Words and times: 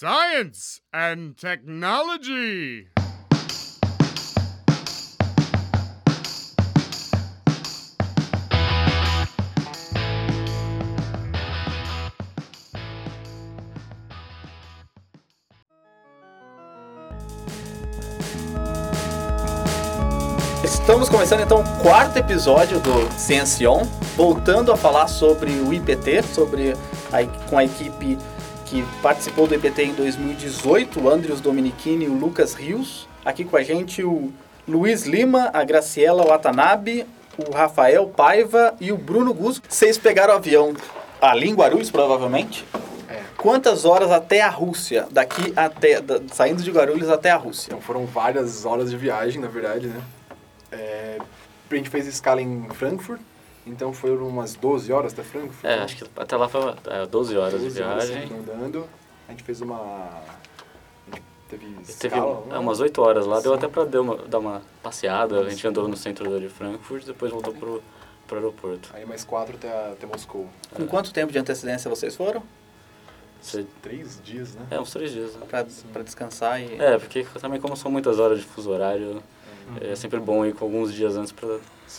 Science 0.00 0.80
and 0.94 1.36
technology. 1.36 2.88
Estamos 20.64 21.10
começando 21.10 21.42
então 21.42 21.60
o 21.60 21.82
quarto 21.82 22.16
episódio 22.16 22.80
do 22.80 23.12
Science 23.18 23.66
On, 23.66 23.84
voltando 24.16 24.72
a 24.72 24.76
falar 24.78 25.08
sobre 25.08 25.50
o 25.50 25.74
IPT, 25.74 26.22
sobre 26.22 26.72
a, 27.12 27.48
com 27.50 27.58
a 27.58 27.64
equipe 27.66 28.16
que 28.70 28.84
participou 29.02 29.48
do 29.48 29.54
IPT 29.56 29.82
em 29.82 29.94
2018, 29.94 31.00
o 31.00 31.10
Andrius 31.10 31.40
Dominichini 31.40 32.04
e 32.04 32.08
o 32.08 32.14
Lucas 32.16 32.54
Rios. 32.54 33.08
Aqui 33.24 33.44
com 33.44 33.56
a 33.56 33.62
gente 33.64 34.04
o 34.04 34.32
Luiz 34.66 35.06
Lima, 35.06 35.50
a 35.52 35.64
Graciela 35.64 36.24
Watanabe, 36.24 37.04
o 37.36 37.50
Rafael 37.52 38.06
Paiva 38.06 38.72
e 38.80 38.92
o 38.92 38.96
Bruno 38.96 39.34
Guzzo. 39.34 39.60
Vocês 39.68 39.98
pegaram 39.98 40.34
o 40.34 40.36
avião 40.36 40.72
ali 41.20 41.48
em 41.48 41.54
Guarulhos, 41.54 41.90
provavelmente? 41.90 42.64
É. 43.08 43.18
Quantas 43.36 43.84
horas 43.84 44.12
até 44.12 44.40
a 44.40 44.48
Rússia? 44.48 45.08
Daqui 45.10 45.52
até. 45.56 46.00
da- 46.00 46.20
saindo 46.32 46.62
de 46.62 46.70
Guarulhos 46.70 47.10
até 47.10 47.30
a 47.32 47.36
Rússia? 47.36 47.70
Então 47.70 47.80
foram 47.80 48.06
várias 48.06 48.64
horas 48.64 48.88
de 48.88 48.96
viagem, 48.96 49.40
na 49.40 49.48
verdade, 49.48 49.88
né? 49.88 50.00
É, 50.70 51.18
a 51.68 51.74
gente 51.74 51.90
fez 51.90 52.06
escala 52.06 52.40
em 52.40 52.68
Frankfurt, 52.74 53.20
então 53.66 53.92
foram 53.92 54.26
umas 54.26 54.54
12 54.54 54.92
horas 54.92 55.12
até 55.12 55.22
Frankfurt. 55.22 55.64
É, 55.64 55.76
né? 55.76 55.82
acho 55.84 55.96
que 55.96 56.04
até 56.16 56.36
lá 56.36 56.48
foi 56.48 56.60
é, 56.86 57.06
12 57.06 57.36
horas 57.36 57.52
de 57.60 57.66
12 57.66 57.82
horas, 57.82 58.08
viagem. 58.08 58.24
assim, 58.24 58.38
andando. 58.38 58.86
A 59.28 59.30
gente 59.32 59.42
fez 59.44 59.60
uma... 59.60 60.22
Gente 61.12 61.22
teve 61.48 61.66
Teve 61.66 61.80
escala, 62.16 62.42
é, 62.46 62.52
né? 62.52 62.58
umas 62.58 62.80
8 62.80 63.00
horas 63.02 63.26
lá, 63.26 63.40
deu 63.40 63.52
Sim. 63.52 63.58
até 63.58 63.68
pra 63.68 63.84
dar 63.84 64.00
uma, 64.00 64.16
dar 64.16 64.38
uma 64.38 64.62
passeada. 64.82 65.40
A 65.40 65.48
gente 65.50 65.66
andou 65.66 65.86
no 65.88 65.96
centro 65.96 66.40
de 66.40 66.48
Frankfurt, 66.48 67.04
depois 67.04 67.30
voltou 67.30 67.52
pro, 67.54 67.82
pro 68.26 68.36
aeroporto. 68.38 68.90
Aí 68.94 69.04
mais 69.06 69.24
quatro 69.24 69.56
até, 69.56 69.68
até 69.92 70.06
Moscou. 70.06 70.48
Com 70.74 70.86
quanto 70.86 71.12
tempo 71.12 71.32
de 71.32 71.38
antecedência 71.38 71.88
vocês 71.88 72.16
foram? 72.16 72.42
Você- 73.40 73.64
Três 73.80 74.20
dias, 74.22 74.54
né? 74.54 74.66
é, 74.70 74.80
uns 74.80 74.90
3 74.90 75.10
dias. 75.12 75.34
Né? 75.34 75.46
Pra, 75.48 75.64
pra 75.92 76.02
descansar 76.02 76.60
e. 76.60 76.74
É, 76.80 76.98
porque 76.98 77.24
também 77.40 77.60
como 77.60 77.76
são 77.76 77.90
muitas 77.90 78.18
horas 78.18 78.38
de 78.38 78.44
fuso 78.44 78.70
horário, 78.70 79.22
é 79.80 79.94
sempre 79.94 80.18
bom 80.20 80.44
ir 80.44 80.54
com 80.54 80.64
alguns 80.64 80.92
dias 80.92 81.16
antes 81.16 81.32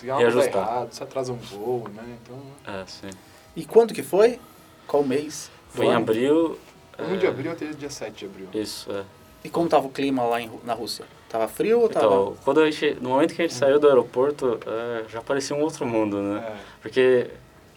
dá 0.03 0.17
reajustar. 0.17 0.67
errado, 0.67 0.93
se 0.93 1.03
atrasa 1.03 1.33
um 1.33 1.37
voo, 1.37 1.87
né? 1.93 2.17
Então, 2.23 2.39
É, 2.65 2.85
sim. 2.85 3.09
E 3.55 3.65
quando 3.65 3.93
que 3.93 4.03
foi? 4.03 4.39
Qual 4.87 5.03
mês? 5.03 5.51
Foi 5.69 5.85
em 5.85 5.93
abril... 5.93 6.57
1 6.99 7.13
é, 7.13 7.17
de 7.17 7.27
abril 7.27 7.51
até 7.51 7.65
dia 7.67 7.89
7 7.89 8.11
de 8.11 8.25
abril. 8.25 8.47
Isso, 8.53 8.91
é. 8.91 9.03
E 9.43 9.49
como 9.49 9.67
tava 9.67 9.87
o 9.87 9.89
clima 9.89 10.23
lá 10.23 10.39
em 10.39 10.51
na 10.63 10.73
Rússia? 10.73 11.05
Tava 11.27 11.47
frio 11.47 11.79
ou 11.79 11.89
tava... 11.89 12.05
Então, 12.05 12.37
quando 12.43 12.61
a 12.61 12.69
gente, 12.69 12.97
no 13.01 13.09
momento 13.09 13.33
que 13.33 13.41
a 13.41 13.47
gente 13.47 13.57
saiu 13.57 13.79
do 13.79 13.87
aeroporto, 13.87 14.59
é, 14.65 15.05
já 15.09 15.21
parecia 15.21 15.55
um 15.55 15.61
outro 15.61 15.85
mundo, 15.85 16.21
né? 16.21 16.39
É. 16.45 16.55
Porque 16.81 17.29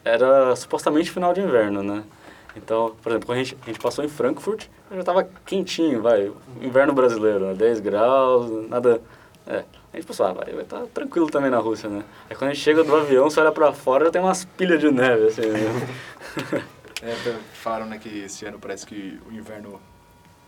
era 0.05 0.55
supostamente 0.57 1.11
final 1.11 1.33
de 1.33 1.41
inverno, 1.41 1.83
né? 1.83 2.05
Então, 2.57 2.95
por 3.03 3.11
exemplo, 3.11 3.27
quando 3.27 3.39
a 3.39 3.43
gente, 3.43 3.57
a 3.63 3.67
gente 3.67 3.79
passou 3.79 4.05
em 4.05 4.09
Frankfurt, 4.09 4.67
já 4.91 5.03
tava 5.03 5.27
quentinho, 5.47 6.03
vai, 6.03 6.31
inverno 6.61 6.93
brasileiro, 6.93 7.47
né? 7.47 7.55
10 7.55 7.81
graus, 7.81 8.69
nada... 8.69 9.01
É, 9.47 9.65
a 9.95 10.01
gente 10.01 10.07
pensou, 10.07 10.27
ah, 10.27 10.33
vai, 10.33 10.53
estar 10.61 10.83
tranquilo 10.93 11.31
também 11.31 11.51
na 11.51 11.59
Rússia, 11.59 11.89
né? 11.89 12.03
Aí 12.29 12.37
quando 12.37 12.51
a 12.51 12.55
gente 12.55 12.63
chega 12.63 12.83
do 12.85 12.95
avião, 12.97 13.31
você 13.31 13.41
olha 13.41 13.53
pra 13.53 13.73
fora, 13.73 14.07
já 14.07 14.11
tem 14.11 14.21
umas 14.21 14.45
pilhas 14.45 14.81
de 14.81 14.91
neve, 14.91 15.29
assim, 15.29 15.43
né? 15.47 15.89
É, 17.03 17.11
tá- 17.23 17.39
falaram 17.53 17.85
né, 17.87 17.99
que 17.99 18.09
esse 18.09 18.47
ano 18.47 18.59
parece 18.59 18.87
que 18.87 19.21
o 19.29 19.33
inverno 19.33 19.79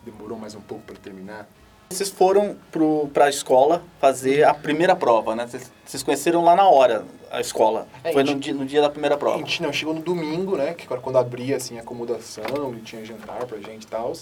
demorou 0.03 0.39
mais 0.39 0.55
um 0.55 0.61
pouco 0.61 0.85
para 0.85 0.97
terminar. 0.97 1.47
Vocês 1.91 2.09
foram 2.09 2.57
pro, 2.73 3.09
pra 3.13 3.29
escola 3.29 3.83
fazer 4.01 4.43
a 4.45 4.55
primeira 4.55 4.97
prova, 4.97 5.37
né? 5.37 5.47
Vocês, 5.47 5.71
vocês 5.85 6.03
conheceram 6.03 6.43
lá 6.43 6.57
na 6.57 6.67
hora 6.67 7.05
a 7.31 7.41
escola. 7.43 7.87
É, 8.03 8.11
Foi 8.13 8.23
a 8.23 8.25
no 8.25 8.31
gente- 8.33 8.45
dia, 8.45 8.55
no 8.55 8.65
dia 8.65 8.81
da 8.81 8.89
primeira 8.89 9.17
A 9.17 9.19
prova. 9.19 9.37
gente 9.39 9.63
não 9.63 9.71
chegou 9.73 9.93
no 9.93 10.01
domingo, 10.01 10.57
né? 10.57 10.73
Que 10.73 10.91
era 10.91 11.01
quando 11.01 11.19
abria 11.19 11.57
assim 11.57 11.77
a 11.79 11.83
acomodação 11.83 12.75
e 12.75 12.81
tinha 12.81 13.05
jantar 13.05 13.45
pra 13.45 13.59
gente 13.59 13.83
e 13.85 13.87
tal. 13.87 14.13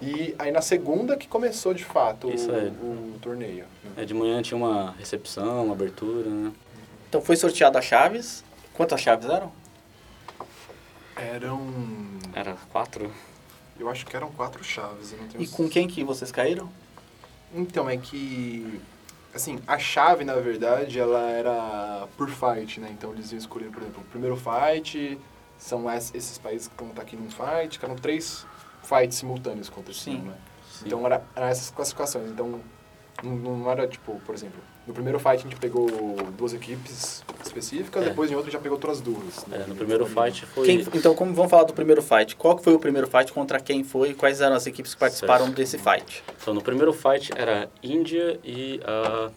E 0.00 0.34
aí 0.38 0.50
na 0.50 0.62
segunda 0.62 1.16
que 1.16 1.28
começou 1.28 1.72
de 1.74 1.84
fato 1.84 2.28
o, 2.28 2.34
Isso 2.34 2.50
aí. 2.50 2.68
o 2.68 3.18
torneio. 3.20 3.64
né? 3.84 3.92
É, 3.98 4.04
de 4.04 4.14
manhã 4.14 4.40
tinha 4.42 4.56
uma 4.56 4.92
recepção, 4.98 5.64
uma 5.66 5.74
abertura, 5.74 6.28
né? 6.28 6.52
Então 7.08 7.20
foi 7.20 7.36
sorteado 7.36 7.76
as 7.78 7.84
chaves. 7.84 8.42
Quantas 8.74 9.00
chaves 9.00 9.28
eram? 9.28 9.52
Eram. 11.16 11.60
Era 12.34 12.56
quatro? 12.72 13.12
Eu 13.78 13.88
acho 13.88 14.06
que 14.06 14.16
eram 14.16 14.30
quatro 14.32 14.62
chaves. 14.64 15.12
Eu 15.12 15.18
não 15.18 15.28
tenho 15.28 15.44
E 15.44 15.48
com 15.48 15.68
quem 15.68 15.86
que 15.86 16.02
vocês 16.02 16.32
caíram? 16.32 16.70
Então, 17.54 17.88
é 17.88 17.96
que. 17.96 18.80
Assim, 19.34 19.58
a 19.66 19.78
chave, 19.78 20.24
na 20.24 20.34
verdade, 20.36 20.98
ela 20.98 21.20
era 21.30 22.06
por 22.16 22.28
fight, 22.30 22.80
né? 22.80 22.88
Então 22.92 23.12
eles 23.12 23.30
iam 23.32 23.38
escolher, 23.38 23.70
por 23.70 23.82
exemplo, 23.82 24.02
o 24.02 24.04
primeiro 24.10 24.36
fight, 24.36 25.18
são 25.58 25.90
es- 25.90 26.14
esses 26.14 26.36
países 26.38 26.68
que 26.68 26.74
vão 26.76 26.88
estar 26.90 27.02
aqui 27.02 27.16
num 27.16 27.30
fight, 27.30 27.78
que 27.78 27.84
eram 27.84 27.96
três 27.96 28.46
fights 28.82 29.18
simultâneos 29.18 29.68
que 29.68 29.74
aconteciam, 29.74 30.16
Sim. 30.20 30.22
né? 30.28 30.34
Sim. 30.70 30.84
Então 30.86 31.04
era, 31.06 31.22
eram 31.36 31.46
essas 31.48 31.70
classificações. 31.70 32.30
Então 32.30 32.60
não, 33.22 33.32
não 33.36 33.70
era 33.70 33.86
tipo, 33.86 34.20
por 34.26 34.34
exemplo, 34.34 34.58
no 34.86 34.92
primeiro 34.92 35.18
fight 35.20 35.36
a 35.36 35.42
gente 35.48 35.56
pegou 35.56 35.86
duas 36.36 36.52
equipes 36.54 37.22
específicas, 37.44 38.02
É. 38.04 38.08
depois 38.08 38.30
em 38.30 38.34
outro 38.34 38.50
já 38.50 38.58
pegou 38.58 38.76
outras 38.76 39.00
duas. 39.00 39.46
né? 39.46 39.62
É, 39.64 39.68
no 39.68 39.76
primeiro 39.76 40.04
fight 40.06 40.44
foi... 40.46 40.66
Quem- 40.66 40.80
então, 40.94 41.14
como 41.14 41.32
vamos 41.34 41.50
falar 41.50 41.64
do 41.64 41.72
primeiro 41.72 42.02
fight? 42.02 42.34
Qual 42.34 42.56
que 42.56 42.64
foi 42.64 42.74
o 42.74 42.78
primeiro 42.80 43.06
fight? 43.06 43.32
Contra 43.32 43.60
quem 43.60 43.84
foi? 43.84 44.10
E 44.10 44.14
quais 44.14 44.40
eram 44.40 44.56
as 44.56 44.66
equipes 44.66 44.94
que 44.94 44.98
participaram 45.00 45.44
Certo. 45.46 45.56
desse 45.56 45.78
fight? 45.78 46.24
Então, 46.40 46.52
no 46.54 46.62
primeiro 46.62 46.92
fight 46.92 47.30
era 47.36 47.70
Índia 47.82 48.40
e 48.42 48.80
a 48.84 49.30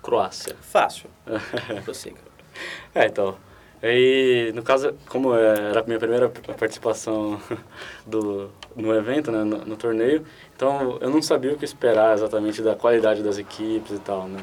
Croácia. 0.00 0.54
Fácil. 0.60 1.08
Prossiga. 1.84 2.18
É, 2.94 3.06
então. 3.06 3.36
Aí, 3.82 4.52
no 4.54 4.62
caso, 4.62 4.94
como 5.08 5.34
era 5.34 5.80
a 5.80 5.82
minha 5.82 5.98
primeira 5.98 6.28
participação 6.28 7.40
do, 8.06 8.48
no 8.76 8.94
evento, 8.94 9.30
né, 9.30 9.44
no, 9.44 9.58
no 9.64 9.76
torneio, 9.76 10.24
então 10.54 10.98
eu 11.00 11.10
não 11.10 11.22
sabia 11.22 11.52
o 11.52 11.56
que 11.56 11.64
esperar 11.64 12.14
exatamente 12.14 12.60
da 12.62 12.74
qualidade 12.74 13.22
das 13.22 13.38
equipes 13.38 13.92
e 13.92 13.98
tal, 14.00 14.28
né? 14.28 14.40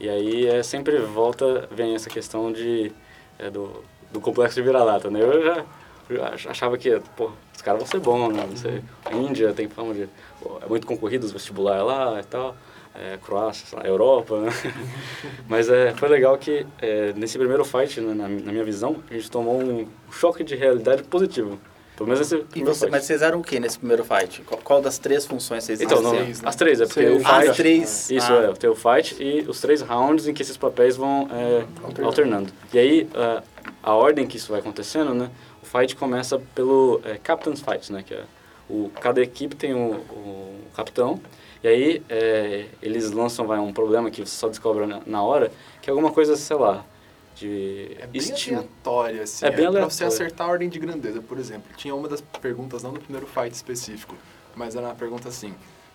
E 0.00 0.08
aí 0.08 0.46
é, 0.46 0.62
sempre 0.62 0.98
volta, 0.98 1.68
vem 1.70 1.94
essa 1.94 2.10
questão 2.10 2.52
de, 2.52 2.92
é, 3.38 3.48
do, 3.50 3.82
do 4.12 4.20
complexo 4.20 4.56
de 4.56 4.62
vira-lata, 4.62 5.08
né? 5.10 5.20
Eu 5.22 5.42
já, 5.42 5.64
ach- 6.32 6.46
achava 6.48 6.76
que, 6.76 7.00
pô, 7.16 7.30
os 7.54 7.62
caras 7.62 7.80
vão 7.80 7.86
ser 7.88 8.00
bons, 8.00 8.34
né? 8.34 8.44
Não 8.48 8.56
sei, 8.56 8.82
a 9.04 9.14
Índia 9.14 9.52
tem 9.52 9.68
fama 9.68 9.94
de... 9.94 10.08
pô, 10.42 10.58
é 10.62 10.66
muito 10.68 10.86
concorrido 10.86 11.24
os 11.24 11.32
vestibular 11.32 11.82
lá 11.82 12.20
e 12.20 12.24
tal. 12.24 12.54
É, 12.96 13.18
Croácia, 13.24 13.76
lá, 13.76 13.84
Europa, 13.84 14.38
né? 14.40 14.50
Mas 15.48 15.68
é, 15.68 15.92
foi 15.94 16.08
legal 16.08 16.36
que 16.38 16.64
é, 16.80 17.12
nesse 17.14 17.36
primeiro 17.38 17.64
fight, 17.64 18.00
né, 18.00 18.14
na, 18.14 18.28
na 18.28 18.52
minha 18.52 18.62
visão, 18.64 19.02
a 19.10 19.14
gente 19.14 19.28
tomou 19.30 19.60
um 19.60 19.86
choque 20.12 20.44
de 20.44 20.54
realidade 20.54 21.02
positivo. 21.04 21.58
Pelo 21.96 22.08
menos 22.08 22.30
nesse 22.30 22.44
E 22.56 22.62
você, 22.64 22.80
fight. 22.80 22.90
mas 22.90 23.04
vocês 23.04 23.22
eram 23.22 23.38
o 23.40 23.42
que 23.42 23.60
nesse 23.60 23.78
primeiro 23.78 24.04
fight? 24.04 24.42
Qual, 24.42 24.60
qual 24.62 24.82
das 24.82 24.98
três 24.98 25.24
funções 25.26 25.62
vocês 25.64 25.80
Então, 25.80 26.02
não, 26.02 26.12
né? 26.12 26.32
as 26.44 26.56
três, 26.56 26.80
é 26.80 26.86
porque 26.86 27.00
Seis. 27.06 27.16
o 27.16 27.24
fight... 27.24 27.48
as 27.50 27.56
três. 27.56 28.10
Isso, 28.10 28.32
Ah. 28.32 28.50
é, 28.50 28.52
tem 28.54 28.68
o 28.70 28.74
fight 28.74 29.16
e 29.22 29.40
os 29.48 29.60
três 29.60 29.80
rounds 29.80 30.26
em 30.26 30.34
que 30.34 30.42
esses 30.42 30.56
papéis 30.56 30.96
vão 30.96 31.28
é, 31.30 31.64
alternando. 32.04 32.50
E 32.72 32.78
aí, 32.78 33.08
a, 33.14 33.42
a 33.82 33.94
ordem 33.94 34.26
que 34.26 34.36
isso 34.36 34.50
vai 34.50 34.60
acontecendo, 34.60 35.14
né? 35.14 35.30
O 35.62 35.66
fight 35.66 35.94
começa 35.94 36.40
pelo 36.54 37.00
é, 37.04 37.16
Captain's 37.16 37.60
Fight, 37.60 37.92
né? 37.92 38.02
Que 38.04 38.14
é 38.14 38.24
o, 38.68 38.90
cada 39.00 39.20
equipe 39.22 39.54
tem 39.54 39.74
o, 39.74 39.92
o 40.10 40.54
capitão, 40.74 41.20
e 41.62 41.68
aí 41.68 42.02
é, 42.08 42.64
eles 42.82 43.10
lançam 43.12 43.46
vai, 43.46 43.58
um 43.58 43.72
problema 43.72 44.10
que 44.10 44.20
você 44.24 44.34
só 44.36 44.48
descobre 44.48 44.86
na, 44.86 45.00
na 45.06 45.22
hora, 45.22 45.52
que 45.80 45.88
é 45.88 45.92
alguma 45.92 46.10
coisa, 46.10 46.34
sei 46.34 46.56
lá, 46.56 46.84
de 47.34 47.96
É 47.98 48.06
bem 48.06 48.20
estilo. 48.20 48.58
aleatório, 48.58 49.22
assim. 49.22 49.44
É 49.44 49.48
É, 49.48 49.50
bem 49.50 49.58
Pra 49.70 49.70
você 49.72 50.04
aleatório. 50.04 50.06
acertar 50.08 50.46
a 50.48 50.50
ordem 50.50 50.68
de 50.68 50.78
grandeza, 50.78 51.20
por 51.20 51.38
exemplo. 51.38 51.70
Tinha 51.76 51.94
uma 51.94 52.08
das 52.08 52.20
perguntas, 52.20 52.82
não 52.82 52.92
do 52.92 53.00
primeiro 53.00 53.26
fight 53.26 53.52
específico, 53.52 54.14
mas 54.54 54.76
era 54.76 54.86
uma 54.86 54.94
pergunta 54.94 55.28
assim. 55.28 55.54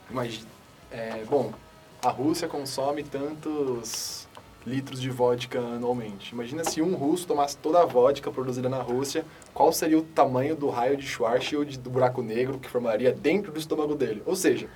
Imagina, 0.09 0.45
é, 0.91 1.23
bom, 1.29 1.53
a 2.01 2.09
Rússia 2.09 2.47
consome 2.47 3.03
tantos 3.03 4.27
litros 4.65 4.99
de 5.01 5.09
vodka 5.09 5.57
anualmente. 5.59 6.33
Imagina 6.33 6.63
se 6.63 6.81
um 6.81 6.93
russo 6.95 7.25
tomasse 7.25 7.55
toda 7.57 7.81
a 7.81 7.85
vodka 7.85 8.29
produzida 8.29 8.67
na 8.67 8.81
Rússia, 8.81 9.25
qual 9.53 9.71
seria 9.71 9.97
o 9.97 10.01
tamanho 10.01 10.55
do 10.55 10.69
raio 10.69 10.97
de 10.97 11.07
Schwarzschild 11.07 11.77
do 11.79 11.89
buraco 11.89 12.21
negro 12.21 12.59
que 12.59 12.69
formaria 12.69 13.11
dentro 13.11 13.51
do 13.51 13.59
estômago 13.59 13.95
dele? 13.95 14.21
Ou 14.25 14.35
seja, 14.35 14.67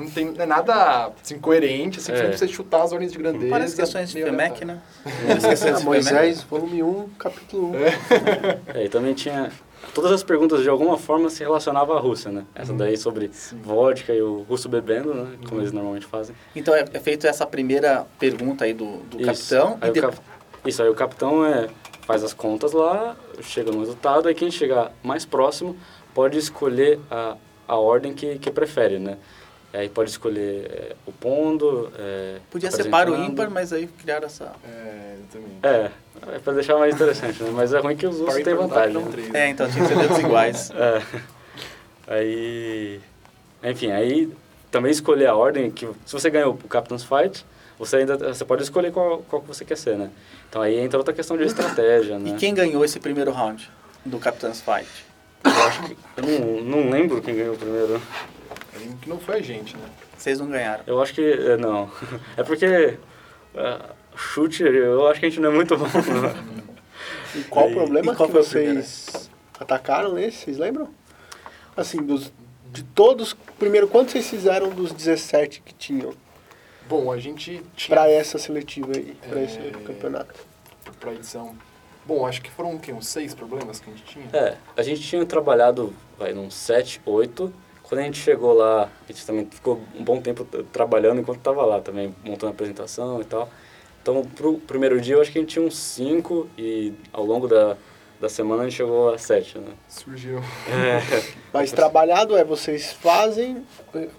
não 0.00 0.10
tem 0.10 0.24
não 0.32 0.42
é 0.42 0.46
nada 0.46 1.12
assim, 1.22 1.38
coerente, 1.38 1.98
assim, 1.98 2.12
É. 2.12 2.16
sempre 2.16 2.38
você 2.38 2.48
chutar 2.48 2.82
as 2.82 2.92
ordens 2.92 3.12
de 3.12 3.18
grandeza. 3.18 3.50
Parece 3.50 3.76
questões 3.76 4.08
de 4.08 4.14
meio 4.14 4.26
FEMEC, 4.26 4.64
né? 4.64 4.80
De 5.04 5.84
Moisés, 5.84 6.42
volume 6.42 6.82
1, 6.82 7.08
capítulo 7.18 7.72
1. 7.72 7.74
É, 8.74 8.84
e 8.84 8.88
também 8.88 9.14
tinha. 9.14 9.50
Todas 9.94 10.12
as 10.12 10.22
perguntas 10.22 10.62
de 10.62 10.68
alguma 10.68 10.96
forma 10.98 11.30
se 11.30 11.42
relacionavam 11.42 11.96
à 11.96 12.00
Rússia, 12.00 12.30
né? 12.30 12.44
Essa 12.54 12.72
daí 12.72 12.96
sobre 12.96 13.30
vodka 13.62 14.12
e 14.12 14.20
o 14.20 14.42
russo 14.42 14.68
bebendo, 14.68 15.14
né? 15.14 15.36
Como 15.48 15.60
eles 15.60 15.72
normalmente 15.72 16.06
fazem. 16.06 16.34
Então 16.54 16.74
é, 16.74 16.84
é 16.92 17.00
feito 17.00 17.26
essa 17.26 17.46
primeira 17.46 18.06
pergunta 18.18 18.64
aí 18.64 18.72
do, 18.74 18.98
do 19.10 19.16
Isso. 19.20 19.26
capitão. 19.54 19.78
Aí 19.80 19.90
e 19.90 19.92
de- 19.92 20.00
cap- 20.02 20.18
Isso, 20.66 20.82
aí 20.82 20.88
o 20.88 20.94
capitão 20.94 21.44
é, 21.44 21.68
faz 22.02 22.22
as 22.22 22.32
contas 22.34 22.72
lá, 22.72 23.16
chega 23.40 23.72
no 23.72 23.80
resultado, 23.80 24.28
aí 24.28 24.34
quem 24.34 24.50
chegar 24.50 24.92
mais 25.02 25.24
próximo 25.24 25.76
pode 26.14 26.36
escolher 26.38 27.00
a, 27.10 27.36
a 27.66 27.76
ordem 27.76 28.12
que, 28.12 28.38
que 28.38 28.50
prefere, 28.50 28.98
né? 28.98 29.16
Aí 29.72 29.88
pode 29.88 30.10
escolher 30.10 30.66
é, 30.70 30.96
o 31.06 31.12
pondo, 31.12 31.92
é, 31.96 32.38
Podia 32.50 32.70
ser 32.72 32.90
par 32.90 33.06
ou 33.06 33.14
apresentando. 33.14 33.32
ímpar, 33.32 33.50
mas 33.50 33.72
aí 33.72 33.86
criaram 33.86 34.26
essa... 34.26 34.52
É, 34.64 35.16
exatamente. 35.20 35.54
É, 35.62 35.90
é 36.34 36.38
pra 36.40 36.52
deixar 36.54 36.76
mais 36.76 36.94
interessante, 36.94 37.40
né? 37.42 37.50
Mas 37.54 37.72
é 37.72 37.78
ruim 37.78 37.96
que 37.96 38.06
os 38.06 38.18
outros 38.20 38.42
têm 38.42 38.54
vantagem. 38.54 39.00
né? 39.00 39.08
três. 39.12 39.34
É, 39.34 39.48
então 39.48 39.70
tinha 39.70 39.82
que 39.86 39.94
ser 39.94 39.98
dedos 40.00 40.18
iguais. 40.20 40.70
É. 40.72 41.02
Aí. 42.08 43.00
Enfim, 43.62 43.90
aí 43.92 44.32
também 44.70 44.90
escolher 44.90 45.26
a 45.26 45.34
ordem 45.36 45.70
que. 45.70 45.86
Se 46.04 46.12
você 46.12 46.30
ganhou 46.30 46.54
o 46.54 46.68
Captain's 46.68 47.04
Fight, 47.04 47.44
você 47.78 47.98
ainda 47.98 48.16
você 48.34 48.44
pode 48.44 48.62
escolher 48.62 48.90
qual, 48.92 49.18
qual 49.28 49.40
que 49.42 49.48
você 49.48 49.64
quer 49.64 49.76
ser, 49.76 49.96
né? 49.96 50.10
Então 50.48 50.60
aí 50.62 50.78
entra 50.78 50.98
outra 50.98 51.14
questão 51.14 51.36
de 51.36 51.44
estratégia, 51.44 52.18
né? 52.18 52.30
E 52.30 52.34
quem 52.34 52.52
ganhou 52.54 52.84
esse 52.84 52.98
primeiro 52.98 53.30
round 53.30 53.70
do 54.04 54.18
Captain's 54.18 54.60
Fight? 54.60 54.88
Eu 55.44 55.50
acho 55.64 55.82
que. 55.84 55.96
Eu 56.16 56.24
não, 56.26 56.60
não 56.82 56.90
lembro 56.90 57.20
quem 57.22 57.34
ganhou 57.36 57.54
o 57.54 57.58
primeiro. 57.58 58.00
Que 59.00 59.08
não 59.08 59.18
foi 59.18 59.36
a 59.36 59.42
gente, 59.42 59.76
né? 59.76 59.84
Vocês 60.16 60.38
não 60.38 60.48
ganharam. 60.48 60.82
Eu 60.86 61.00
acho 61.02 61.14
que. 61.14 61.22
é, 61.22 61.56
Não. 61.56 61.90
É 62.36 62.42
porque. 62.42 62.64
é, 62.66 63.78
chute, 64.16 64.62
eu 64.62 65.06
acho 65.08 65.20
que 65.20 65.26
a 65.26 65.28
gente 65.28 65.40
não 65.40 65.50
é 65.50 65.54
muito 65.54 65.76
bom. 65.76 65.84
né? 65.86 66.34
E 67.34 67.44
qual 67.44 67.68
o 67.68 67.72
problema 67.72 68.12
e 68.12 68.16
qual 68.16 68.28
que 68.28 68.34
vocês 68.34 69.30
atacaram 69.58 70.14
nesse, 70.14 70.38
vocês 70.38 70.58
lembram? 70.58 70.88
Assim, 71.76 72.02
dos, 72.02 72.32
de 72.72 72.82
todos, 72.82 73.34
primeiro, 73.56 73.86
quantos 73.86 74.12
vocês 74.12 74.28
fizeram 74.28 74.68
dos 74.70 74.92
17 74.92 75.62
que 75.64 75.72
tinham 75.72 76.12
Bom, 76.88 77.12
a 77.12 77.18
gente 77.20 77.62
tinha 77.76 77.96
pra 77.96 78.10
essa 78.10 78.36
seletiva 78.36 78.90
aí, 78.96 79.16
pra 79.28 79.40
esse 79.42 79.58
É. 79.58 79.70
campeonato? 79.86 80.34
pra 80.98 81.12
edição. 81.14 81.54
Bom, 82.04 82.26
acho 82.26 82.42
que 82.42 82.50
foram 82.50 82.74
o 82.74 82.80
quê? 82.80 82.92
Uns 82.92 83.06
seis 83.06 83.32
problemas 83.32 83.78
que 83.78 83.88
a 83.88 83.92
gente 83.92 84.04
tinha? 84.04 84.26
É, 84.32 84.56
a 84.76 84.82
gente 84.82 85.00
tinha 85.00 85.24
trabalhado, 85.24 85.94
vai, 86.18 86.32
num 86.32 86.50
7, 86.50 87.00
8. 87.06 87.52
Quando 87.90 88.02
a 88.02 88.04
gente 88.04 88.20
chegou 88.20 88.52
lá, 88.52 88.84
a 88.84 89.12
gente 89.12 89.26
também 89.26 89.48
ficou 89.50 89.80
um 89.96 90.04
bom 90.04 90.20
tempo 90.20 90.44
trabalhando 90.72 91.20
enquanto 91.20 91.38
estava 91.38 91.66
lá 91.66 91.80
também, 91.80 92.14
montando 92.24 92.46
a 92.46 92.50
apresentação 92.50 93.20
e 93.20 93.24
tal. 93.24 93.50
Então, 94.00 94.24
pro 94.24 94.58
primeiro 94.58 95.00
dia, 95.00 95.16
eu 95.16 95.20
acho 95.20 95.32
que 95.32 95.38
a 95.38 95.40
gente 95.40 95.54
tinha 95.54 95.66
uns 95.66 95.76
5 95.76 96.48
e 96.56 96.94
ao 97.12 97.24
longo 97.24 97.48
da, 97.48 97.76
da 98.20 98.28
semana 98.28 98.62
a 98.62 98.68
gente 98.68 98.76
chegou 98.76 99.12
a 99.12 99.18
7, 99.18 99.58
né? 99.58 99.72
Surgiu. 99.88 100.38
É, 100.68 101.22
Mas 101.52 101.72
trabalhado 101.72 102.36
é, 102.36 102.44
vocês 102.44 102.92
fazem, 102.92 103.66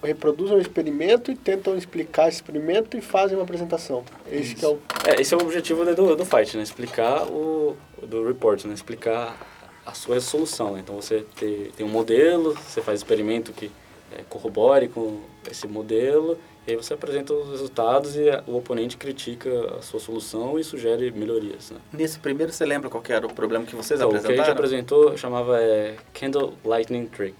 reproduzem 0.03 0.57
um 0.57 0.59
experimento 0.59 1.31
e 1.31 1.35
tentam 1.37 1.77
explicar 1.77 2.27
esse 2.27 2.39
experimento 2.39 2.97
e 2.97 3.01
fazem 3.01 3.37
uma 3.37 3.43
apresentação. 3.45 4.03
Esse 4.29 4.53
que 4.53 4.65
é 4.65 4.67
o... 4.67 4.79
é, 5.07 5.21
esse 5.21 5.33
é 5.33 5.37
o 5.37 5.39
objetivo 5.39 5.85
né, 5.85 5.93
do, 5.93 6.13
do 6.13 6.25
fight, 6.25 6.57
né? 6.57 6.63
Explicar 6.63 7.23
o 7.23 7.77
do 8.03 8.27
report, 8.27 8.65
né? 8.65 8.73
Explicar 8.73 9.37
a 9.85 9.93
sua 9.93 10.15
resolução. 10.15 10.73
Né? 10.73 10.79
Então, 10.81 10.95
você 10.95 11.25
ter, 11.35 11.71
tem 11.75 11.85
um 11.85 11.89
modelo, 11.89 12.53
você 12.55 12.81
faz 12.81 12.99
experimento 12.99 13.51
que 13.51 13.71
é, 14.11 14.23
corrobore 14.29 14.87
com 14.89 15.21
esse 15.49 15.65
modelo, 15.67 16.37
e 16.67 16.71
aí 16.71 16.75
você 16.77 16.93
apresenta 16.93 17.33
os 17.33 17.49
resultados 17.49 18.15
e 18.17 18.29
a- 18.29 18.43
o 18.45 18.57
oponente 18.57 18.97
critica 18.97 19.49
a 19.77 19.81
sua 19.81 19.99
solução 20.01 20.59
e 20.59 20.63
sugere 20.63 21.09
melhorias, 21.11 21.71
né? 21.71 21.77
Nesse 21.93 22.19
primeiro, 22.19 22.51
você 22.51 22.65
lembra 22.65 22.89
qual 22.89 23.01
era 23.07 23.25
o 23.25 23.33
problema 23.33 23.65
que 23.65 23.75
vocês 23.75 23.99
Então, 23.99 24.09
o 24.09 24.11
que 24.11 24.17
a 24.17 24.19
apresentaram? 24.19 24.45
gente 24.49 24.57
apresentou 24.57 25.17
chamava 25.17 25.61
é, 25.61 25.95
Candle 26.13 26.53
Lightning 26.65 27.07
Trick, 27.07 27.37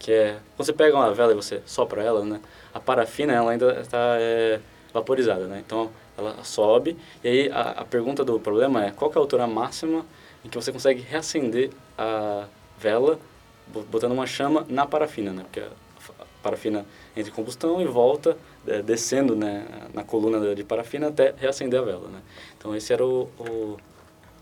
que 0.00 0.10
é 0.12 0.36
quando 0.56 0.66
você 0.66 0.72
pega 0.72 0.96
uma 0.96 1.14
vela 1.14 1.32
e 1.32 1.34
você 1.36 1.62
sopra 1.64 2.02
ela, 2.02 2.24
né? 2.24 2.40
A 2.74 2.80
parafina 2.80 3.32
ela 3.32 3.52
ainda 3.52 3.80
está 3.80 4.16
é, 4.18 4.58
vaporizada, 4.92 5.46
né? 5.46 5.62
Então 5.64 5.90
ela 6.18 6.42
sobe 6.42 6.96
e 7.22 7.28
aí 7.28 7.50
a, 7.52 7.60
a 7.82 7.84
pergunta 7.84 8.24
do 8.24 8.38
problema 8.40 8.84
é 8.84 8.90
qual 8.90 9.10
é 9.12 9.14
a 9.16 9.20
altura 9.20 9.46
máxima 9.46 10.04
em 10.44 10.48
que 10.48 10.56
você 10.56 10.72
consegue 10.72 11.00
reacender 11.02 11.70
a 11.96 12.46
vela 12.78 13.18
bo- 13.66 13.82
botando 13.82 14.12
uma 14.12 14.26
chama 14.26 14.64
na 14.68 14.86
parafina, 14.86 15.32
né? 15.32 15.42
Porque 15.42 15.60
a 15.60 16.24
parafina 16.42 16.86
entra 17.16 17.30
em 17.30 17.34
combustão 17.34 17.80
e 17.80 17.84
volta 17.86 18.36
é, 18.66 18.82
descendo 18.82 19.36
né, 19.36 19.66
na 19.92 20.02
coluna 20.02 20.54
de 20.54 20.64
parafina 20.64 21.08
até 21.08 21.34
reacender 21.36 21.78
a 21.80 21.82
vela, 21.82 22.08
né? 22.08 22.20
Então 22.56 22.74
esse 22.74 22.92
era 22.92 23.04
o, 23.04 23.28
o, 23.38 23.76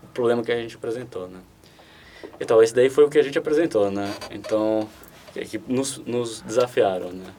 o 0.03 0.07
problema 0.13 0.43
que 0.43 0.51
a 0.51 0.55
gente 0.55 0.75
apresentou, 0.75 1.27
né? 1.27 1.39
Então, 2.39 2.61
esse 2.61 2.73
daí 2.73 2.89
foi 2.89 3.05
o 3.05 3.09
que 3.09 3.17
a 3.19 3.23
gente 3.23 3.37
apresentou, 3.37 3.89
né? 3.91 4.13
Então, 4.31 4.89
que, 5.33 5.41
que 5.45 5.61
nos, 5.71 5.97
nos 5.99 6.41
desafiaram, 6.41 7.11
né? 7.11 7.33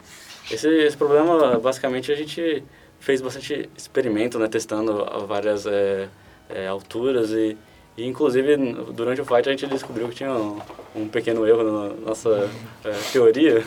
Esse, 0.50 0.68
esse 0.68 0.96
problema, 0.96 1.58
basicamente, 1.58 2.10
a 2.10 2.14
gente 2.14 2.62
fez 2.98 3.20
bastante 3.20 3.68
experimento, 3.76 4.38
né? 4.38 4.48
Testando 4.48 5.04
a 5.04 5.18
várias 5.18 5.66
é, 5.66 6.08
é, 6.48 6.66
alturas 6.66 7.30
e, 7.30 7.56
e, 8.00 8.06
inclusive, 8.06 8.56
durante 8.94 9.20
o 9.20 9.24
fight 9.26 9.46
a 9.46 9.52
gente 9.52 9.66
descobriu 9.66 10.08
que 10.08 10.14
tinha 10.14 10.32
um, 10.32 10.58
um 10.96 11.06
pequeno 11.06 11.46
erro 11.46 11.62
na 11.62 11.94
nossa 11.96 12.50
é, 12.82 12.92
teoria. 13.12 13.62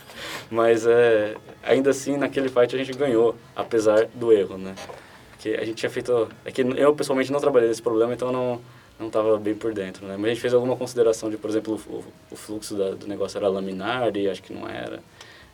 Mas, 0.50 0.86
é, 0.86 1.34
ainda 1.62 1.88
assim, 1.88 2.18
naquele 2.18 2.50
fight 2.50 2.74
a 2.74 2.78
gente 2.78 2.92
ganhou, 2.92 3.34
apesar 3.56 4.04
do 4.14 4.30
erro, 4.30 4.58
né? 4.58 4.74
Porque 5.30 5.50
a 5.50 5.64
gente 5.64 5.76
tinha 5.76 5.88
feito... 5.88 6.28
É 6.44 6.52
que 6.52 6.60
eu, 6.60 6.94
pessoalmente, 6.94 7.32
não 7.32 7.40
trabalhei 7.40 7.68
nesse 7.68 7.80
problema, 7.80 8.12
então 8.12 8.30
não 8.30 8.60
não 8.98 9.06
estava 9.06 9.38
bem 9.38 9.54
por 9.54 9.72
dentro, 9.72 10.04
né? 10.06 10.16
Mas 10.16 10.24
a 10.24 10.28
gente 10.30 10.40
fez 10.40 10.52
alguma 10.52 10.76
consideração 10.76 11.30
de, 11.30 11.36
por 11.36 11.48
exemplo, 11.48 11.80
o, 11.86 12.04
o 12.32 12.36
fluxo 12.36 12.74
da, 12.74 12.90
do 12.90 13.06
negócio 13.06 13.38
era 13.38 13.48
laminar 13.48 14.14
e 14.16 14.28
acho 14.28 14.42
que 14.42 14.52
não 14.52 14.68
era. 14.68 15.00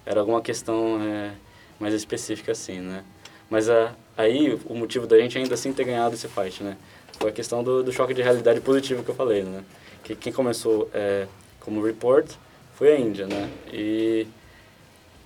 Era 0.07 0.21
alguma 0.21 0.41
questão 0.41 0.99
é, 1.03 1.33
mais 1.79 1.93
específica 1.93 2.53
assim, 2.53 2.81
né? 2.81 3.05
Mas 3.51 3.69
a, 3.69 3.93
aí 4.17 4.59
o 4.65 4.75
motivo 4.75 5.07
da 5.07 5.19
gente 5.19 5.37
ainda 5.37 5.53
assim 5.53 5.75
ter 5.75 5.85
ganhado 5.85 6.15
esse 6.15 6.27
fight, 6.27 6.65
né? 6.65 6.77
Foi 7.19 7.31
a 7.31 7.33
questão 7.33 7.63
do, 7.63 7.83
do 7.83 7.93
choque 7.93 8.15
de 8.15 8.23
realidade 8.23 8.61
positivo 8.61 9.03
que 9.03 9.11
eu 9.11 9.15
falei, 9.15 9.43
né? 9.43 9.65
Que 10.03 10.15
quem 10.15 10.33
começou 10.33 10.89
é, 10.93 11.27
como 11.61 11.83
report 11.83 12.31
foi 12.75 12.93
a 12.93 12.99
Índia, 12.99 13.27
né? 13.27 13.49
E 13.73 14.27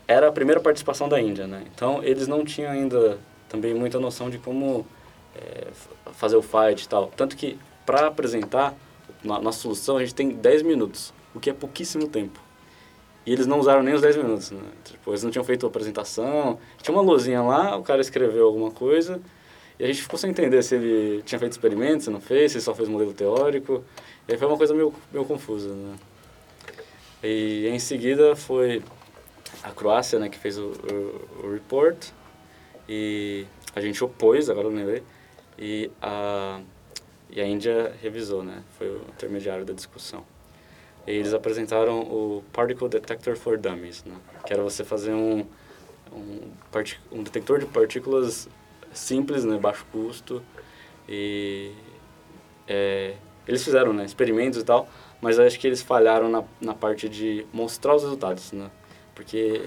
era 0.06 0.28
a 0.28 0.32
primeira 0.32 0.60
participação 0.60 1.08
da 1.08 1.20
Índia, 1.20 1.46
né? 1.46 1.64
Então 1.74 2.02
eles 2.02 2.28
não 2.28 2.44
tinham 2.44 2.70
ainda 2.70 3.18
também 3.48 3.74
muita 3.74 3.98
noção 3.98 4.30
de 4.30 4.38
como 4.38 4.86
é, 5.34 5.68
fazer 6.12 6.36
o 6.36 6.42
fight 6.42 6.82
e 6.82 6.88
tal. 6.88 7.08
Tanto 7.16 7.36
que 7.36 7.58
para 7.84 8.06
apresentar 8.06 8.74
a 9.24 9.40
nossa 9.40 9.60
solução 9.60 9.96
a 9.96 10.00
gente 10.00 10.14
tem 10.14 10.30
10 10.30 10.62
minutos, 10.62 11.12
o 11.34 11.40
que 11.40 11.50
é 11.50 11.52
pouquíssimo 11.52 12.08
tempo. 12.08 12.40
E 13.26 13.32
eles 13.32 13.46
não 13.46 13.58
usaram 13.58 13.82
nem 13.82 13.94
os 13.94 14.00
10 14.00 14.16
minutos, 14.16 14.50
né? 14.50 14.62
Tipo, 14.84 15.10
eles 15.10 15.22
não 15.22 15.30
tinham 15.30 15.44
feito 15.44 15.66
a 15.66 15.68
apresentação, 15.68 16.58
tinha 16.80 16.94
uma 16.94 17.02
luzinha 17.02 17.42
lá, 17.42 17.76
o 17.76 17.82
cara 17.82 18.00
escreveu 18.00 18.46
alguma 18.46 18.70
coisa, 18.70 19.20
e 19.78 19.84
a 19.84 19.86
gente 19.86 20.02
ficou 20.02 20.18
sem 20.18 20.30
entender 20.30 20.62
se 20.62 20.74
ele 20.74 21.22
tinha 21.22 21.38
feito 21.38 21.52
experimento, 21.52 22.04
se 22.04 22.10
não 22.10 22.20
fez, 22.20 22.52
se 22.52 22.60
só 22.60 22.74
fez 22.74 22.88
modelo 22.88 23.12
teórico. 23.12 23.84
E 24.26 24.32
aí 24.32 24.38
foi 24.38 24.48
uma 24.48 24.56
coisa 24.56 24.74
meio, 24.74 24.92
meio 25.12 25.24
confusa, 25.24 25.72
né? 25.72 25.96
E 27.22 27.68
em 27.68 27.78
seguida 27.78 28.34
foi 28.34 28.82
a 29.62 29.70
Croácia, 29.70 30.18
né, 30.18 30.28
que 30.28 30.38
fez 30.38 30.58
o, 30.58 30.66
o, 30.66 31.46
o 31.46 31.52
report, 31.52 32.10
e 32.88 33.44
a 33.74 33.80
gente 33.80 34.02
opôs, 34.02 34.48
agora 34.48 34.68
eu 34.68 34.72
lembrei, 34.72 35.02
e 35.58 35.90
a, 36.00 36.60
e 37.30 37.40
a 37.40 37.46
Índia 37.46 37.92
revisou, 38.00 38.44
né, 38.44 38.62
foi 38.78 38.88
o 38.88 39.00
intermediário 39.08 39.64
da 39.64 39.72
discussão. 39.72 40.24
E 41.06 41.10
eles 41.10 41.34
apresentaram 41.34 42.00
o 42.02 42.44
Particle 42.52 42.88
Detector 42.88 43.36
for 43.36 43.58
Dummies, 43.58 44.04
né, 44.04 44.14
que 44.46 44.52
era 44.52 44.62
você 44.62 44.84
fazer 44.84 45.12
um, 45.12 45.44
um, 46.12 46.52
um 47.10 47.22
detector 47.22 47.58
de 47.58 47.66
partículas 47.66 48.48
simples, 48.92 49.44
né, 49.44 49.58
baixo 49.58 49.86
custo, 49.92 50.42
e 51.08 51.72
é, 52.66 53.14
eles 53.46 53.64
fizeram 53.64 53.92
né, 53.92 54.04
experimentos 54.04 54.60
e 54.60 54.64
tal, 54.64 54.88
mas 55.20 55.38
eu 55.38 55.46
acho 55.46 55.58
que 55.58 55.66
eles 55.66 55.82
falharam 55.82 56.28
na, 56.28 56.44
na 56.60 56.74
parte 56.74 57.08
de 57.08 57.46
mostrar 57.52 57.94
os 57.94 58.02
resultados, 58.02 58.52
né? 58.52 58.70
Porque 59.14 59.62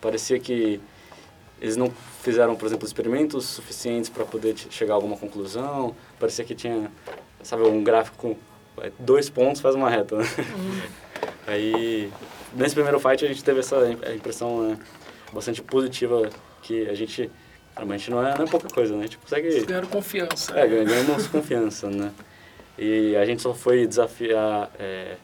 parecia 0.00 0.38
que 0.38 0.80
eles 1.60 1.76
não 1.76 1.90
fizeram, 2.22 2.54
por 2.54 2.66
exemplo, 2.66 2.86
experimentos 2.86 3.44
suficientes 3.44 4.08
para 4.08 4.24
poder 4.24 4.56
chegar 4.70 4.94
a 4.94 4.96
alguma 4.96 5.16
conclusão. 5.16 5.94
Parecia 6.18 6.44
que 6.44 6.54
tinha, 6.54 6.90
sabe, 7.42 7.64
um 7.64 7.82
gráfico 7.82 8.16
com 8.16 8.36
é, 8.82 8.92
dois 8.98 9.28
pontos 9.28 9.60
faz 9.60 9.74
uma 9.74 9.90
reta, 9.90 10.16
né? 10.16 10.24
Aí, 11.46 12.12
nesse 12.54 12.74
primeiro 12.74 13.00
fight 13.00 13.24
a 13.24 13.28
gente 13.28 13.42
teve 13.42 13.60
essa 13.60 13.76
impressão 14.14 14.68
né, 14.68 14.78
bastante 15.32 15.62
positiva 15.62 16.28
que 16.62 16.88
a 16.88 16.94
gente, 16.94 17.30
realmente 17.78 18.10
não 18.10 18.20
é, 18.26 18.36
não 18.36 18.44
é 18.44 18.48
pouca 18.48 18.68
coisa, 18.68 18.92
né? 18.94 19.00
A 19.00 19.02
gente 19.06 19.16
consegue... 19.18 19.60
Ganharam 19.64 19.88
confiança. 19.88 20.58
É, 20.58 20.66
ganhamos 20.66 21.26
confiança, 21.28 21.88
né? 21.88 22.10
E 22.76 23.16
a 23.16 23.24
gente 23.24 23.40
só 23.40 23.54
foi 23.54 23.86
desafiar 23.86 24.70
é, 24.78 25.16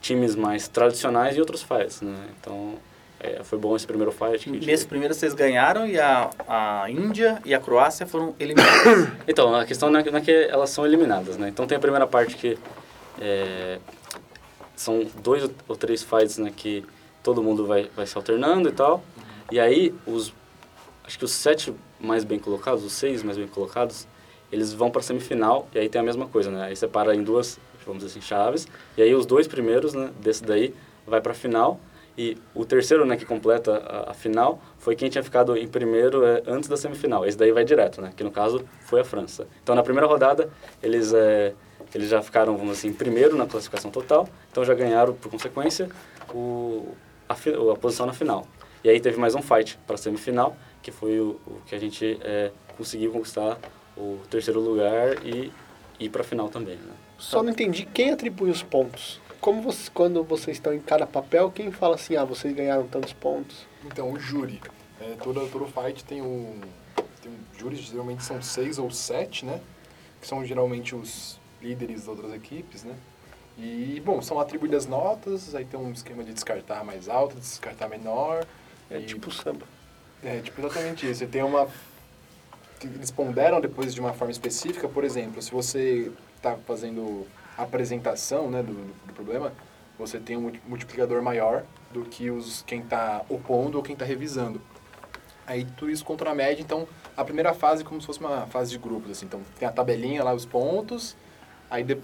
times 0.00 0.34
mais 0.36 0.68
tradicionais 0.68 1.36
e 1.36 1.40
outros 1.40 1.62
fights, 1.62 2.00
né? 2.00 2.14
Então, 2.40 2.74
é, 3.18 3.42
foi 3.42 3.58
bom 3.58 3.74
esse 3.76 3.86
primeiro 3.86 4.12
fight. 4.12 4.44
que 4.44 4.50
a 4.50 4.52
gente- 4.54 4.66
Nesse 4.66 4.86
primeiro 4.86 5.12
vocês 5.12 5.34
ganharam 5.34 5.86
e 5.86 5.98
a, 5.98 6.30
a 6.48 6.90
Índia 6.90 7.40
e 7.44 7.54
a 7.54 7.60
Croácia 7.60 8.06
foram 8.06 8.34
eliminadas. 8.38 9.08
Então, 9.28 9.54
a 9.54 9.64
questão 9.66 9.90
não 9.90 10.00
é, 10.00 10.02
que- 10.02 10.10
não 10.10 10.18
é 10.18 10.22
que 10.22 10.32
elas 10.32 10.70
são 10.70 10.86
eliminadas, 10.86 11.36
né? 11.36 11.48
Então 11.48 11.66
tem 11.66 11.76
a 11.76 11.80
primeira 11.80 12.06
parte 12.06 12.36
que 12.36 12.56
é, 13.20 13.78
são 14.76 15.06
dois 15.22 15.48
ou 15.68 15.76
três 15.76 16.02
fights, 16.02 16.38
né? 16.38 16.52
Que 16.56 16.84
todo 17.22 17.42
mundo 17.42 17.66
vai, 17.66 17.90
vai 17.94 18.06
se 18.06 18.16
alternando 18.16 18.68
e 18.68 18.72
tal. 18.72 19.02
E 19.52 19.60
aí, 19.60 19.94
os, 20.06 20.32
acho 21.10 21.18
que 21.18 21.24
os 21.24 21.32
sete 21.32 21.74
mais 21.98 22.22
bem 22.22 22.38
colocados, 22.38 22.84
os 22.84 22.92
seis 22.92 23.20
mais 23.24 23.36
bem 23.36 23.48
colocados, 23.48 24.06
eles 24.52 24.72
vão 24.72 24.92
para 24.92 25.02
semifinal 25.02 25.68
e 25.74 25.78
aí 25.80 25.88
tem 25.88 26.00
a 26.00 26.04
mesma 26.04 26.28
coisa, 26.28 26.52
né? 26.52 26.66
Aí 26.66 26.76
separa 26.76 27.12
em 27.16 27.22
duas, 27.24 27.58
vamos 27.84 28.04
dizer 28.04 28.16
assim, 28.16 28.24
chaves. 28.24 28.68
E 28.96 29.02
aí 29.02 29.12
os 29.12 29.26
dois 29.26 29.48
primeiros, 29.48 29.92
né? 29.92 30.10
Desse 30.20 30.44
daí, 30.44 30.72
vai 31.04 31.20
para 31.20 31.32
a 31.32 31.34
final 31.34 31.80
e 32.16 32.38
o 32.54 32.64
terceiro, 32.64 33.04
né, 33.04 33.16
que 33.16 33.24
completa 33.24 33.78
a, 33.78 34.12
a 34.12 34.14
final 34.14 34.62
foi 34.78 34.94
quem 34.94 35.08
tinha 35.08 35.22
ficado 35.24 35.56
em 35.56 35.66
primeiro 35.66 36.24
é, 36.24 36.44
antes 36.46 36.68
da 36.68 36.76
semifinal. 36.76 37.26
Esse 37.26 37.36
daí 37.36 37.50
vai 37.50 37.64
direto, 37.64 38.00
né? 38.00 38.12
Que 38.16 38.22
no 38.22 38.30
caso 38.30 38.64
foi 38.82 39.00
a 39.00 39.04
França. 39.04 39.48
Então 39.64 39.74
na 39.74 39.82
primeira 39.82 40.06
rodada 40.06 40.48
eles 40.80 41.12
é, 41.12 41.54
eles 41.92 42.08
já 42.08 42.22
ficaram, 42.22 42.56
vamos 42.56 42.78
assim, 42.78 42.92
primeiro 42.92 43.36
na 43.36 43.46
classificação 43.46 43.90
total, 43.90 44.28
então 44.48 44.64
já 44.64 44.74
ganharam 44.74 45.12
por 45.12 45.28
consequência 45.28 45.88
o 46.32 46.94
a, 47.28 47.34
a 47.34 47.76
posição 47.76 48.06
na 48.06 48.12
final. 48.12 48.46
E 48.82 48.88
aí 48.88 48.98
teve 48.98 49.18
mais 49.18 49.34
um 49.34 49.42
fight 49.42 49.78
para 49.86 49.94
a 49.94 49.98
semifinal, 49.98 50.56
que 50.82 50.90
foi 50.90 51.20
o, 51.20 51.40
o 51.46 51.60
que 51.66 51.74
a 51.74 51.78
gente 51.78 52.18
é, 52.22 52.50
conseguiu 52.76 53.12
conquistar 53.12 53.58
o 53.96 54.18
terceiro 54.30 54.60
lugar 54.60 55.24
e 55.24 55.52
ir 55.98 56.08
para 56.08 56.22
a 56.22 56.24
final 56.24 56.48
também, 56.48 56.76
né? 56.76 56.94
Só 57.18 57.42
não 57.42 57.50
entendi 57.50 57.84
quem 57.84 58.10
atribui 58.12 58.50
os 58.50 58.62
pontos. 58.62 59.20
Como 59.40 59.62
você, 59.62 59.90
quando 59.92 60.22
vocês 60.22 60.56
estão 60.56 60.72
em 60.72 60.80
cada 60.80 61.06
papel, 61.06 61.50
quem 61.50 61.70
fala 61.70 61.94
assim, 61.94 62.16
ah, 62.16 62.24
vocês 62.24 62.54
ganharam 62.54 62.86
tantos 62.86 63.12
pontos? 63.12 63.66
Então, 63.84 64.10
o 64.12 64.18
júri. 64.18 64.60
É, 65.00 65.14
todo, 65.22 65.46
todo 65.50 65.66
fight 65.66 66.04
tem 66.04 66.20
um, 66.20 66.60
tem 67.22 67.32
um 67.32 67.58
júri, 67.58 67.76
geralmente 67.76 68.22
são 68.22 68.40
seis 68.42 68.78
ou 68.78 68.90
sete, 68.90 69.44
né? 69.44 69.60
Que 70.20 70.26
são 70.26 70.44
geralmente 70.44 70.94
os 70.94 71.38
líderes 71.62 72.00
das 72.00 72.08
outras 72.08 72.32
equipes, 72.34 72.84
né? 72.84 72.94
E, 73.58 74.00
bom, 74.04 74.22
são 74.22 74.40
atribuídas 74.40 74.86
notas, 74.86 75.54
aí 75.54 75.64
tem 75.64 75.78
um 75.78 75.92
esquema 75.92 76.24
de 76.24 76.32
descartar 76.32 76.82
mais 76.84 77.08
alto, 77.08 77.36
descartar 77.36 77.88
menor. 77.88 78.46
É 78.90 78.98
e- 78.98 79.04
tipo 79.04 79.30
samba. 79.30 79.66
É, 80.22 80.40
tipo 80.40 80.60
exatamente 80.60 81.08
isso. 81.08 81.20
Você 81.20 81.26
tem 81.26 81.42
uma... 81.42 81.68
Eles 82.82 83.10
ponderam 83.10 83.60
depois 83.60 83.94
de 83.94 84.00
uma 84.00 84.12
forma 84.12 84.32
específica, 84.32 84.88
por 84.88 85.04
exemplo, 85.04 85.42
se 85.42 85.50
você 85.50 86.10
está 86.36 86.56
fazendo 86.56 87.26
apresentação 87.56 88.50
né, 88.50 88.62
do, 88.62 88.72
do 89.06 89.12
problema, 89.12 89.52
você 89.98 90.18
tem 90.18 90.36
um 90.36 90.40
multi- 90.40 90.62
multiplicador 90.66 91.22
maior 91.22 91.64
do 91.90 92.04
que 92.04 92.30
os, 92.30 92.62
quem 92.62 92.80
está 92.80 93.22
opondo 93.28 93.76
ou 93.76 93.84
quem 93.84 93.92
está 93.92 94.04
revisando. 94.04 94.62
Aí 95.46 95.66
tudo 95.76 95.90
isso 95.90 96.04
contra 96.04 96.30
a 96.30 96.34
média, 96.34 96.62
então 96.62 96.88
a 97.14 97.22
primeira 97.22 97.52
fase 97.52 97.82
é 97.82 97.84
como 97.84 98.00
se 98.00 98.06
fosse 98.06 98.20
uma 98.20 98.46
fase 98.46 98.70
de 98.70 98.78
grupos, 98.78 99.10
assim. 99.10 99.26
Então 99.26 99.42
tem 99.58 99.68
a 99.68 99.72
tabelinha 99.72 100.24
lá, 100.24 100.32
os 100.32 100.46
pontos, 100.46 101.14
aí 101.68 101.84
de, 101.84 101.96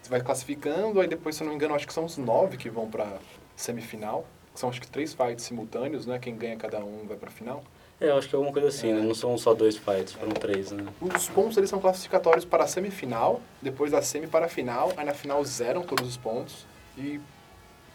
você 0.00 0.10
vai 0.10 0.20
classificando, 0.20 1.00
aí 1.00 1.08
depois, 1.08 1.34
se 1.34 1.42
eu 1.42 1.46
não 1.46 1.52
me 1.52 1.56
engano, 1.56 1.74
acho 1.74 1.86
que 1.86 1.92
são 1.92 2.04
os 2.04 2.16
nove 2.16 2.56
que 2.56 2.70
vão 2.70 2.88
para 2.88 3.18
semifinal. 3.56 4.24
São 4.54 4.68
acho 4.68 4.80
que 4.80 4.86
três 4.88 5.12
fights 5.12 5.44
simultâneos, 5.44 6.06
né? 6.06 6.18
Quem 6.18 6.36
ganha 6.36 6.56
cada 6.56 6.78
um 6.78 7.04
vai 7.06 7.16
para 7.16 7.30
final. 7.30 7.64
É, 8.00 8.10
eu 8.10 8.18
acho 8.18 8.28
que 8.28 8.34
é 8.34 8.36
alguma 8.36 8.52
coisa 8.52 8.68
assim, 8.68 8.92
né? 8.92 9.00
Não 9.00 9.14
são 9.14 9.36
só 9.38 9.52
dois 9.54 9.76
fights, 9.76 10.12
foram 10.12 10.32
três, 10.32 10.70
né? 10.70 10.84
Os 11.00 11.28
pontos 11.28 11.56
eles 11.56 11.70
são 11.70 11.80
classificatórios 11.80 12.44
para 12.44 12.64
a 12.64 12.66
semifinal, 12.66 13.40
depois 13.60 13.90
da 13.92 14.02
semi 14.02 14.26
para 14.26 14.46
a 14.46 14.48
final, 14.48 14.92
aí 14.96 15.04
na 15.04 15.14
final 15.14 15.44
zeram 15.44 15.82
todos 15.82 16.06
os 16.08 16.16
pontos 16.16 16.66
e 16.96 17.20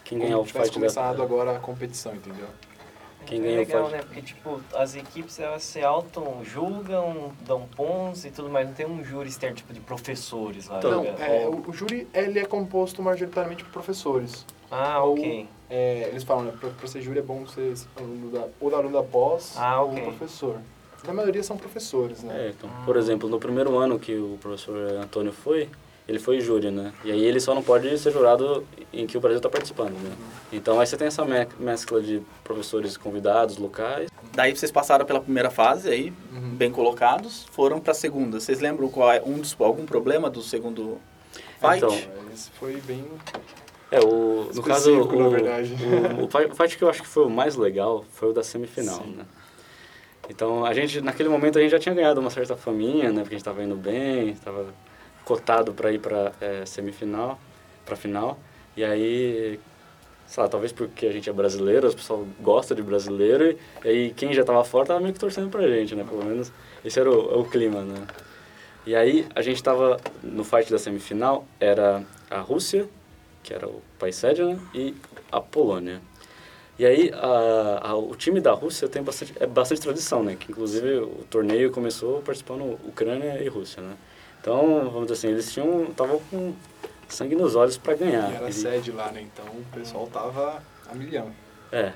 Quem 0.04 0.18
ganhar 0.20 0.40
o 0.40 0.46
fight 0.46 0.72
começado 0.72 1.18
da... 1.18 1.24
agora 1.24 1.56
a 1.56 1.60
competição, 1.60 2.14
entendeu? 2.16 2.48
Quem 3.26 3.40
é 3.40 3.44
ganha 3.44 3.56
o 3.56 3.60
legal, 3.60 3.86
fight. 3.86 3.98
né? 3.98 4.04
Porque, 4.04 4.22
tipo, 4.22 4.62
as 4.74 4.96
equipes, 4.96 5.40
elas 5.40 5.64
se 5.64 5.82
auto-julgam, 5.84 7.32
dão 7.46 7.68
pontos 7.76 8.26
e 8.26 8.32
tudo 8.32 8.50
mais. 8.50 8.68
Não 8.68 8.74
tem 8.74 8.86
um 8.86 9.04
júri 9.04 9.30
externo, 9.30 9.56
tipo, 9.56 9.74
de 9.74 9.80
professores 9.82 10.68
lá. 10.68 10.78
Então, 10.80 10.92
Não, 10.92 11.04
né? 11.04 11.16
é, 11.20 11.48
Ou- 11.48 11.56
o, 11.56 11.70
o 11.70 11.74
júri 11.74 12.08
ele 12.14 12.40
é 12.40 12.46
composto 12.46 13.02
majoritariamente 13.04 13.64
por 13.64 13.72
professores. 13.74 14.46
Ah, 14.72 15.04
ou- 15.04 15.14
ok. 15.14 15.48
É, 15.70 16.08
eles 16.10 16.24
falam, 16.24 16.46
né, 16.46 16.54
para 16.60 16.88
ser 16.88 17.02
júri 17.02 17.20
é 17.20 17.22
bom 17.22 17.46
ser 17.46 17.74
aluno 17.96 18.32
da, 18.32 18.48
ou 18.60 18.72
da 18.72 18.78
aluno 18.78 18.94
da 18.94 19.04
pós 19.04 19.54
Ah, 19.56 19.82
ou 19.82 19.92
ok. 19.92 20.04
professor. 20.04 20.58
Na 21.06 21.14
maioria 21.14 21.44
são 21.44 21.56
professores, 21.58 22.24
né? 22.24 22.48
É, 22.48 22.50
então, 22.50 22.70
por 22.86 22.98
exemplo, 22.98 23.30
no 23.30 23.40
primeiro 23.40 23.78
ano 23.78 23.98
que 24.00 24.16
o 24.18 24.38
professor 24.42 24.76
Antônio 25.02 25.32
foi, 25.32 25.70
ele 26.08 26.20
foi 26.20 26.42
júri, 26.42 26.72
né? 26.72 26.92
E 27.06 27.12
aí 27.12 27.24
ele 27.24 27.40
só 27.40 27.54
não 27.56 27.62
pode 27.64 27.96
ser 28.00 28.12
jurado 28.12 28.66
em 28.92 29.06
que 29.06 29.16
o 29.16 29.22
Brasil 29.22 29.38
está 29.38 29.48
participando, 29.50 29.94
né? 29.94 30.12
Então 30.52 30.80
aí 30.80 30.88
você 30.88 30.98
tem 30.98 31.08
essa 31.08 31.24
me- 31.24 31.48
mescla 31.60 32.02
de 32.02 32.22
professores 32.44 32.98
convidados 32.98 33.58
locais. 33.58 34.10
Daí 34.34 34.56
vocês 34.56 34.72
passaram 34.72 35.06
pela 35.06 35.22
primeira 35.22 35.50
fase 35.52 35.88
aí, 35.90 36.12
Uhum. 36.34 36.56
bem 36.56 36.72
colocados, 36.72 37.46
foram 37.52 37.80
para 37.80 37.92
a 37.92 37.96
segunda. 37.96 38.40
Vocês 38.40 38.60
lembram 38.60 38.90
qual 38.90 39.12
é 39.12 39.22
um 39.24 39.38
dos, 39.38 39.56
algum 39.60 39.86
problema 39.86 40.30
do 40.30 40.42
segundo 40.42 40.98
fight? 41.62 41.78
Então, 41.78 41.96
Esse 42.34 42.50
foi 42.52 42.82
bem... 42.82 43.06
É, 43.92 44.00
o, 44.00 44.50
no 44.54 44.62
caso, 44.62 45.02
o, 45.02 45.16
na 45.24 45.30
verdade. 45.30 45.74
o, 46.20 46.26
o 46.26 46.30
fi- 46.30 46.46
o 46.46 46.56
fight 46.56 46.78
que 46.78 46.84
eu 46.84 46.90
acho 46.90 47.02
que 47.02 47.08
foi 47.08 47.26
o 47.26 47.30
mais 47.30 47.56
legal 47.56 48.06
foi 48.14 48.30
o 48.30 48.34
da 48.34 48.44
semifinal, 48.44 49.02
Sim. 49.04 49.16
né? 49.18 49.26
Então, 50.30 50.64
a 50.64 50.74
gente, 50.74 51.02
naquele 51.02 51.28
momento, 51.28 51.58
a 51.58 51.62
gente 51.62 51.72
já 51.72 51.80
tinha 51.80 51.96
ganhado 51.96 52.22
uma 52.22 52.30
certa 52.30 52.56
faminha, 52.56 53.12
né? 53.12 53.22
Porque 53.22 53.34
a 53.34 53.38
gente 53.38 53.42
estava 53.42 53.64
indo 53.64 53.76
bem, 53.76 54.30
estava 54.30 54.68
cotado 55.26 55.74
para 55.74 55.92
ir 55.92 56.00
para 56.00 56.32
semifinal, 56.68 57.40
para 57.84 57.96
final. 57.96 58.38
E 58.78 58.84
aí, 58.84 59.60
sei 60.28 60.44
lá, 60.44 60.48
talvez 60.48 60.72
porque 60.72 61.08
a 61.08 61.12
gente 61.12 61.28
é 61.28 61.34
brasileiro, 61.34 61.88
as 61.88 61.96
pessoas 61.96 62.28
gostam 62.40 62.78
de 62.78 62.84
brasileiro, 62.84 63.58
e, 63.84 63.88
aí 63.88 64.14
quem 64.16 64.32
já 64.32 64.42
estava 64.42 64.64
fora 64.64 64.84
estava 64.84 65.00
meio 65.00 65.14
que 65.14 65.20
torcendo 65.20 65.50
pra 65.50 65.68
gente, 65.68 65.96
né? 65.96 66.06
Pelo 66.08 66.24
menos 66.24 66.52
esse 66.86 67.00
era 67.00 67.10
o, 67.10 67.40
o 67.42 67.46
clima, 67.46 67.82
né? 67.82 68.06
E 68.86 68.96
aí, 68.96 69.28
a 69.36 69.42
gente 69.42 69.58
estava 69.58 70.00
no 70.24 70.44
fight 70.44 70.72
da 70.72 70.78
semifinal, 70.78 71.46
era 71.60 72.04
a 72.30 72.40
Rússia, 72.40 72.88
que 73.44 73.54
era 73.54 73.68
o 73.68 73.82
país 73.98 74.16
sede, 74.16 74.44
né? 74.44 74.60
E 74.74 74.96
a 75.32 75.40
Polônia. 75.42 76.02
E 76.78 76.86
aí, 76.86 77.12
a, 77.14 77.90
a- 77.90 77.96
o 77.96 78.16
time 78.16 78.40
da 78.40 78.54
Rússia 78.54 78.88
tem 78.88 79.04
bastante, 79.04 79.34
é 79.40 79.46
bastante 79.46 79.82
tradição, 79.82 80.24
né? 80.24 80.36
Que, 80.40 80.52
inclusive, 80.52 81.00
o 81.00 81.26
torneio 81.30 81.72
começou 81.72 82.22
participando 82.22 82.80
Ucrânia 82.86 83.42
e 83.44 83.48
Rússia, 83.50 83.82
né? 83.84 83.96
Então, 84.40 84.90
vamos 84.90 85.08
dizer 85.08 85.14
assim, 85.14 85.28
eles 85.28 85.52
tinham, 85.52 85.84
estavam 85.86 86.20
com 86.32 86.54
sangue 87.10 87.36
nos 87.36 87.56
olhos 87.56 87.78
para 87.78 87.96
ganhar. 87.96 88.32
E 88.32 88.36
era 88.36 88.50
E- 88.50 88.54
sede 88.54 88.92
lá, 88.92 89.12
né? 89.12 89.22
Então 89.22 89.46
o 89.46 89.66
pessoal 89.74 90.08
tava 90.08 90.64
a 90.90 90.96
milhão. 90.96 91.32
É. 91.72 91.92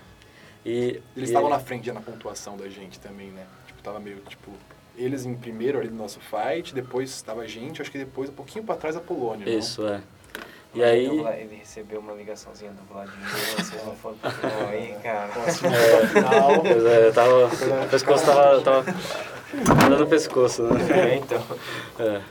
E, 0.66 1.02
Eles 1.16 1.30
estavam 1.30 1.50
na 1.50 1.60
frente 1.60 1.86
já 1.88 1.94
na 1.94 2.02
pontuação 2.02 2.58
da 2.58 2.68
gente 2.70 3.00
também, 3.00 3.30
né? 3.32 3.46
Tipo, 3.68 3.82
tava 3.82 4.00
meio, 4.00 4.18
tipo... 4.28 4.52
Eles 4.96 5.26
em 5.26 5.36
primeiro 5.36 5.80
ali 5.80 5.90
no 5.90 5.96
nosso 5.98 6.20
fight, 6.20 6.74
depois 6.76 7.10
estava 7.10 7.42
a 7.42 7.48
gente, 7.48 7.82
acho 7.82 7.90
que 7.92 7.98
depois 7.98 8.30
um 8.30 8.34
pouquinho 8.34 8.64
pra 8.64 8.76
trás 8.76 8.96
a 8.96 9.00
Polônia, 9.00 9.46
não? 9.52 9.58
Isso, 9.58 9.86
é. 9.88 10.02
E 10.74 10.80
Mas 10.80 10.90
aí... 10.90 11.18
Vla- 11.20 11.38
Ele 11.38 11.56
recebeu 11.56 12.00
uma 12.00 12.14
ligaçãozinha 12.14 12.72
do 12.72 12.82
Vladimir, 12.92 13.28
vocês 13.30 13.86
não 13.86 13.96
foram 13.96 14.18
pro 14.18 14.32
final 14.32 14.68
aí, 14.70 14.96
cara. 15.04 15.30
É. 15.46 16.08
Final. 16.08 16.62
Pois 16.62 16.86
é, 16.86 17.08
eu 17.08 17.14
tava, 17.14 17.46
o 17.46 17.90
pescoço 17.90 18.26
tava, 18.26 18.62
tava 18.62 18.86
dando 19.90 20.04
o 20.04 20.08
pescoço, 20.08 20.64
né? 20.64 21.12
É, 21.12 21.16
então. 21.16 21.44
É. 22.00 22.22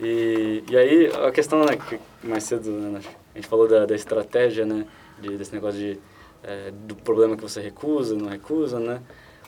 E, 0.00 0.64
e 0.68 0.76
aí, 0.76 1.12
a 1.26 1.30
questão, 1.30 1.64
né, 1.64 1.76
que 1.76 2.00
mais 2.22 2.44
cedo, 2.44 2.70
né, 2.70 3.00
a 3.34 3.38
gente 3.38 3.48
falou 3.48 3.68
da, 3.68 3.86
da 3.86 3.94
estratégia, 3.94 4.64
né, 4.64 4.86
de, 5.20 5.36
desse 5.36 5.52
negócio 5.52 5.78
de, 5.78 5.98
é, 6.42 6.70
do 6.72 6.94
problema 6.96 7.36
que 7.36 7.42
você 7.42 7.60
recusa, 7.60 8.14
não 8.14 8.28
recusa, 8.28 8.78
né. 8.78 9.00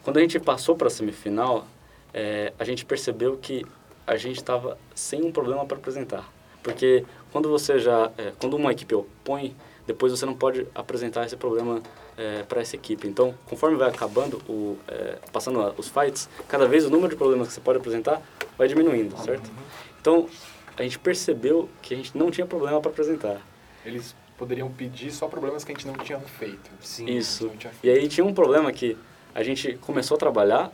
Quando 0.03 0.17
a 0.19 0.21
gente 0.21 0.39
passou 0.41 0.75
para 0.77 0.87
a 0.87 0.91
semifinal, 0.91 1.67
é, 2.15 2.53
a 2.59 2.65
gente 2.65 2.85
percebeu 2.85 3.37
que 3.37 3.65
a 4.07 4.17
gente 4.17 4.37
estava 4.37 4.79
sem 4.95 5.23
um 5.25 5.31
problema 5.31 5.65
para 5.67 5.77
apresentar. 5.77 6.29
Porque 6.63 7.05
quando 7.33 7.49
você 7.49 7.79
já, 7.79 8.11
é, 8.19 8.33
quando 8.39 8.55
uma 8.55 8.73
equipe 8.73 8.95
opõe, 8.95 9.57
depois 9.87 10.13
você 10.13 10.25
não 10.25 10.35
pode 10.35 10.67
apresentar 10.75 11.27
esse 11.27 11.37
problema 11.37 11.83
para 12.49 12.61
essa 12.61 12.77
equipe. 12.77 13.09
Então, 13.09 13.35
conforme 13.47 13.77
vai 13.77 13.89
acabando, 13.89 14.37
o, 14.49 14.77
é, 14.87 15.17
passando 15.33 15.75
os 15.79 15.89
fights, 15.89 16.29
cada 16.47 16.67
vez 16.67 16.85
o 16.85 16.91
número 16.91 17.09
de 17.09 17.17
problemas 17.17 17.49
que 17.49 17.55
você 17.55 17.61
pode 17.61 17.79
apresentar 17.79 18.21
vai 18.59 18.69
diminuindo, 18.69 19.17
certo? 19.25 19.51
Então, 20.01 20.29
a 20.77 20.83
gente 20.83 20.99
percebeu 20.99 21.69
que 21.83 21.95
a 21.95 21.97
gente 21.97 22.17
não 22.17 22.31
tinha 22.31 22.47
problema 22.47 22.81
para 22.81 22.91
apresentar. 22.91 23.41
Eles 23.85 24.15
poderiam 24.37 24.71
pedir 24.71 25.11
só 25.11 25.29
problemas 25.29 25.65
que 25.65 25.73
a 25.73 25.75
gente 25.75 25.87
não 25.87 25.95
tinha 25.95 26.19
feito. 26.19 26.71
Sim. 26.81 27.07
Isso. 27.07 27.51
Tinha 27.59 27.73
E 27.83 27.91
aí 27.91 28.09
tinha 28.09 28.25
um 28.25 28.33
problema 28.33 28.73
que 28.73 28.97
a 29.35 29.43
gente 29.43 29.75
começou 29.83 30.15
a 30.15 30.19
trabalhar, 30.19 30.73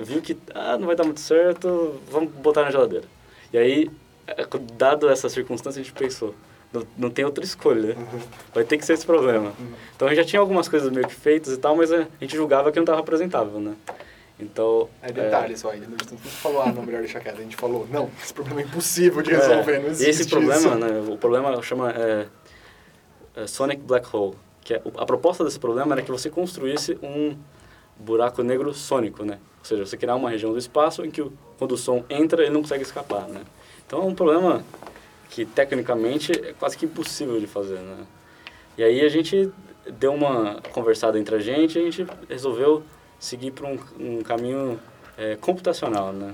viu 0.00 0.20
que 0.20 0.36
ah, 0.54 0.76
não 0.78 0.86
vai 0.86 0.96
dar 0.96 1.04
muito 1.04 1.20
certo, 1.20 2.00
vamos 2.10 2.32
botar 2.34 2.64
na 2.64 2.70
geladeira. 2.70 3.06
E 3.52 3.58
aí, 3.58 3.90
dado 4.76 5.08
essa 5.08 5.28
circunstância, 5.28 5.80
a 5.80 5.84
gente 5.84 5.94
pensou, 5.94 6.34
não, 6.72 6.86
não 6.96 7.10
tem 7.10 7.24
outra 7.24 7.44
escolha, 7.44 7.96
vai 8.54 8.64
ter 8.64 8.78
que 8.78 8.84
ser 8.84 8.94
esse 8.94 9.06
problema. 9.06 9.52
Então 9.94 10.06
a 10.06 10.10
gente 10.14 10.24
já 10.24 10.28
tinha 10.28 10.40
algumas 10.40 10.68
coisas 10.68 10.90
meio 10.92 11.06
que 11.06 11.14
feitas 11.14 11.52
e 11.52 11.56
tal, 11.56 11.76
mas 11.76 11.92
a 11.92 12.06
gente 12.20 12.34
julgava 12.34 12.70
que 12.70 12.76
não 12.76 12.84
estava 12.84 13.00
apresentável, 13.00 13.60
né? 13.60 13.74
Então... 14.38 14.88
É 15.02 15.12
detalhe 15.12 15.56
só 15.56 15.70
aí, 15.70 15.78
a 15.78 15.84
gente 15.84 16.12
não 16.12 16.18
falou, 16.18 16.62
ah, 16.62 16.72
não, 16.72 16.82
melhor 16.82 17.00
deixar 17.00 17.20
quieto. 17.20 17.38
A 17.38 17.42
gente 17.42 17.56
falou, 17.56 17.86
não, 17.90 18.08
esse 18.22 18.32
problema 18.32 18.60
é 18.60 18.64
impossível 18.64 19.22
de 19.22 19.32
É, 19.32 19.36
resolver, 19.36 19.78
não 19.80 19.88
E 19.88 19.90
existe 19.90 20.22
esse 20.22 20.28
problema, 20.28 20.56
isso. 20.56 20.74
né, 20.76 21.12
o 21.12 21.16
problema 21.18 21.62
chama 21.62 21.90
é, 21.90 22.26
é 23.36 23.46
Sonic 23.46 23.82
Black 23.82 24.08
Hole, 24.14 24.34
que 24.62 24.74
é, 24.74 24.82
a 24.96 25.04
proposta 25.04 25.44
desse 25.44 25.58
problema 25.58 25.94
era 25.94 26.02
que 26.02 26.10
você 26.10 26.30
construísse 26.30 26.98
um 27.02 27.36
buraco 27.98 28.42
negro 28.42 28.72
sônico, 28.72 29.24
né? 29.24 29.38
Ou 29.58 29.64
seja, 29.64 29.84
você 29.84 29.96
criar 29.96 30.14
uma 30.14 30.30
região 30.30 30.52
do 30.52 30.58
espaço 30.58 31.04
em 31.04 31.10
que 31.10 31.22
quando 31.58 31.72
o 31.72 31.76
som 31.76 32.02
entra, 32.08 32.42
ele 32.42 32.50
não 32.50 32.62
consegue 32.62 32.82
escapar, 32.82 33.28
né? 33.28 33.42
Então 33.90 34.02
é 34.02 34.04
um 34.04 34.14
problema 34.14 34.62
que 35.30 35.44
tecnicamente 35.44 36.30
é 36.30 36.52
quase 36.52 36.78
que 36.78 36.84
impossível 36.86 37.40
de 37.40 37.48
fazer, 37.48 37.80
né? 37.80 38.06
E 38.78 38.84
aí 38.84 39.00
a 39.00 39.08
gente 39.08 39.50
deu 39.98 40.14
uma 40.14 40.62
conversada 40.70 41.18
entre 41.18 41.34
a 41.34 41.40
gente 41.40 41.76
e 41.76 41.82
a 41.82 41.84
gente 41.90 42.06
resolveu 42.28 42.84
seguir 43.18 43.50
por 43.50 43.66
um, 43.66 43.76
um 43.98 44.22
caminho 44.22 44.78
é, 45.18 45.34
computacional, 45.40 46.12
né? 46.12 46.32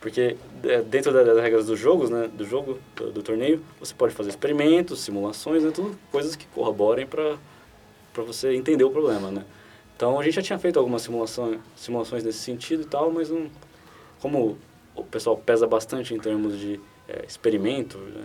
Porque 0.00 0.36
é, 0.64 0.82
dentro 0.82 1.12
da- 1.12 1.22
das 1.22 1.38
regras 1.40 1.66
dos 1.66 1.78
jogos, 1.78 2.10
né, 2.10 2.28
do 2.34 2.44
jogo, 2.44 2.80
do, 2.96 3.12
do 3.12 3.22
torneio, 3.22 3.62
você 3.78 3.94
pode 3.94 4.12
fazer 4.12 4.30
experimentos, 4.30 4.98
simulações, 4.98 5.62
né, 5.62 5.70
tudo 5.72 5.96
coisas 6.10 6.34
que 6.34 6.46
corroborem 6.46 7.06
para 7.06 7.36
você 8.16 8.52
entender 8.56 8.82
o 8.82 8.90
problema, 8.90 9.30
né? 9.30 9.44
Então 9.94 10.18
a 10.18 10.24
gente 10.24 10.34
já 10.34 10.42
tinha 10.42 10.58
feito 10.58 10.76
algumas 10.76 11.02
simulações, 11.02 11.60
simulações 11.76 12.24
nesse 12.24 12.40
sentido 12.40 12.82
e 12.82 12.86
tal, 12.86 13.12
mas 13.12 13.30
não, 13.30 13.48
como 14.20 14.58
o 14.96 15.04
pessoal 15.04 15.36
pesa 15.36 15.68
bastante 15.68 16.12
em 16.12 16.18
termos 16.18 16.58
de 16.58 16.80
é, 17.08 17.24
experimento, 17.26 17.98
né? 17.98 18.24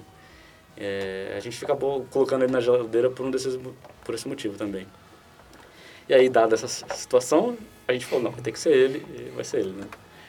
É, 0.77 1.33
a 1.38 1.39
gente 1.39 1.63
acabou 1.63 2.05
colocando 2.09 2.43
ele 2.43 2.51
na 2.51 2.59
geladeira 2.59 3.09
por 3.09 3.25
um 3.25 3.31
desses 3.31 3.59
por 4.03 4.15
esse 4.15 4.27
motivo 4.27 4.57
também. 4.57 4.88
E 6.09 6.13
aí, 6.13 6.29
dada 6.29 6.55
essa 6.55 6.67
situação, 6.67 7.57
a 7.88 7.93
gente 7.93 8.05
falou, 8.05 8.23
não, 8.23 8.31
vai 8.31 8.41
ter 8.41 8.51
que 8.51 8.59
ser 8.59 8.71
ele, 8.71 9.31
vai 9.35 9.43
ser 9.43 9.59
ele, 9.59 9.71
né? 9.71 9.85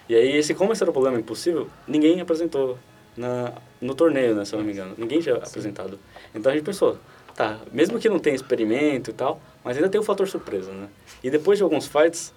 E 0.08 0.14
aí, 0.14 0.36
esse, 0.36 0.54
como 0.54 0.72
esse 0.72 0.82
era 0.82 0.90
o 0.90 0.92
problema 0.92 1.18
impossível, 1.18 1.68
ninguém 1.86 2.20
apresentou 2.20 2.78
na, 3.16 3.52
no 3.80 3.94
torneio, 3.94 4.34
né, 4.34 4.44
se 4.44 4.54
eu 4.54 4.58
não 4.58 4.66
me 4.66 4.72
engano. 4.72 4.94
Ninguém 4.96 5.20
tinha 5.20 5.36
apresentado. 5.36 5.98
Então 6.34 6.50
a 6.50 6.54
gente 6.54 6.64
pensou, 6.64 6.98
tá, 7.34 7.60
mesmo 7.72 7.98
que 7.98 8.08
não 8.08 8.18
tenha 8.18 8.36
experimento 8.36 9.10
e 9.10 9.12
tal, 9.12 9.40
mas 9.64 9.76
ainda 9.76 9.88
tem 9.88 10.00
o 10.00 10.04
fator 10.04 10.28
surpresa, 10.28 10.72
né? 10.72 10.88
E 11.22 11.30
depois 11.30 11.58
de 11.58 11.62
alguns 11.62 11.86
fights, 11.86 12.32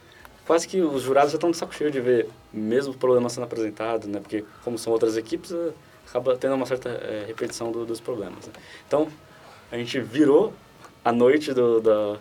quase 0.45 0.67
que 0.67 0.79
os 0.81 1.03
jurados 1.03 1.31
já 1.31 1.38
estão 1.38 1.51
de 1.51 1.57
saco 1.57 1.74
cheio 1.74 1.91
de 1.91 2.00
ver 2.00 2.29
mesmo 2.53 2.93
problemas 2.93 3.34
sendo 3.34 3.43
apresentados, 3.43 4.07
né? 4.07 4.19
Porque 4.19 4.43
como 4.63 4.77
são 4.77 4.93
outras 4.93 5.17
equipes, 5.17 5.51
eh, 5.51 5.72
acaba 6.07 6.35
tendo 6.38 6.55
uma 6.55 6.65
certa 6.65 6.89
é, 6.89 7.25
repetição 7.27 7.71
do, 7.71 7.85
dos 7.85 8.00
problemas. 8.00 8.47
Né? 8.47 8.53
Então, 8.88 9.07
a 9.71 9.77
gente 9.77 10.00
virou 10.00 10.53
a 11.03 11.12
noite 11.12 11.53
do, 11.53 11.81
da... 11.81 12.17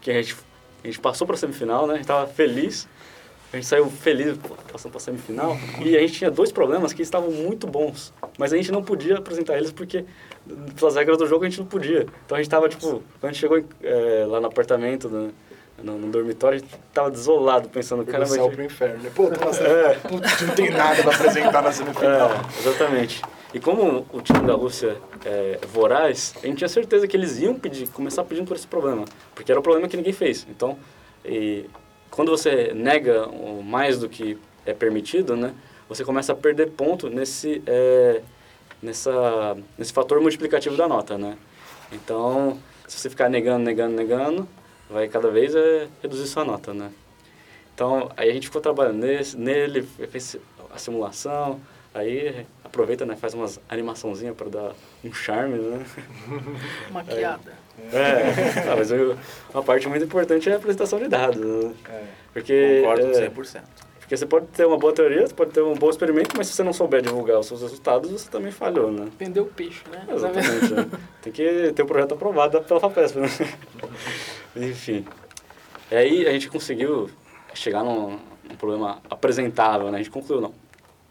que 0.00 0.10
a 0.10 0.14
gente, 0.14 0.36
a 0.82 0.86
gente 0.86 0.98
passou 0.98 1.26
para 1.26 1.36
a 1.36 1.38
semifinal, 1.38 1.86
né? 1.86 1.94
A 1.94 1.96
gente 1.96 2.04
estava 2.04 2.26
feliz. 2.26 2.88
A 3.52 3.56
gente 3.56 3.66
saiu 3.66 3.88
feliz 3.88 4.36
passando 4.70 4.92
para 4.92 4.98
a 4.98 5.00
semifinal. 5.00 5.56
E 5.82 5.96
a 5.96 6.00
gente 6.00 6.14
tinha 6.14 6.30
dois 6.30 6.52
problemas 6.52 6.92
que 6.92 7.00
estavam 7.00 7.30
muito 7.30 7.66
bons. 7.66 8.12
Mas 8.36 8.52
a 8.52 8.56
gente 8.56 8.70
não 8.70 8.82
podia 8.82 9.18
apresentar 9.18 9.56
eles 9.56 9.72
porque, 9.72 10.04
pelas 10.78 10.96
regras 10.96 11.16
do 11.16 11.26
jogo, 11.26 11.44
a 11.44 11.48
gente 11.48 11.60
não 11.60 11.66
podia. 11.66 12.06
Então 12.26 12.36
a 12.36 12.38
gente 12.38 12.46
estava, 12.46 12.68
tipo, 12.68 13.02
quando 13.20 13.24
a 13.24 13.26
gente 13.28 13.40
chegou 13.40 13.64
é, 13.82 14.26
lá 14.26 14.40
no 14.40 14.46
apartamento, 14.46 15.08
né? 15.08 15.30
No, 15.82 15.98
no, 15.98 16.10
dormitório, 16.10 16.62
tava 16.92 17.10
desolado, 17.10 17.68
pensando, 17.68 18.04
cara, 18.04 18.24
do 18.24 18.30
céu 18.30 18.50
pro 18.50 18.64
inferno. 18.64 19.02
né? 19.02 19.10
Pô, 19.14 19.30
nossa, 19.30 19.64
putz, 20.08 20.42
não 20.42 20.54
tem 20.54 20.70
nada 20.70 21.02
pra 21.02 21.14
apresentar 21.14 21.62
na 21.62 21.72
semifinal. 21.72 22.30
É, 22.30 22.58
exatamente. 22.60 23.22
E 23.54 23.60
como 23.60 24.06
o 24.12 24.20
time 24.20 24.40
da 24.46 24.54
Rússia 24.54 24.96
é 25.24 25.58
voraz, 25.72 26.34
a 26.42 26.46
gente 26.46 26.58
tinha 26.58 26.68
certeza 26.68 27.06
que 27.06 27.16
eles 27.16 27.38
iam 27.38 27.54
pedir, 27.54 27.88
começar 27.88 28.24
pedindo 28.24 28.46
por 28.46 28.56
esse 28.56 28.66
problema, 28.66 29.04
porque 29.34 29.50
era 29.50 29.58
o 29.58 29.62
problema 29.62 29.88
que 29.88 29.96
ninguém 29.96 30.12
fez. 30.12 30.46
Então, 30.50 30.78
e, 31.24 31.64
quando 32.10 32.30
você 32.30 32.72
nega 32.74 33.28
mais 33.64 33.98
do 33.98 34.08
que 34.08 34.36
é 34.66 34.74
permitido, 34.74 35.36
né, 35.36 35.54
você 35.88 36.04
começa 36.04 36.32
a 36.32 36.36
perder 36.36 36.70
ponto 36.72 37.08
nesse, 37.08 37.62
é, 37.66 38.20
nessa, 38.82 39.56
nesse 39.78 39.92
fator 39.92 40.20
multiplicativo 40.20 40.76
da 40.76 40.86
nota, 40.86 41.16
né? 41.16 41.38
Então, 41.90 42.58
se 42.86 42.98
você 42.98 43.08
ficar 43.08 43.28
negando, 43.28 43.64
negando, 43.64 43.96
negando, 43.96 44.48
vai 44.88 45.08
cada 45.08 45.30
vez 45.30 45.54
é, 45.54 45.88
reduzir 46.02 46.26
sua 46.26 46.44
nota, 46.44 46.72
né? 46.72 46.90
Então, 47.74 48.10
aí 48.16 48.28
a 48.28 48.32
gente 48.32 48.48
ficou 48.48 48.60
trabalhando 48.60 48.98
nesse, 48.98 49.36
nele, 49.36 49.82
fez 50.10 50.36
a 50.74 50.78
simulação, 50.78 51.60
aí 51.94 52.44
aproveita, 52.64 53.06
né, 53.06 53.16
faz 53.16 53.34
umas 53.34 53.60
animaçãozinhas 53.68 54.36
para 54.36 54.48
dar 54.48 54.72
um 55.04 55.12
charme, 55.12 55.58
né? 55.58 55.86
Maquiada. 56.90 57.52
É, 57.92 58.68
ah, 58.68 58.74
mas 58.76 58.90
eu, 58.90 59.16
uma 59.54 59.62
parte 59.62 59.88
muito 59.88 60.04
importante 60.04 60.50
é 60.50 60.54
a 60.54 60.56
apresentação 60.56 60.98
de 60.98 61.06
dados, 61.06 61.40
né? 61.40 61.72
É. 61.88 62.02
Porque, 62.32 62.80
Concordo 62.80 63.06
é, 63.06 63.28
100%. 63.28 63.60
porque 64.00 64.16
você 64.16 64.26
pode 64.26 64.46
ter 64.46 64.66
uma 64.66 64.76
boa 64.76 64.92
teoria, 64.92 65.24
você 65.24 65.34
pode 65.34 65.52
ter 65.52 65.62
um 65.62 65.74
bom 65.74 65.88
experimento, 65.88 66.36
mas 66.36 66.48
se 66.48 66.54
você 66.54 66.64
não 66.64 66.72
souber 66.72 67.00
divulgar 67.00 67.38
os 67.38 67.46
seus 67.46 67.62
resultados, 67.62 68.10
você 68.10 68.28
também 68.28 68.50
falhou, 68.50 68.90
né? 68.90 69.06
Vendeu 69.16 69.44
o 69.44 69.46
peixe, 69.46 69.84
né? 69.92 70.04
Exatamente. 70.12 70.74
né? 70.74 70.90
Tem 71.22 71.32
que 71.32 71.72
ter 71.72 71.82
o 71.82 71.86
projeto 71.86 72.14
aprovado 72.14 72.60
pela 72.62 72.80
FAPESP, 72.80 73.18
né? 73.20 73.28
Enfim. 74.56 75.04
E 75.90 75.94
aí 75.96 76.26
a 76.26 76.32
gente 76.32 76.48
conseguiu 76.48 77.10
chegar 77.54 77.82
num, 77.82 78.18
num 78.48 78.56
problema 78.56 79.00
apresentável, 79.08 79.90
né? 79.90 79.98
A 79.98 80.02
gente 80.02 80.10
concluiu, 80.10 80.40
não, 80.40 80.54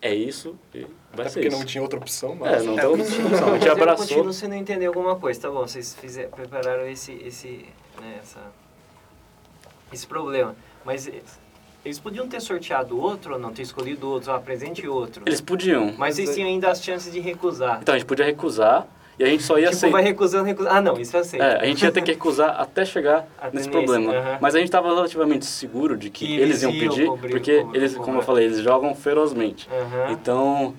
é 0.02 0.14
isso 0.14 0.56
e 0.74 0.82
vai 1.14 1.22
Até 1.26 1.30
ser 1.30 1.34
porque 1.36 1.48
isso. 1.48 1.58
não 1.58 1.66
tinha 1.66 1.82
outra 1.82 2.00
opção, 2.00 2.32
É, 2.34 2.36
mas... 2.36 2.66
não 2.66 2.74
É, 2.78 2.82
tem 2.82 2.90
outra 2.90 3.06
não- 3.06 3.12
solução. 3.12 3.48
A 3.54 3.54
gente 3.60 3.70
abraçou. 3.70 4.08
continuo 4.08 4.34
sem 4.34 4.50
não 4.50 4.56
entender 4.56 4.86
alguma 4.86 5.16
coisa, 5.16 5.42
tá 5.42 5.50
bom? 5.50 5.62
Vocês 5.68 5.96
fizer, 5.96 6.28
prepararam 6.30 6.88
esse, 6.88 7.14
esse, 7.14 7.66
né, 8.00 8.20
essa, 8.22 8.40
esse 9.92 10.06
problema. 10.06 10.56
Mas 10.86 11.08
eles- 11.08 12.00
podiam 12.00 12.28
ter 12.28 12.42
sorteado 12.42 13.00
outro 13.00 13.34
ou 13.36 13.40
não, 13.40 13.52
ter 13.54 13.62
escolhido 13.62 14.08
outro, 14.10 14.32
ah, 14.32 14.36
apresente 14.36 14.86
outro. 14.88 15.24
Eles 15.26 15.40
podiam. 15.42 15.94
Mas 15.98 16.20
eles 16.20 16.36
tinham 16.36 16.50
ainda 16.50 16.70
as 16.70 16.84
chances 16.84 17.12
de 17.12 17.20
recusar. 17.20 17.80
Então 17.82 17.96
a 17.96 17.98
gente 17.98 18.08
podia 18.08 18.26
recusar 18.26 18.86
e 19.20 19.24
a 19.24 19.28
gente 19.28 19.44
só 19.44 19.58
ia 19.58 19.66
tipo, 19.66 19.78
aceitar. 19.78 19.92
vai 19.98 20.04
recusando, 20.04 20.46
recusando. 20.46 20.76
Ah, 20.76 20.82
não, 20.82 21.00
isso 21.00 21.16
eu 21.16 21.22
aceito. 21.22 21.42
É, 21.44 21.60
a 21.62 21.66
gente 21.66 21.84
ia 21.84 21.92
ter 21.92 22.02
que 22.02 22.12
recusar 22.12 22.60
até 22.60 22.86
chegar 22.86 23.28
Até 23.38 23.58
nesse 23.58 23.70
nesse, 23.70 23.70
problema. 23.70 24.14
aham. 24.14 24.38
Mas 24.42 24.56
a 24.56 24.60
gente 24.60 24.68
estava 24.68 24.88
relativamente 24.94 25.46
seguro 25.46 25.98
de 25.98 26.10
que, 26.10 26.26
Que 26.28 26.40
eles 26.40 26.62
iam 26.64 26.72
pedir, 26.72 27.08
cobrir- 27.08 27.32
porque 27.32 27.58
cobrar- 27.62 27.78
eles, 27.78 27.94
como 27.94 28.06
cobrar. 28.06 28.20
eu 28.20 28.26
falei, 28.26 28.46
eles 28.46 28.60
jogam 28.60 28.94
ferozmente. 28.96 29.68
Aham. 29.72 30.12
Então, 30.12 30.74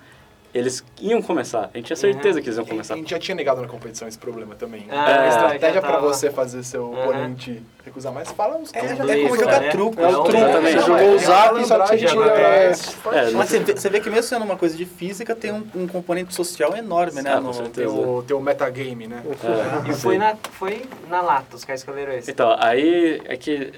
eles 0.58 0.84
iam 1.00 1.22
começar. 1.22 1.70
A 1.72 1.76
gente 1.76 1.86
tinha 1.86 1.96
certeza 1.96 2.40
que 2.40 2.48
eles 2.48 2.56
iam 2.56 2.64
A 2.64 2.68
começar. 2.68 2.94
gente 2.96 3.10
já 3.10 3.18
tinha 3.18 3.34
negado 3.34 3.60
na 3.62 3.68
competição 3.68 4.06
esse 4.08 4.18
problema 4.18 4.54
também. 4.54 4.80
né? 4.82 4.86
Ah, 4.90 5.20
a 5.20 5.24
é, 5.24 5.28
estratégia 5.28 5.72
já 5.74 5.80
pra 5.80 5.92
tava. 5.92 6.06
você 6.08 6.30
fazer 6.30 6.62
seu 6.64 6.92
Aham. 6.92 7.02
oponente 7.02 7.62
recusar 7.84 8.12
mais, 8.12 8.30
fala 8.30 8.56
uns 8.56 8.70
É, 8.74 8.80
três 8.80 8.92
é 8.92 8.96
como 8.96 9.26
Isso, 9.28 9.36
jogar 9.36 9.60
né? 9.60 9.70
truco. 9.70 10.00
É 10.00 10.06
o 10.08 10.12
Não, 10.12 10.24
truco, 10.24 10.38
você 10.38 10.74
Não, 10.74 10.82
jogou 10.82 10.96
é 10.98 11.14
o 11.14 11.18
zap, 11.18 11.26
só 11.26 11.52
que 11.54 11.60
você 11.64 11.68
malandragem, 11.68 12.08
tira... 12.08 12.26
né? 12.26 12.72
É, 12.72 13.30
Mas 13.32 13.48
você 13.48 13.58
vê, 13.60 13.72
você 13.76 13.88
vê 13.88 14.00
que 14.00 14.10
mesmo 14.10 14.22
sendo 14.24 14.44
uma 14.44 14.56
coisa 14.56 14.76
de 14.76 14.84
física, 14.84 15.34
tem 15.34 15.52
um, 15.52 15.66
um 15.74 15.86
componente 15.86 16.34
social 16.34 16.76
enorme, 16.76 17.22
né? 17.22 17.32
Ah, 17.32 17.40
no- 17.40 17.46
com 17.46 17.52
certeza. 17.54 17.94
Tem 18.26 18.36
o, 18.36 18.40
metagame, 18.40 19.06
né? 19.06 19.22
é, 19.24 19.88
E 19.90 19.94
sim. 19.94 20.00
foi 20.00 20.18
na, 20.18 20.36
foi 20.52 20.82
na 21.08 21.20
lata, 21.22 21.56
os 21.56 21.64
caras 21.64 21.80
escolheram 21.80 22.12
esse. 22.12 22.30
Então, 22.30 22.54
aí 22.58 23.22
é 23.24 23.36
que. 23.36 23.72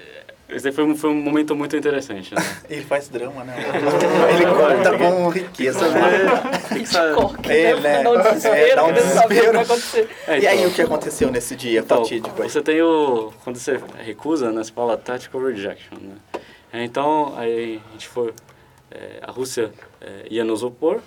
Esse 0.51 0.65
daí 0.65 0.73
foi 0.73 0.83
um, 0.83 0.95
foi 0.95 1.09
um 1.09 1.15
momento 1.15 1.55
muito 1.55 1.75
interessante, 1.77 2.35
né? 2.35 2.41
Ele 2.69 2.83
faz 2.83 3.07
drama, 3.07 3.43
né? 3.43 3.55
Ele 4.33 4.45
corta 4.45 4.97
com 4.97 5.29
riqueza, 5.29 5.89
né? 5.89 6.85
Sa- 6.85 7.05
É, 7.47 7.75
né? 7.79 8.03
Dá 8.03 8.11
um 8.11 8.21
desespero, 8.21 8.55
É, 8.57 8.75
dá 8.75 8.83
um 8.83 8.93
desespero. 8.93 10.07
É, 10.27 10.39
E 10.39 10.47
aí, 10.47 10.57
então, 10.59 10.69
o 10.69 10.73
que 10.73 10.81
aconteceu 10.81 11.31
nesse 11.31 11.55
dia 11.55 11.79
Então, 11.79 11.99
fatídico 11.99 12.41
aí? 12.41 12.49
você 12.49 12.61
tem 12.61 12.81
o... 12.81 13.31
Quando 13.43 13.57
você 13.57 13.79
recusa, 13.99 14.51
né, 14.51 14.63
você 14.63 14.71
fala 14.71 14.97
tactical 14.97 15.41
rejection, 15.41 15.97
né? 16.01 16.15
É, 16.73 16.83
Então, 16.83 17.33
aí 17.37 17.81
a 17.89 17.91
gente 17.93 18.07
foi... 18.09 18.33
é, 18.91 19.19
a 19.21 19.31
Rússia 19.31 19.71
é, 20.01 20.25
ia 20.29 20.43
nos 20.43 20.63
opor, 20.63 20.99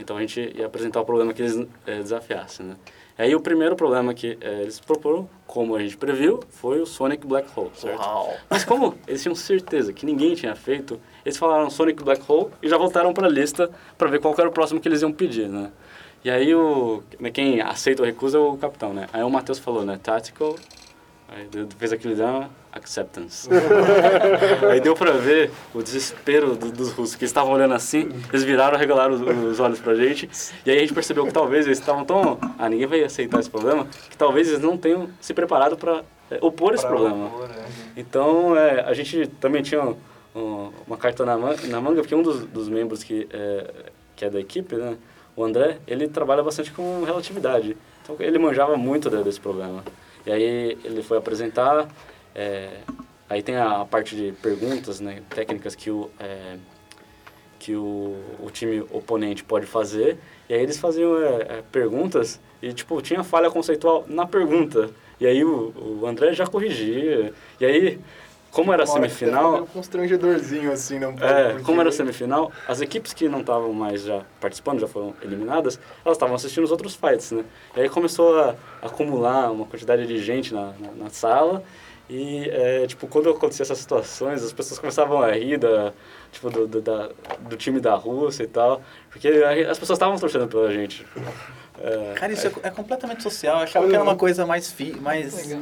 então 0.00 0.16
a 0.16 0.20
gente 0.20 0.52
ia 0.56 0.66
apresentar 0.66 1.00
o 1.00 1.04
problema 1.04 1.32
que 1.32 1.42
eles 1.42 1.66
é, 1.86 1.98
desafiassem, 2.02 2.66
né? 2.66 2.74
Aí 3.18 3.34
o 3.34 3.40
primeiro 3.40 3.74
problema 3.74 4.14
que 4.14 4.38
é, 4.40 4.62
eles 4.62 4.78
proporam, 4.78 5.28
como 5.44 5.74
a 5.74 5.80
gente 5.80 5.96
previu, 5.96 6.40
foi 6.50 6.80
o 6.80 6.86
Sonic 6.86 7.26
Black 7.26 7.48
Hole, 7.54 7.70
certo? 7.74 8.00
Uau! 8.00 8.32
Mas 8.48 8.64
como 8.64 8.94
eles 9.08 9.20
tinham 9.20 9.34
certeza 9.34 9.92
que 9.92 10.06
ninguém 10.06 10.36
tinha 10.36 10.54
feito, 10.54 11.00
eles 11.24 11.36
falaram 11.36 11.68
Sonic 11.68 12.02
Black 12.04 12.22
Hole 12.30 12.50
e 12.62 12.68
já 12.68 12.78
voltaram 12.78 13.12
para 13.12 13.26
a 13.26 13.30
lista 13.30 13.68
para 13.98 14.08
ver 14.08 14.20
qual 14.20 14.32
era 14.38 14.48
o 14.48 14.52
próximo 14.52 14.80
que 14.80 14.86
eles 14.86 15.02
iam 15.02 15.12
pedir, 15.12 15.48
né? 15.48 15.72
E 16.24 16.30
aí 16.30 16.54
o 16.54 17.02
quem 17.32 17.60
aceita 17.60 18.02
ou 18.02 18.06
recusa 18.06 18.38
é 18.38 18.40
o 18.40 18.56
capitão, 18.56 18.92
né? 18.92 19.08
Aí 19.12 19.22
o 19.22 19.30
Matheus 19.30 19.58
falou, 19.58 19.84
né? 19.84 19.98
Tactical, 20.00 20.54
aí 21.28 21.48
fez 21.78 21.92
aquele 21.92 22.14
down, 22.14 22.48
acceptance. 22.72 23.48
aí 24.70 24.80
deu 24.80 24.94
para 24.94 25.12
ver 25.18 25.50
o 25.74 25.82
desespero 25.82 26.56
do- 26.56 26.70
dos 26.72 26.90
russos, 26.92 27.14
que 27.14 27.24
eles 27.24 27.30
estavam 27.30 27.52
olhando 27.52 27.74
assim, 27.74 28.08
eles 28.30 28.44
viraram, 28.44 28.78
regalaram 28.78 29.14
os, 29.14 29.20
os 29.52 29.60
olhos 29.60 29.78
pra 29.78 29.94
gente, 29.94 30.28
e 30.64 30.70
aí 30.70 30.76
a 30.78 30.80
gente 30.80 30.94
percebeu 30.94 31.26
que 31.26 31.32
talvez 31.32 31.66
eles 31.66 31.78
estavam 31.78 32.04
tão... 32.04 32.38
Ah, 32.58 32.68
ninguém 32.68 32.86
vai 32.86 33.02
aceitar 33.04 33.40
esse 33.40 33.50
problema, 33.50 33.86
que 34.10 34.16
talvez 34.16 34.48
eles 34.48 34.60
não 34.60 34.76
tenham 34.76 35.08
se 35.20 35.32
preparado 35.34 35.76
para 35.76 36.02
opor 36.40 36.74
esse 36.74 36.86
Pra 36.86 36.94
problema. 36.96 37.30
Então, 37.96 38.56
é, 38.56 38.80
a 38.80 38.92
gente 38.94 39.26
também 39.40 39.62
tinha 39.62 39.82
um- 39.82 39.96
um- 40.34 40.70
uma 40.86 40.96
carta 40.96 41.24
na, 41.24 41.36
man- 41.36 41.56
na 41.64 41.80
manga, 41.80 42.00
porque 42.02 42.14
um 42.14 42.22
dos, 42.22 42.44
dos 42.46 42.68
membros 42.68 43.02
que 43.02 43.26
é, 43.32 43.70
que 44.16 44.24
é 44.24 44.30
da 44.30 44.38
equipe, 44.40 44.74
né, 44.76 44.96
o 45.36 45.44
André, 45.44 45.78
ele 45.86 46.08
trabalha 46.08 46.42
bastante 46.42 46.70
com 46.72 47.04
relatividade. 47.04 47.76
Então, 48.02 48.16
ele 48.18 48.38
manjava 48.38 48.76
muito 48.76 49.08
de- 49.10 49.22
desse 49.22 49.40
problema. 49.40 49.84
E 50.28 50.32
aí, 50.32 50.78
ele 50.84 51.02
foi 51.02 51.16
apresentar, 51.16 51.88
é, 52.34 52.80
aí 53.30 53.42
tem 53.42 53.56
a 53.56 53.82
parte 53.86 54.14
de 54.14 54.32
perguntas, 54.42 55.00
né, 55.00 55.22
técnicas 55.30 55.74
que 55.74 55.90
o, 55.90 56.10
é, 56.20 56.58
que 57.58 57.74
o, 57.74 58.14
o 58.38 58.50
time 58.52 58.84
oponente 58.90 59.42
pode 59.42 59.64
fazer, 59.64 60.18
e 60.46 60.52
aí 60.52 60.60
eles 60.60 60.76
faziam 60.76 61.16
é, 61.16 61.40
é, 61.40 61.64
perguntas 61.72 62.38
e, 62.60 62.74
tipo, 62.74 63.00
tinha 63.00 63.24
falha 63.24 63.50
conceitual 63.50 64.04
na 64.06 64.26
pergunta. 64.26 64.90
E 65.18 65.26
aí 65.26 65.42
o, 65.42 65.72
o 66.02 66.06
André 66.06 66.34
já 66.34 66.46
corrigia. 66.46 67.32
E 67.58 67.64
aí, 67.64 67.98
como 68.50 68.72
era 68.72 68.82
hora 68.82 69.02
que 69.02 69.08
semifinal... 69.14 69.52
meio 69.52 69.66
constrangedorzinho, 69.66 70.72
assim, 70.72 70.98
né? 70.98 71.06
um 71.06 71.12
pouco, 71.16 71.24
É, 71.32 71.48
porque- 71.50 71.64
como 71.64 71.80
era 71.80 71.92
semifinal, 71.92 72.50
as 72.66 72.80
equipes 72.80 73.12
que 73.12 73.28
não 73.28 73.40
estavam 73.40 73.72
mais 73.72 74.02
já 74.02 74.22
participando, 74.40 74.80
já 74.80 74.88
foram 74.88 75.14
eliminadas, 75.22 75.78
elas 76.04 76.16
estavam 76.16 76.34
assistindo 76.34 76.64
os 76.64 76.70
outros 76.70 76.94
fights, 76.94 77.30
né? 77.32 77.44
E 77.76 77.80
aí 77.80 77.88
começou 77.88 78.38
a 78.40 78.54
acumular 78.82 79.50
uma 79.50 79.66
quantidade 79.66 80.06
de 80.06 80.18
gente 80.22 80.52
na, 80.54 80.72
na, 80.78 80.90
na 81.04 81.10
sala 81.10 81.62
e, 82.10 82.48
é, 82.48 82.86
tipo, 82.86 83.06
quando 83.06 83.28
acontecia 83.28 83.62
essas 83.64 83.78
situações, 83.78 84.42
as 84.42 84.52
pessoas 84.52 84.78
começavam 84.80 85.20
a 85.20 85.30
rir 85.32 85.58
da, 85.58 85.92
tipo, 86.32 86.48
do, 86.48 86.66
do, 86.66 86.80
da, 86.80 87.10
do 87.42 87.56
time 87.56 87.80
da 87.80 87.94
Rússia 87.96 88.44
e 88.44 88.46
tal, 88.46 88.80
porque 89.10 89.28
a- 89.28 89.70
as 89.70 89.78
pessoas 89.78 89.98
estavam 89.98 90.16
torcendo 90.18 90.48
pela 90.48 90.72
gente. 90.72 91.06
É, 91.80 92.14
Cara, 92.14 92.32
isso 92.32 92.46
é, 92.46 92.52
é 92.64 92.70
completamente 92.70 93.22
social. 93.22 93.56
Eu 93.58 93.62
achava 93.62 93.86
que 93.88 93.94
era 93.94 94.02
uma 94.02 94.16
coisa 94.16 94.44
mais, 94.44 94.70
fi, 94.70 94.92
mais 95.00 95.54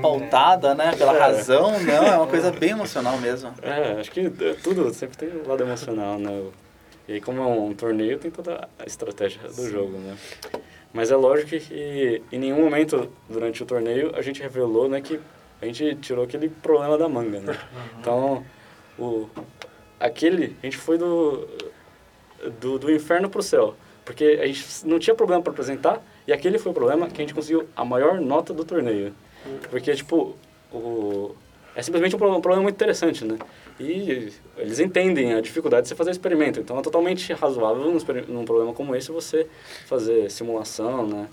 pautada, 0.00 0.74
né? 0.74 0.92
Pela 0.96 1.14
É. 1.16 1.18
razão. 1.18 1.78
Não, 1.80 2.06
é 2.06 2.16
uma 2.16 2.26
coisa 2.26 2.50
bem 2.52 2.70
emocional 2.70 3.18
mesmo. 3.18 3.52
É, 3.62 4.00
acho 4.00 4.10
que 4.10 4.20
é, 4.20 4.54
tudo 4.62 4.92
sempre 4.94 5.16
tem 5.16 5.28
um 5.30 5.48
lado 5.48 5.62
emocional, 5.62 6.18
né? 6.18 6.44
E 7.08 7.14
aí, 7.14 7.20
como 7.20 7.40
é 7.40 7.46
um 7.46 7.72
torneio, 7.74 8.18
tem 8.18 8.30
toda 8.30 8.68
a 8.78 8.84
estratégia 8.84 9.40
do 9.48 9.68
jogo, 9.68 9.96
né? 9.98 10.16
Mas 10.92 11.10
é 11.10 11.16
lógico 11.16 11.50
que 11.50 12.22
em 12.30 12.38
nenhum 12.38 12.60
momento 12.62 13.10
durante 13.28 13.62
o 13.62 13.66
torneio 13.66 14.12
a 14.14 14.22
gente 14.22 14.40
revelou, 14.42 14.88
né, 14.88 15.00
que 15.00 15.20
a 15.60 15.66
gente 15.66 15.94
tirou 15.96 16.24
aquele 16.24 16.48
problema 16.48 16.96
da 16.96 17.08
manga, 17.08 17.40
né? 17.40 17.58
Então, 18.00 18.44
o, 18.98 19.28
aquele, 20.00 20.56
a 20.62 20.66
gente 20.66 20.76
foi 20.76 20.96
do, 20.96 21.46
do, 22.60 22.78
do 22.78 22.90
inferno 22.92 23.28
pro 23.28 23.42
céu. 23.42 23.74
Porque 24.08 24.38
a 24.42 24.46
gente 24.46 24.64
não 24.86 24.98
tinha 24.98 25.14
problema 25.14 25.42
para 25.42 25.52
apresentar 25.52 26.02
e 26.26 26.32
aquele 26.32 26.58
foi 26.58 26.72
o 26.72 26.74
problema 26.74 27.08
que 27.08 27.20
a 27.20 27.22
gente 27.22 27.34
conseguiu 27.34 27.68
a 27.76 27.84
maior 27.84 28.18
nota 28.18 28.54
do 28.54 28.64
torneio. 28.64 29.12
Porque, 29.68 29.94
tipo, 29.94 30.34
o, 30.72 31.32
é 31.76 31.82
simplesmente 31.82 32.16
um 32.16 32.18
problema, 32.18 32.38
um 32.38 32.40
problema 32.40 32.62
muito 32.62 32.74
interessante, 32.74 33.22
né? 33.22 33.36
E 33.78 34.32
eles 34.56 34.80
entendem 34.80 35.34
a 35.34 35.42
dificuldade 35.42 35.82
de 35.82 35.88
você 35.90 35.94
fazer 35.94 36.10
experimento. 36.12 36.58
Então 36.58 36.78
é 36.78 36.80
totalmente 36.80 37.30
razoável 37.34 37.84
num, 37.84 37.98
num 38.28 38.44
problema 38.46 38.72
como 38.72 38.96
esse 38.96 39.12
você 39.12 39.46
fazer 39.86 40.30
simulação, 40.30 41.06
né? 41.06 41.28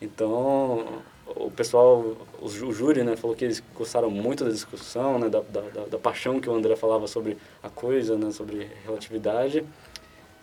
Então 0.00 0.86
o 1.26 1.50
pessoal, 1.50 2.16
o, 2.40 2.48
jú- 2.48 2.68
o 2.68 2.72
júri, 2.72 3.02
né, 3.02 3.16
falou 3.16 3.34
que 3.34 3.44
eles 3.44 3.60
gostaram 3.76 4.08
muito 4.08 4.44
da 4.44 4.50
discussão, 4.50 5.18
né, 5.18 5.28
da, 5.28 5.40
da- 5.40 5.86
da 5.90 5.98
paixão 5.98 6.38
que 6.38 6.48
o 6.48 6.54
André 6.54 6.76
falava 6.76 7.08
sobre 7.08 7.36
a 7.60 7.68
coisa, 7.68 8.16
né, 8.16 8.30
sobre 8.30 8.68
relatividade. 8.84 9.64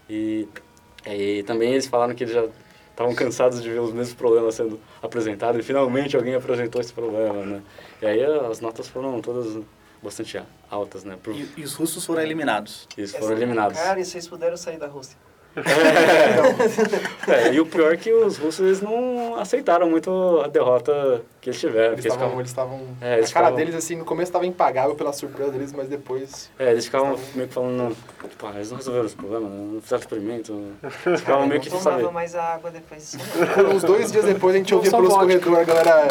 E, 0.09 0.47
e 1.05 1.43
também 1.43 1.71
eles 1.73 1.87
falaram 1.87 2.13
que 2.13 2.23
eles 2.23 2.33
já 2.33 2.45
estavam 2.91 3.15
cansados 3.15 3.61
de 3.61 3.69
ver 3.69 3.79
os 3.79 3.91
mesmos 3.93 4.13
problemas 4.13 4.55
sendo 4.55 4.79
apresentados 5.01 5.59
e 5.59 5.63
finalmente 5.63 6.15
alguém 6.15 6.35
apresentou 6.35 6.79
esse 6.81 6.93
problema, 6.93 7.45
né? 7.45 7.61
E 8.01 8.05
aí 8.05 8.23
as 8.23 8.59
notas 8.59 8.87
foram 8.87 9.19
todas 9.21 9.63
bastante 10.03 10.41
altas, 10.69 11.03
né? 11.03 11.17
Por, 11.21 11.33
E, 11.35 11.47
e 11.57 11.63
os 11.63 11.73
russos 11.73 12.05
foram 12.05 12.21
eliminados. 12.21 12.87
eles 12.97 13.15
foram 13.15 13.35
eliminados. 13.35 13.77
Cara, 13.79 13.99
e 13.99 14.05
vocês 14.05 14.27
puderam 14.27 14.57
sair 14.57 14.77
da 14.77 14.87
Rússia. 14.87 15.17
É, 17.27 17.53
e 17.53 17.59
o 17.59 17.65
pior 17.65 17.93
é 17.93 17.97
que 17.97 18.11
os 18.11 18.37
russos 18.37 18.59
eles 18.65 18.81
não 18.81 19.35
aceitaram 19.37 19.89
muito 19.89 20.41
a 20.43 20.47
derrota 20.47 21.21
que 21.39 21.49
eles 21.49 21.59
tiveram. 21.59 21.93
Eles 21.93 22.05
estavam, 22.05 22.19
ficavam- 22.19 22.39
eles 22.39 22.51
estavam... 22.51 22.79
É, 23.01 23.17
eles 23.17 23.29
a 23.29 23.33
cara 23.33 23.47
ficavam- 23.47 23.55
deles, 23.55 23.75
assim, 23.75 23.95
no 23.95 24.05
começo 24.05 24.29
estava 24.29 24.45
impagável 24.45 24.95
pela 24.95 25.11
surpresa 25.13 25.51
deles, 25.51 25.73
mas 25.73 25.87
depois... 25.87 26.49
É, 26.57 26.71
eles 26.71 26.85
ficavam 26.85 27.17
meio 27.35 27.47
que 27.47 27.53
falando, 27.53 27.95
tipo, 28.29 28.47
ah, 28.47 28.51
eles 28.55 28.69
não 28.69 28.77
resolveram 28.77 29.05
os 29.07 29.13
problemas, 29.13 29.49
né? 29.51 29.69
não 29.73 29.81
fizeram 29.81 29.99
experimento. 30.01 30.63
Eles 31.05 31.19
ficavam 31.19 31.47
meio 31.47 31.61
que, 31.61 31.69
não 31.69 31.79
tomava 31.79 32.11
mais 32.11 32.35
a 32.35 32.43
água 32.43 32.71
depois. 32.71 33.17
Uns 33.75 33.83
dois 33.83 34.11
dias 34.11 34.25
depois 34.25 34.55
a 34.55 34.57
gente 34.57 34.73
ouvia 34.73 34.91
pelos 34.91 35.13
corredores 35.13 35.57
a 35.57 35.63
galera 35.63 36.07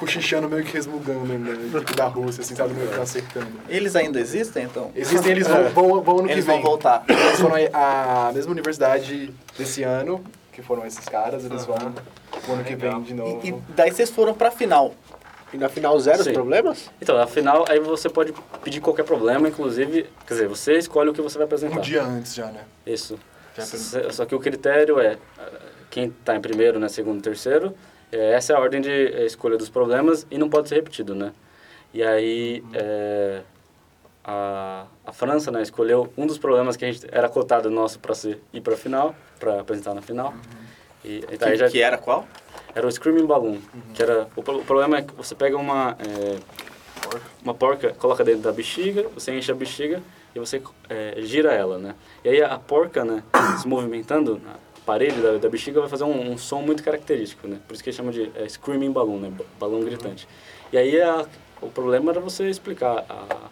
cochichando, 0.00 0.48
meio 0.48 0.64
que 0.64 0.72
resmungando 0.72 1.26
né, 1.26 1.80
tipo, 1.80 1.94
da 1.94 2.06
Rússia, 2.06 2.40
assim, 2.40 2.56
sabe, 2.56 2.72
meio 2.72 2.88
que 2.88 2.98
acertando. 2.98 3.46
Eles 3.68 3.94
ainda 3.94 4.18
existem, 4.18 4.64
então? 4.64 4.90
Existem, 4.96 5.30
eles 5.30 5.46
vão, 5.46 5.68
vão, 5.68 6.02
vão 6.02 6.18
ano 6.20 6.26
que 6.26 6.32
Eles 6.32 6.46
vem. 6.46 6.54
vão 6.54 6.70
voltar. 6.70 7.04
Eles 7.06 7.38
foram 7.38 7.56
a 7.74 8.28
a 8.28 8.32
mesma 8.32 8.52
universidade 8.52 9.30
desse 9.58 9.82
ano, 9.82 10.24
que 10.52 10.62
foram 10.62 10.86
esses 10.86 11.04
caras, 11.04 11.44
eles 11.44 11.66
vão 11.66 11.76
o 12.48 12.52
ano 12.52 12.64
que 12.64 12.74
vem 12.74 13.02
de 13.02 13.12
novo. 13.12 13.40
E, 13.44 13.50
e 13.50 13.52
daí 13.76 13.92
vocês 13.92 14.10
foram 14.10 14.32
pra 14.32 14.50
final. 14.50 14.94
E 15.52 15.58
na 15.58 15.68
final 15.68 15.98
zero 15.98 16.20
os 16.20 16.24
Sim. 16.24 16.32
problemas? 16.32 16.90
Então, 17.02 17.18
afinal, 17.18 17.66
aí 17.68 17.80
você 17.80 18.08
pode 18.08 18.32
pedir 18.62 18.80
qualquer 18.80 19.02
problema, 19.02 19.48
inclusive, 19.48 20.06
quer 20.26 20.34
dizer, 20.34 20.48
você 20.48 20.78
escolhe 20.78 21.10
o 21.10 21.12
que 21.12 21.20
você 21.20 21.36
vai 21.36 21.44
apresentar. 21.44 21.76
Um 21.76 21.80
dia 21.80 22.02
antes 22.02 22.34
já, 22.34 22.46
né? 22.46 22.62
Isso. 22.86 23.18
Já 23.56 24.10
Só 24.12 24.24
que 24.24 24.34
o 24.34 24.38
critério 24.38 25.00
é 25.00 25.18
ah, 25.38 25.48
quem 25.90 26.04
está 26.04 26.36
em 26.36 26.40
primeiro, 26.40 26.78
né, 26.78 26.88
segundo, 26.88 27.20
terceiro. 27.20 27.74
É, 28.12 28.32
essa 28.32 28.52
é 28.52 28.56
a 28.56 28.60
ordem 28.60 28.80
de 28.80 28.90
eh, 28.90 29.24
escolha 29.26 29.56
dos 29.56 29.68
problemas 29.68 30.26
e 30.30 30.38
não 30.38 30.48
pode 30.48 30.68
ser 30.68 30.76
repetido, 30.76 31.14
né? 31.14 31.32
E 31.92 32.02
aí 32.02 32.62
é, 32.72 33.40
a, 34.24 34.86
a 35.04 35.12
França, 35.12 35.50
né, 35.50 35.62
escolheu 35.62 36.12
um 36.16 36.26
dos 36.26 36.38
problemas 36.38 36.76
que 36.76 36.84
a 36.84 36.92
gente 36.92 37.06
era 37.10 37.28
cotado 37.28 37.70
nosso 37.70 37.98
para 37.98 38.14
ir 38.52 38.60
para 38.60 38.76
final, 38.76 39.14
para 39.38 39.60
apresentar 39.60 39.94
na 39.94 40.02
final. 40.02 40.32
E, 41.04 41.24
e 41.30 41.36
daí 41.36 41.52
Que, 41.52 41.56
já 41.56 41.68
que 41.68 41.82
era 41.82 41.98
qual? 41.98 42.26
era 42.74 42.86
o 42.86 42.90
Screaming 42.90 43.26
Balloon, 43.26 43.58
que 43.94 44.02
era 44.02 44.28
o, 44.36 44.40
o 44.40 44.64
problema 44.64 44.98
é 44.98 45.02
que 45.02 45.12
você 45.14 45.34
pega 45.34 45.56
uma 45.56 45.96
é, 45.98 46.38
uma 47.42 47.54
porca, 47.54 47.92
coloca 47.94 48.22
dentro 48.22 48.42
da 48.42 48.52
bexiga, 48.52 49.06
você 49.14 49.32
enche 49.32 49.50
a 49.50 49.54
bexiga 49.54 50.00
e 50.34 50.38
você 50.38 50.62
é, 50.88 51.14
gira 51.22 51.52
ela, 51.52 51.78
né? 51.78 51.94
E 52.22 52.28
aí 52.28 52.42
a 52.42 52.58
porca, 52.58 53.04
né, 53.04 53.22
se 53.60 53.66
movimentando 53.66 54.40
parede 54.90 55.20
da, 55.22 55.38
da 55.38 55.48
bexiga 55.48 55.78
vai 55.80 55.88
fazer 55.88 56.02
um, 56.02 56.32
um 56.32 56.36
som 56.36 56.62
muito 56.62 56.82
característico, 56.82 57.46
né? 57.46 57.58
Por 57.68 57.74
isso 57.74 57.82
que 57.84 57.90
eles 57.90 57.96
chamam 57.96 58.10
de 58.10 58.28
é, 58.34 58.48
Screaming 58.48 58.90
Balloon, 58.90 59.18
né? 59.20 59.30
Ba- 59.30 59.44
Balão 59.60 59.80
gritante. 59.84 60.26
E 60.72 60.76
aí 60.76 61.00
a, 61.00 61.24
o 61.62 61.68
problema 61.68 62.10
era 62.10 62.18
você 62.18 62.48
explicar 62.50 63.04
a, 63.08 63.48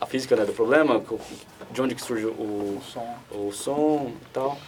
a 0.00 0.06
física 0.06 0.34
né, 0.34 0.46
do 0.46 0.54
problema, 0.54 1.02
de 1.70 1.82
onde 1.82 1.94
que 1.94 2.00
surge 2.00 2.24
o, 2.24 2.30
O 2.30 2.82
som. 2.90 3.14
o 3.32 3.52
som 3.52 4.12
e 4.22 4.32
tal. 4.32 4.58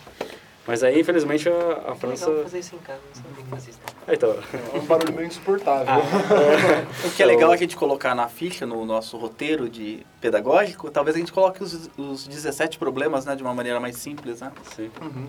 Mas 0.67 0.83
aí, 0.83 1.01
infelizmente, 1.01 1.49
a, 1.49 1.53
a 1.53 1.93
É 1.93 1.95
França... 1.95 2.27
legal 2.29 2.43
fazer 2.45 2.59
isso 2.59 2.75
em 2.75 2.79
casa, 2.79 3.01
não 3.15 3.23
sabia 3.23 3.45
que 3.45 3.51
fazia 3.51 3.71
isso. 3.71 3.81
Ah, 4.07 4.15
Então, 4.15 4.37
É 4.75 4.79
um 4.79 4.85
barulho 4.85 5.13
meio 5.15 5.29
insuportável. 5.29 5.95
O 7.07 7.11
que 7.13 7.23
é 7.23 7.27
legal 7.27 7.53
a 7.53 7.57
gente 7.57 7.77
colocar 7.77 8.15
na 8.15 8.29
ficha, 8.29 8.67
no 8.67 8.85
nosso 8.85 9.17
roteiro 9.17 9.69
de 9.69 10.05
pedagógico, 10.21 10.91
talvez 10.91 11.15
a 11.17 11.21
gente 11.21 11.33
coloque 11.33 11.63
os, 11.63 11.89
os 11.97 12.27
17 12.27 12.79
problemas 12.79 13.25
né, 13.25 13.37
de 13.37 13.43
uma 13.43 13.55
maneira 13.55 13.79
mais 13.79 13.97
simples, 13.97 14.41
né? 14.41 14.51
sim. 14.75 14.91
Uhum. 15.01 15.27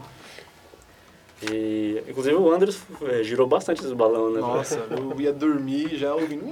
E, 1.52 2.02
inclusive, 2.08 2.36
o 2.36 2.52
Andres 2.52 2.82
eh, 3.04 3.22
girou 3.24 3.46
bastante 3.46 3.86
esse 3.86 3.94
balão, 3.94 4.32
né? 4.32 4.40
Nossa, 4.40 4.80
eu 4.90 5.14
ia 5.22 5.32
dormir 5.32 5.96
já 5.96 6.16
ouvindo. 6.16 6.46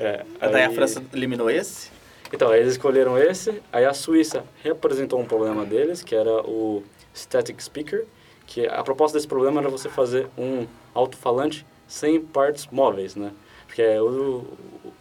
É, 0.00 0.24
Daí 0.40 0.62
a 0.62 0.68
aí- 0.68 0.74
França 0.76 1.02
eliminou 1.12 1.50
esse. 1.50 1.90
Então, 2.32 2.54
eles 2.54 2.72
escolheram 2.72 3.16
esse, 3.18 3.62
aí 3.72 3.84
a 3.84 3.94
Suíça 3.94 4.44
reapresentou 4.62 5.18
um 5.18 5.24
problema 5.24 5.64
deles, 5.64 6.02
que 6.02 6.14
era 6.14 6.42
o 6.42 6.82
Static 7.14 7.60
Speaker, 7.62 8.04
que 8.46 8.66
a 8.66 8.82
proposta 8.82 9.16
desse 9.16 9.28
problema 9.28 9.60
era 9.60 9.68
você 9.68 9.88
fazer 9.88 10.28
um 10.36 10.66
alto-falante 10.94 11.66
sem 11.86 12.20
partes 12.20 12.66
móveis, 12.70 13.16
né? 13.16 13.32
Porque 13.66 13.82
o, 13.98 14.44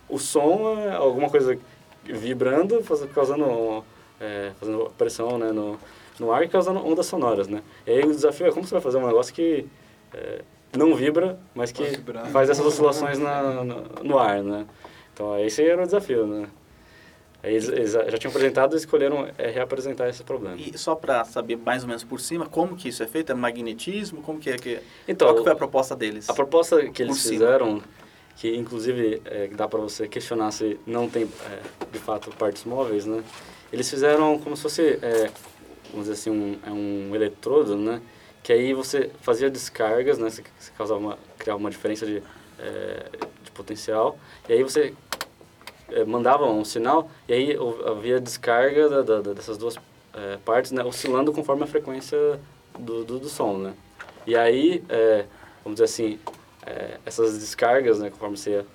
o 0.10 0.18
som 0.20 0.78
é 0.80 0.96
alguma 0.96 1.30
coisa 1.30 1.58
vibrando, 2.04 2.82
faz- 2.84 3.06
causando, 3.14 3.84
é, 4.20 4.52
fazendo 4.60 4.92
pressão 4.98 5.38
né, 5.38 5.52
no, 5.52 5.78
no 6.20 6.32
ar 6.32 6.44
e 6.44 6.48
causando 6.48 6.86
ondas 6.86 7.06
sonoras, 7.06 7.48
né? 7.48 7.62
E 7.86 7.92
aí 7.92 8.04
o 8.04 8.08
desafio 8.12 8.48
é 8.48 8.52
como 8.52 8.66
você 8.66 8.74
vai 8.74 8.82
fazer 8.82 8.98
um 8.98 9.08
negócio 9.08 9.34
que 9.34 9.66
é, 10.14 10.42
não 10.78 10.96
vibra, 10.96 11.38
mas 11.56 11.72
que 11.72 11.84
faz 12.32 12.50
essas 12.50 12.66
oscilações 12.66 13.18
na, 13.20 13.64
no, 13.64 13.82
no 14.04 14.20
ar, 14.20 14.42
né? 14.44 14.66
Então, 15.14 15.38
esse 15.40 15.64
era 15.64 15.82
o 15.82 15.86
desafio, 15.86 16.26
né? 16.28 16.48
Eles, 17.50 17.70
eles 17.70 17.92
já 17.92 18.18
tinham 18.18 18.32
apresentado 18.32 18.76
e 18.76 18.78
escolheram 18.78 19.28
é, 19.38 19.50
reapresentar 19.50 20.10
esse 20.10 20.24
problema. 20.24 20.56
E 20.58 20.78
só 20.78 20.96
para 20.96 21.24
saber 21.26 21.58
mais 21.58 21.84
ou 21.84 21.88
menos 21.88 22.04
por 22.04 22.20
cima, 22.20 22.46
como 22.46 22.76
que 22.76 22.90
isso 22.90 23.04
é 23.04 23.08
feito? 23.08 23.32
É 23.32 23.36
magnetismo? 23.36 24.22
Como 24.22 24.40
que 24.40 24.50
é 24.50 24.58
que... 24.58 24.80
Então, 25.08 25.28
qual 25.28 25.38
que 25.38 25.44
foi 25.44 25.52
a 25.52 25.56
proposta 25.56 25.96
deles? 25.96 26.30
A 26.30 26.34
proposta 26.34 26.90
que 26.90 27.02
eles 27.02 27.18
Por 27.18 27.22
cima. 27.22 27.34
fizeram, 27.34 27.84
que 28.36 28.56
inclusive 28.56 29.22
é, 29.26 29.48
dá 29.48 29.68
para 29.68 29.80
você 29.80 30.08
questionar 30.08 30.52
se 30.52 30.80
não 30.86 31.10
tem 31.10 31.24
é, 31.24 31.60
de 31.92 32.00
fato 32.00 32.30
partes 32.32 32.64
móveis, 32.66 33.06
né? 33.06 33.24
Eles 33.72 33.90
fizeram 33.90 34.40
como 34.40 34.56
se 34.56 34.64
fosse, 34.64 35.00
é, 35.02 35.30
vamos 35.92 36.08
dizer 36.08 36.14
assim, 36.14 36.30
um, 36.30 36.58
é 36.66 36.72
um 36.72 37.16
eletrodo, 37.16 37.76
né? 37.76 38.02
Que 38.44 38.54
aí 38.54 38.74
você 38.74 39.12
fazia 39.22 39.50
descargas, 39.50 40.18
né? 40.18 40.30
Você, 40.30 40.44
você 40.58 40.72
causava 40.78 41.00
uma, 41.00 41.18
criava 41.38 41.60
uma 41.60 41.70
diferença 41.70 42.06
de, 42.06 42.24
é, 42.60 43.06
de 43.44 43.52
potencial. 43.52 44.18
E 44.48 44.54
aí 44.54 44.64
você 44.64 44.94
é, 45.92 46.04
mandava 46.06 46.46
um 46.46 46.64
sinal 46.66 47.10
e 47.28 47.34
aí 47.34 47.58
havia 47.86 48.20
descarga 48.20 48.90
da, 48.90 49.02
da- 49.22 49.34
dessas 49.34 49.58
duas 49.58 49.76
é, 50.14 50.38
partes, 50.44 50.72
né? 50.72 50.84
Oscilando 50.84 51.32
conforme 51.32 51.64
a 51.64 51.68
frequência 51.68 52.40
do, 52.78 53.04
do, 53.04 53.20
do 53.20 53.30
som, 53.30 53.58
né? 53.58 53.74
E 54.26 54.36
aí, 54.36 54.84
é, 54.90 55.26
vamos 55.64 55.80
dizer 55.80 55.86
assim, 55.86 56.20
é, 56.66 56.98
essas 57.06 57.38
descargas, 57.40 58.00
né, 58.00 58.10
conforme 58.10 58.38
você 58.38 58.52
ia 58.52 58.66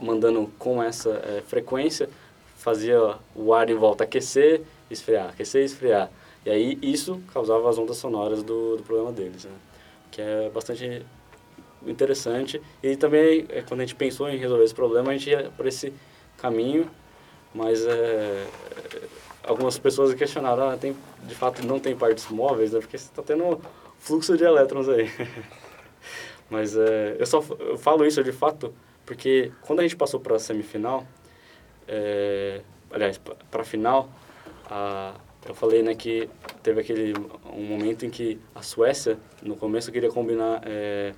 mandando 0.00 0.50
com 0.58 0.82
essa 0.82 1.22
frequência, 1.46 2.08
fazia 2.56 2.98
o 3.34 3.52
ar 3.52 3.68
em 3.68 3.74
volta 3.74 4.04
aquecer, 4.04 4.62
esfriar, 4.90 5.28
aquecer 5.28 5.62
esfriar. 5.62 6.10
E 6.46 6.50
aí 6.50 6.78
isso 6.80 7.20
causava 7.32 7.68
as 7.68 7.76
ondas 7.76 7.98
sonoras 7.98 8.42
do, 8.42 8.78
do 8.78 8.82
problema 8.82 9.12
deles, 9.12 9.44
né? 9.44 9.50
Que 10.10 10.22
é 10.22 10.48
bastante 10.48 11.04
interessante. 11.86 12.60
E 12.82 12.96
também, 12.96 13.46
quando 13.68 13.80
a 13.80 13.84
gente 13.84 13.94
pensou 13.94 14.28
em 14.30 14.38
resolver 14.38 14.64
esse 14.64 14.74
problema, 14.74 15.10
a 15.10 15.12
gente 15.12 15.28
ia 15.28 15.50
por 15.56 15.66
esse 15.66 15.92
caminho, 16.40 16.90
mas 17.54 17.84
é, 17.86 18.46
algumas 19.44 19.78
pessoas 19.78 20.14
questionaram, 20.14 20.70
ah, 20.70 20.76
tem, 20.76 20.96
de 21.24 21.34
fato 21.34 21.66
não 21.66 21.78
tem 21.78 21.96
partes 21.96 22.28
móveis, 22.28 22.72
né? 22.72 22.80
Porque 22.80 22.96
você 22.98 23.06
está 23.06 23.22
tendo 23.22 23.60
fluxo 23.98 24.36
de 24.36 24.44
elétrons 24.44 24.88
aí. 24.88 25.10
Mas 26.48 26.76
é, 26.76 27.14
eu 27.16 27.26
só 27.26 27.40
eu 27.60 27.78
falo 27.78 28.04
isso 28.04 28.24
de 28.24 28.32
fato 28.32 28.74
porque 29.06 29.50
quando 29.62 29.80
a 29.80 29.82
gente 29.82 29.96
passou 29.96 30.20
para 30.20 30.36
a 30.36 30.38
semifinal, 30.38 31.04
é, 31.88 32.60
aliás, 32.92 33.18
para 33.18 33.62
a 33.62 33.64
final, 33.64 34.08
a, 34.70 35.14
eu 35.48 35.52
falei, 35.52 35.82
né, 35.82 35.96
que 35.96 36.28
teve 36.62 36.80
aquele 36.80 37.14
um 37.52 37.64
momento 37.64 38.06
em 38.06 38.10
que 38.10 38.38
a 38.54 38.62
Suécia, 38.62 39.18
no 39.42 39.56
começo, 39.56 39.90
queria 39.90 40.10
combinar, 40.10 40.62
é, 40.64 41.12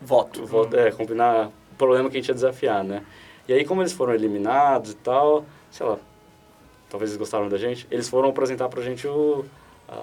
Voto. 0.00 0.44
voto, 0.44 0.76
é, 0.76 0.92
combinar 0.92 1.48
o 1.48 1.74
problema 1.76 2.10
que 2.10 2.18
a 2.18 2.20
gente 2.20 2.28
ia 2.28 2.34
desafiar, 2.34 2.84
né? 2.84 3.02
E 3.48 3.52
aí, 3.54 3.64
como 3.64 3.80
eles 3.80 3.92
foram 3.92 4.12
eliminados 4.12 4.92
e 4.92 4.96
tal, 4.96 5.44
sei 5.70 5.86
lá, 5.86 5.98
talvez 6.90 7.10
eles 7.10 7.18
gostaram 7.18 7.48
da 7.48 7.56
gente, 7.56 7.86
eles 7.90 8.08
foram 8.08 8.28
apresentar 8.28 8.68
pra 8.68 8.82
gente 8.82 9.06
o, 9.08 9.44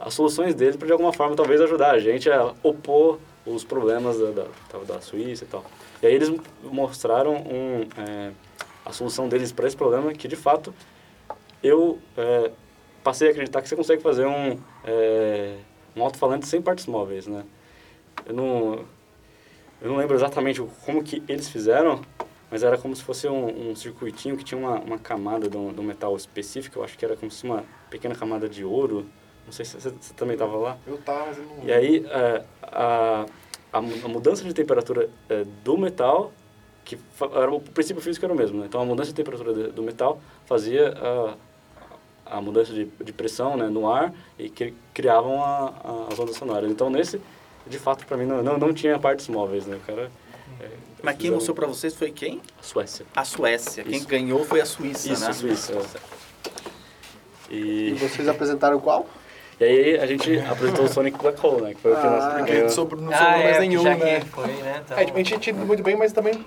as 0.01 0.13
soluções 0.13 0.55
deles 0.55 0.75
para 0.75 0.87
de 0.87 0.91
alguma 0.91 1.13
forma 1.13 1.35
talvez 1.35 1.61
ajudar 1.61 1.91
a 1.91 1.99
gente 1.99 2.29
a 2.29 2.53
opor 2.63 3.19
os 3.45 3.63
problemas 3.63 4.17
da, 4.17 4.31
da, 4.31 4.79
da 4.95 5.01
Suíça 5.01 5.43
e 5.43 5.47
tal. 5.47 5.63
E 6.01 6.07
aí 6.07 6.13
eles 6.13 6.33
mostraram 6.63 7.35
um, 7.35 7.87
é, 7.97 8.31
a 8.83 8.91
solução 8.91 9.29
deles 9.29 9.51
para 9.51 9.67
esse 9.67 9.77
problema 9.77 10.11
que 10.13 10.27
de 10.27 10.35
fato 10.35 10.73
eu 11.61 11.99
é, 12.17 12.51
passei 13.03 13.27
a 13.27 13.31
acreditar 13.31 13.61
que 13.61 13.69
você 13.69 13.75
consegue 13.75 14.01
fazer 14.01 14.25
um, 14.25 14.57
é, 14.83 15.57
um 15.95 16.03
alto-falante 16.03 16.47
sem 16.47 16.61
partes 16.61 16.87
móveis, 16.87 17.27
né? 17.27 17.43
Eu 18.25 18.33
não, 18.33 18.79
eu 19.81 19.89
não 19.89 19.97
lembro 19.97 20.15
exatamente 20.15 20.61
como 20.83 21.03
que 21.03 21.21
eles 21.27 21.47
fizeram, 21.47 22.01
mas 22.49 22.63
era 22.63 22.77
como 22.77 22.95
se 22.95 23.03
fosse 23.03 23.27
um, 23.27 23.71
um 23.71 23.75
circuitinho 23.75 24.37
que 24.37 24.43
tinha 24.43 24.59
uma, 24.59 24.79
uma 24.79 24.97
camada 24.97 25.49
de 25.49 25.57
um, 25.57 25.73
de 25.73 25.79
um 25.79 25.83
metal 25.83 26.15
específico, 26.15 26.79
eu 26.79 26.83
acho 26.83 26.97
que 26.97 27.03
era 27.03 27.15
como 27.15 27.31
se 27.31 27.43
uma 27.43 27.63
pequena 27.89 28.15
camada 28.15 28.47
de 28.47 28.63
ouro. 28.63 29.05
Não 29.45 29.51
sei 29.51 29.65
se 29.65 29.79
você, 29.79 29.89
você 29.89 30.13
também 30.13 30.33
estava 30.33 30.55
lá. 30.57 30.77
Eu 30.87 30.97
tava, 30.97 31.27
mas 31.27 31.37
eu 31.37 31.43
não 31.43 31.63
E 31.63 31.71
aí, 31.71 32.05
é, 32.07 32.43
a, 32.63 33.25
a, 33.73 33.77
a 33.77 34.07
mudança 34.07 34.43
de 34.43 34.53
temperatura 34.53 35.09
é, 35.29 35.43
do 35.63 35.77
metal, 35.77 36.31
que 36.83 36.97
era, 37.33 37.51
o 37.51 37.59
princípio 37.59 38.01
físico 38.01 38.25
era 38.25 38.33
o 38.33 38.37
mesmo, 38.37 38.59
né? 38.59 38.65
Então, 38.67 38.81
a 38.81 38.85
mudança 38.85 39.09
de 39.09 39.15
temperatura 39.15 39.69
do 39.69 39.83
metal 39.83 40.19
fazia 40.45 40.93
a, 42.25 42.37
a 42.37 42.41
mudança 42.41 42.73
de, 42.73 42.85
de 42.85 43.13
pressão 43.13 43.57
né, 43.57 43.67
no 43.67 43.91
ar 43.91 44.13
e 44.37 44.49
que 44.49 44.73
criavam 44.93 45.43
a, 45.43 45.73
a, 45.83 46.13
as 46.13 46.19
ondas 46.19 46.35
sonoras. 46.35 46.69
Então, 46.71 46.89
nesse, 46.89 47.21
de 47.67 47.77
fato, 47.77 48.05
para 48.05 48.17
mim, 48.17 48.25
não, 48.25 48.41
não, 48.41 48.57
não 48.57 48.73
tinha 48.73 48.97
partes 48.99 49.27
móveis, 49.27 49.65
né? 49.65 49.77
O 49.77 49.79
cara... 49.81 50.11
é, 50.59 50.69
Mas 51.05 51.17
quem 51.17 51.29
mostrou 51.31 51.55
pra 51.55 51.67
vocês 51.67 51.93
foi 51.93 52.11
quem? 52.11 52.41
A 52.59 52.63
Suécia. 52.63 53.05
A 53.15 53.23
Suécia. 53.23 53.83
Quem 53.83 53.97
Isso. 53.97 54.07
ganhou 54.07 54.43
foi 54.43 54.59
a 54.61 54.65
Suíça, 54.65 55.13
Isso, 55.13 55.25
né? 55.25 55.33
Suíça. 55.33 55.73
é. 55.73 57.53
E 57.53 57.91
E, 57.91 57.93
vocês 57.93 58.27
apresentaram 58.27 58.79
qual? 58.79 59.07
e 59.59 59.63
aí 59.63 59.97
a 59.99 60.05
gente 60.07 60.37
apresentou 60.39 60.85
o 60.85 60.87
Sonic 60.89 61.17
Black 61.17 61.45
Hole, 61.45 61.61
né? 61.61 61.73
Que 61.75 61.81
foi 61.81 61.93
o 61.93 61.95
que 61.95 62.01
Ah, 62.05 62.09
nós 62.09 62.33
Porque 62.33 62.51
ganhou. 62.53 62.69
sobrou, 62.69 63.01
não 63.01 63.13
ah, 63.13 63.17
sobrou 63.17 63.43
mais 63.43 63.55
é, 63.55 63.59
nenhum, 63.59 63.83
já 63.83 63.95
né? 63.95 64.19
que 64.19 64.25
foi, 64.29 64.47
né? 64.47 64.81
Então, 64.83 64.97
É, 64.97 65.03
a 65.03 65.05
gente 65.23 65.37
tinha 65.39 65.55
ido 65.55 65.65
muito 65.65 65.83
bem, 65.83 65.95
mas 65.95 66.11
também 66.11 66.45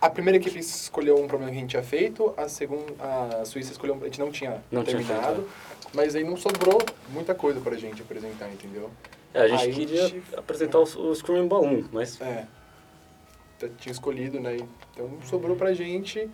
a 0.00 0.10
primeira 0.10 0.36
equipe 0.38 0.58
escolheu 0.58 1.16
um 1.22 1.26
problema 1.28 1.52
que 1.52 1.58
a 1.58 1.60
gente 1.60 1.70
tinha 1.70 1.82
feito, 1.82 2.34
a 2.36 2.48
segunda, 2.48 2.92
a 3.40 3.44
Suíça 3.44 3.70
escolheu 3.72 3.94
um, 3.94 4.00
a 4.00 4.04
gente 4.06 4.18
não 4.20 4.30
tinha 4.32 4.62
Não 4.72 4.82
tinha 4.82 4.96
terminado, 4.98 5.48
mas 5.94 6.14
aí 6.16 6.24
não 6.24 6.36
sobrou 6.36 6.82
muita 7.10 7.34
coisa 7.34 7.60
pra 7.60 7.76
gente 7.76 8.02
apresentar, 8.02 8.48
entendeu? 8.48 8.90
É, 9.32 9.42
a 9.42 9.48
gente 9.48 9.62
Aí 9.62 9.72
queria 9.72 10.08
gente- 10.08 10.24
apresentar 10.36 10.80
o, 10.80 10.82
o 10.82 11.14
Screaming 11.14 11.46
Balloon, 11.46 11.84
mas 11.92 12.20
É. 12.20 12.44
tinha 13.68 13.92
escolhido, 13.92 14.40
né? 14.40 14.56
Então 14.92 15.10
sobrou 15.28 15.56
pra 15.56 15.72
gente 15.74 16.28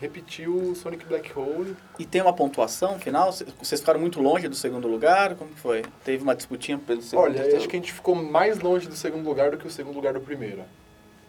repetir 0.00 0.48
o 0.48 0.74
Sonic 0.74 1.04
Black 1.04 1.30
Hole. 1.38 1.76
E 1.98 2.04
tem 2.06 2.22
uma 2.22 2.32
pontuação 2.32 2.98
final? 2.98 3.32
Cê- 3.32 3.46
Vocês 3.62 3.80
ficaram 3.80 4.00
muito 4.00 4.20
longe 4.20 4.48
do 4.48 4.54
segundo 4.54 4.88
lugar? 4.88 5.34
Como 5.34 5.50
que 5.50 5.60
foi? 5.60 5.82
Teve 6.04 6.22
uma 6.22 6.34
disputinha 6.34 6.78
pelo 6.78 7.02
segundo 7.02 7.24
Olha, 7.24 7.34
terceiro? 7.34 7.58
acho 7.58 7.68
que 7.68 7.76
a 7.76 7.78
gente 7.80 7.92
ficou 7.92 8.14
mais 8.14 8.60
longe 8.60 8.88
do 8.88 8.96
segundo 8.96 9.26
lugar 9.28 9.50
do 9.50 9.58
que 9.58 9.66
o 9.66 9.70
segundo 9.70 9.94
lugar 9.96 10.14
do 10.14 10.20
primeiro. 10.20 10.62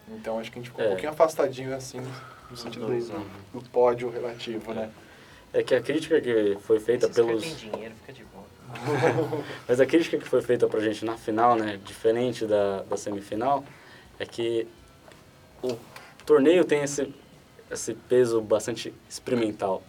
Então 0.08 0.38
acho 0.38 0.50
que 0.50 0.58
a 0.58 0.62
gente 0.62 0.70
ficou 0.70 0.84
É. 0.84 0.88
um 0.88 0.90
pouquinho 0.92 1.10
afastadinho 1.12 1.74
assim, 1.74 2.00
no 2.50 2.56
sentido 2.56 2.86
do, 2.86 3.58
do 3.60 3.68
pódio 3.70 4.08
relativo, 4.08 4.72
né? 4.72 4.90
é 5.52 5.62
que 5.62 5.74
a 5.74 5.80
crítica 5.80 6.20
que 6.20 6.56
foi 6.60 6.78
feita 6.78 7.06
esses 7.06 7.16
pelos... 7.16 7.42
têm 7.42 7.54
dinheiro, 7.54 7.94
fica 8.00 8.12
de 8.12 8.24
boa. 8.24 8.44
Mas 9.66 9.80
a 9.80 9.86
crítica 9.86 10.18
que 10.18 10.28
foi 10.28 10.42
feita 10.42 10.66
pra 10.66 10.80
gente 10.80 11.04
na 11.04 11.16
final, 11.16 11.56
né, 11.56 11.78
diferente 11.84 12.46
da, 12.46 12.82
da 12.82 12.96
semifinal, 12.96 13.64
é 14.18 14.26
que 14.26 14.66
o 15.62 15.76
torneio 16.24 16.64
tem 16.64 16.82
esse, 16.82 17.12
esse 17.70 17.94
peso 17.94 18.40
bastante 18.40 18.92
experimental. 19.08 19.82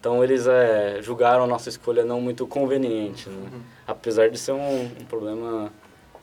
Então 0.00 0.22
eles 0.22 0.46
é, 0.46 1.00
julgaram 1.02 1.44
a 1.44 1.46
nossa 1.46 1.68
escolha 1.68 2.04
não 2.04 2.20
muito 2.20 2.46
conveniente, 2.46 3.28
né? 3.28 3.50
apesar 3.86 4.30
de 4.30 4.38
ser 4.38 4.52
um, 4.52 4.82
um 4.84 5.04
problema 5.08 5.72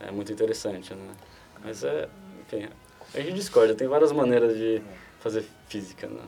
é, 0.00 0.10
muito 0.10 0.32
interessante. 0.32 0.94
Né? 0.94 1.10
Mas 1.62 1.84
é, 1.84 2.08
enfim, 2.40 2.68
a 3.14 3.20
gente 3.20 3.34
discorda, 3.34 3.74
tem 3.74 3.86
várias 3.86 4.12
maneiras 4.12 4.56
de 4.56 4.80
fazer 5.20 5.44
física. 5.68 6.06
Né? 6.06 6.22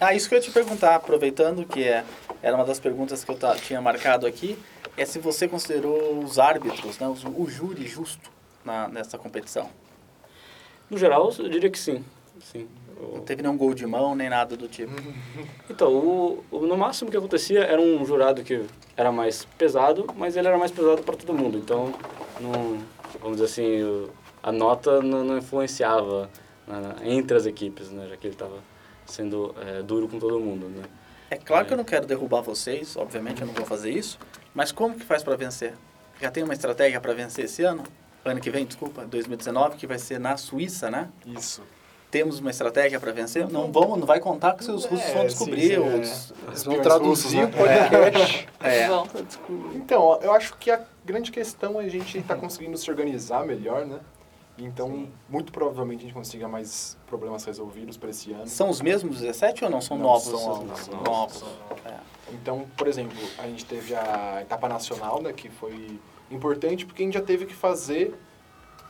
Ah, 0.00 0.12
isso 0.12 0.28
que 0.28 0.34
eu 0.34 0.38
ia 0.38 0.44
te 0.44 0.50
perguntar, 0.50 0.96
aproveitando 0.96 1.64
que 1.64 1.84
é, 1.84 2.04
era 2.42 2.54
uma 2.54 2.64
das 2.64 2.78
perguntas 2.80 3.24
que 3.24 3.30
eu 3.30 3.38
tinha 3.64 3.80
marcado 3.80 4.26
aqui, 4.26 4.58
é 4.96 5.04
se 5.04 5.18
você 5.20 5.46
considerou 5.48 6.18
os 6.18 6.38
árbitros, 6.38 6.98
né, 6.98 7.06
os- 7.08 7.24
o 7.24 7.46
júri 7.48 7.86
justo 7.86 8.28
na, 8.64 8.88
nessa 8.88 9.16
competição. 9.16 9.70
No 10.90 10.96
geral, 10.98 11.32
eu 11.38 11.48
diria 11.48 11.70
que 11.70 11.78
sim. 11.78 12.04
sim. 12.40 12.68
Não 13.14 13.20
teve 13.20 13.42
nenhum 13.42 13.56
gol 13.56 13.74
de 13.74 13.86
mão, 13.86 14.14
nem 14.14 14.28
nada 14.28 14.56
do 14.56 14.68
tipo. 14.68 14.92
Então, 15.70 15.92
o, 15.92 16.44
o- 16.50 16.66
no 16.66 16.76
máximo 16.78 17.10
que 17.10 17.16
acontecia 17.16 17.60
era 17.60 17.78
um 17.80 18.02
jurado 18.04 18.42
que 18.42 18.64
era 18.96 19.12
mais 19.12 19.44
pesado, 19.58 20.06
mas 20.16 20.34
ele 20.34 20.48
era 20.48 20.56
mais 20.56 20.70
pesado 20.72 21.02
para 21.02 21.14
todo 21.14 21.34
mundo. 21.34 21.58
Então, 21.58 21.92
não, 22.40 22.78
vamos 23.20 23.36
dizer 23.38 23.44
assim, 23.44 24.08
a 24.42 24.50
nota 24.50 25.02
não, 25.02 25.22
não 25.24 25.36
influenciava 25.38 26.30
na- 26.66 26.96
entre 27.04 27.36
as 27.36 27.44
equipes, 27.44 27.90
né? 27.90 28.06
Já 28.08 28.16
que 28.16 28.26
ele 28.26 28.34
estava 28.34 28.56
sendo 29.04 29.54
é, 29.60 29.82
duro 29.82 30.08
com 30.08 30.18
todo 30.18 30.40
mundo, 30.40 30.68
né? 30.68 30.82
É 31.30 31.36
claro 31.36 31.66
que 31.66 31.74
eu 31.74 31.76
não 31.76 31.84
quero 31.84 32.06
derrubar 32.06 32.40
vocês, 32.40 32.96
obviamente 32.96 33.42
eu 33.42 33.46
não 33.46 33.52
vou 33.54 33.66
fazer 33.66 33.90
isso, 33.90 34.18
mas 34.54 34.72
como 34.72 34.94
que 34.94 35.04
faz 35.04 35.22
para 35.22 35.36
vencer? 35.36 35.74
Já 36.20 36.30
tem 36.30 36.42
uma 36.42 36.54
estratégia 36.54 36.98
para 36.98 37.12
vencer 37.12 37.44
esse 37.44 37.62
ano? 37.62 37.82
Ano 38.28 38.40
que 38.40 38.50
vem, 38.50 38.64
desculpa, 38.66 39.04
2019, 39.06 39.76
que 39.76 39.86
vai 39.86 39.98
ser 39.98 40.18
na 40.20 40.36
Suíça, 40.36 40.90
né? 40.90 41.08
Isso. 41.26 41.62
Temos 42.10 42.38
uma 42.40 42.50
estratégia 42.50 42.98
para 42.98 43.12
vencer? 43.12 43.48
Não 43.50 43.70
vamos, 43.70 43.98
não 43.98 44.06
vai 44.06 44.18
contar 44.18 44.54
que 44.54 44.60
os 44.62 44.84
russos 44.86 45.06
É, 45.06 45.12
vão 45.12 45.22
sim, 45.22 45.26
descobrir. 45.28 45.68
sim, 45.74 45.78
os- 45.78 46.32
Eles 46.48 46.64
vão 46.64 46.80
traduzir 46.80 47.04
o 47.04 47.08
russos, 47.08 47.32
né? 47.34 47.46
podcast. 47.46 48.48
É. 48.60 48.88
Bom, 48.88 49.06
Então, 49.74 50.18
eu 50.22 50.32
acho 50.32 50.56
que 50.56 50.70
a 50.70 50.80
grande 51.04 51.30
questão 51.30 51.80
é 51.80 51.84
a 51.84 51.88
gente 51.88 52.16
estar 52.18 52.36
conseguindo 52.36 52.76
se 52.78 52.90
organizar 52.90 53.44
melhor, 53.46 53.84
né? 53.86 53.98
Então, 54.58 55.06
muito 55.28 55.52
provavelmente 55.52 56.00
a 56.00 56.02
gente 56.04 56.14
consiga 56.14 56.48
mais 56.48 56.96
problemas 57.06 57.44
resolvidos 57.44 57.96
para 57.96 58.10
esse 58.10 58.32
ano. 58.32 58.48
São 58.48 58.68
os 58.70 58.80
mesmos 58.80 59.20
17 59.20 59.64
ou 59.64 59.70
não? 59.70 59.80
São 59.80 59.96
Não, 59.96 60.04
novos? 60.06 60.24
são 60.24 60.40
novos, 60.48 60.88
novos. 60.88 61.04
novos. 61.06 61.44
É. 61.84 61.94
Então, 62.32 62.66
por 62.76 62.88
exemplo, 62.88 63.16
a 63.38 63.42
gente 63.46 63.64
teve 63.64 63.94
a 63.94 64.38
etapa 64.42 64.68
nacional, 64.68 65.22
né, 65.22 65.32
que 65.32 65.48
foi 65.48 66.00
importante 66.30 66.84
porque 66.86 67.02
a 67.02 67.06
gente 67.06 67.14
já 67.14 67.22
teve 67.22 67.46
que 67.46 67.54
fazer, 67.54 68.14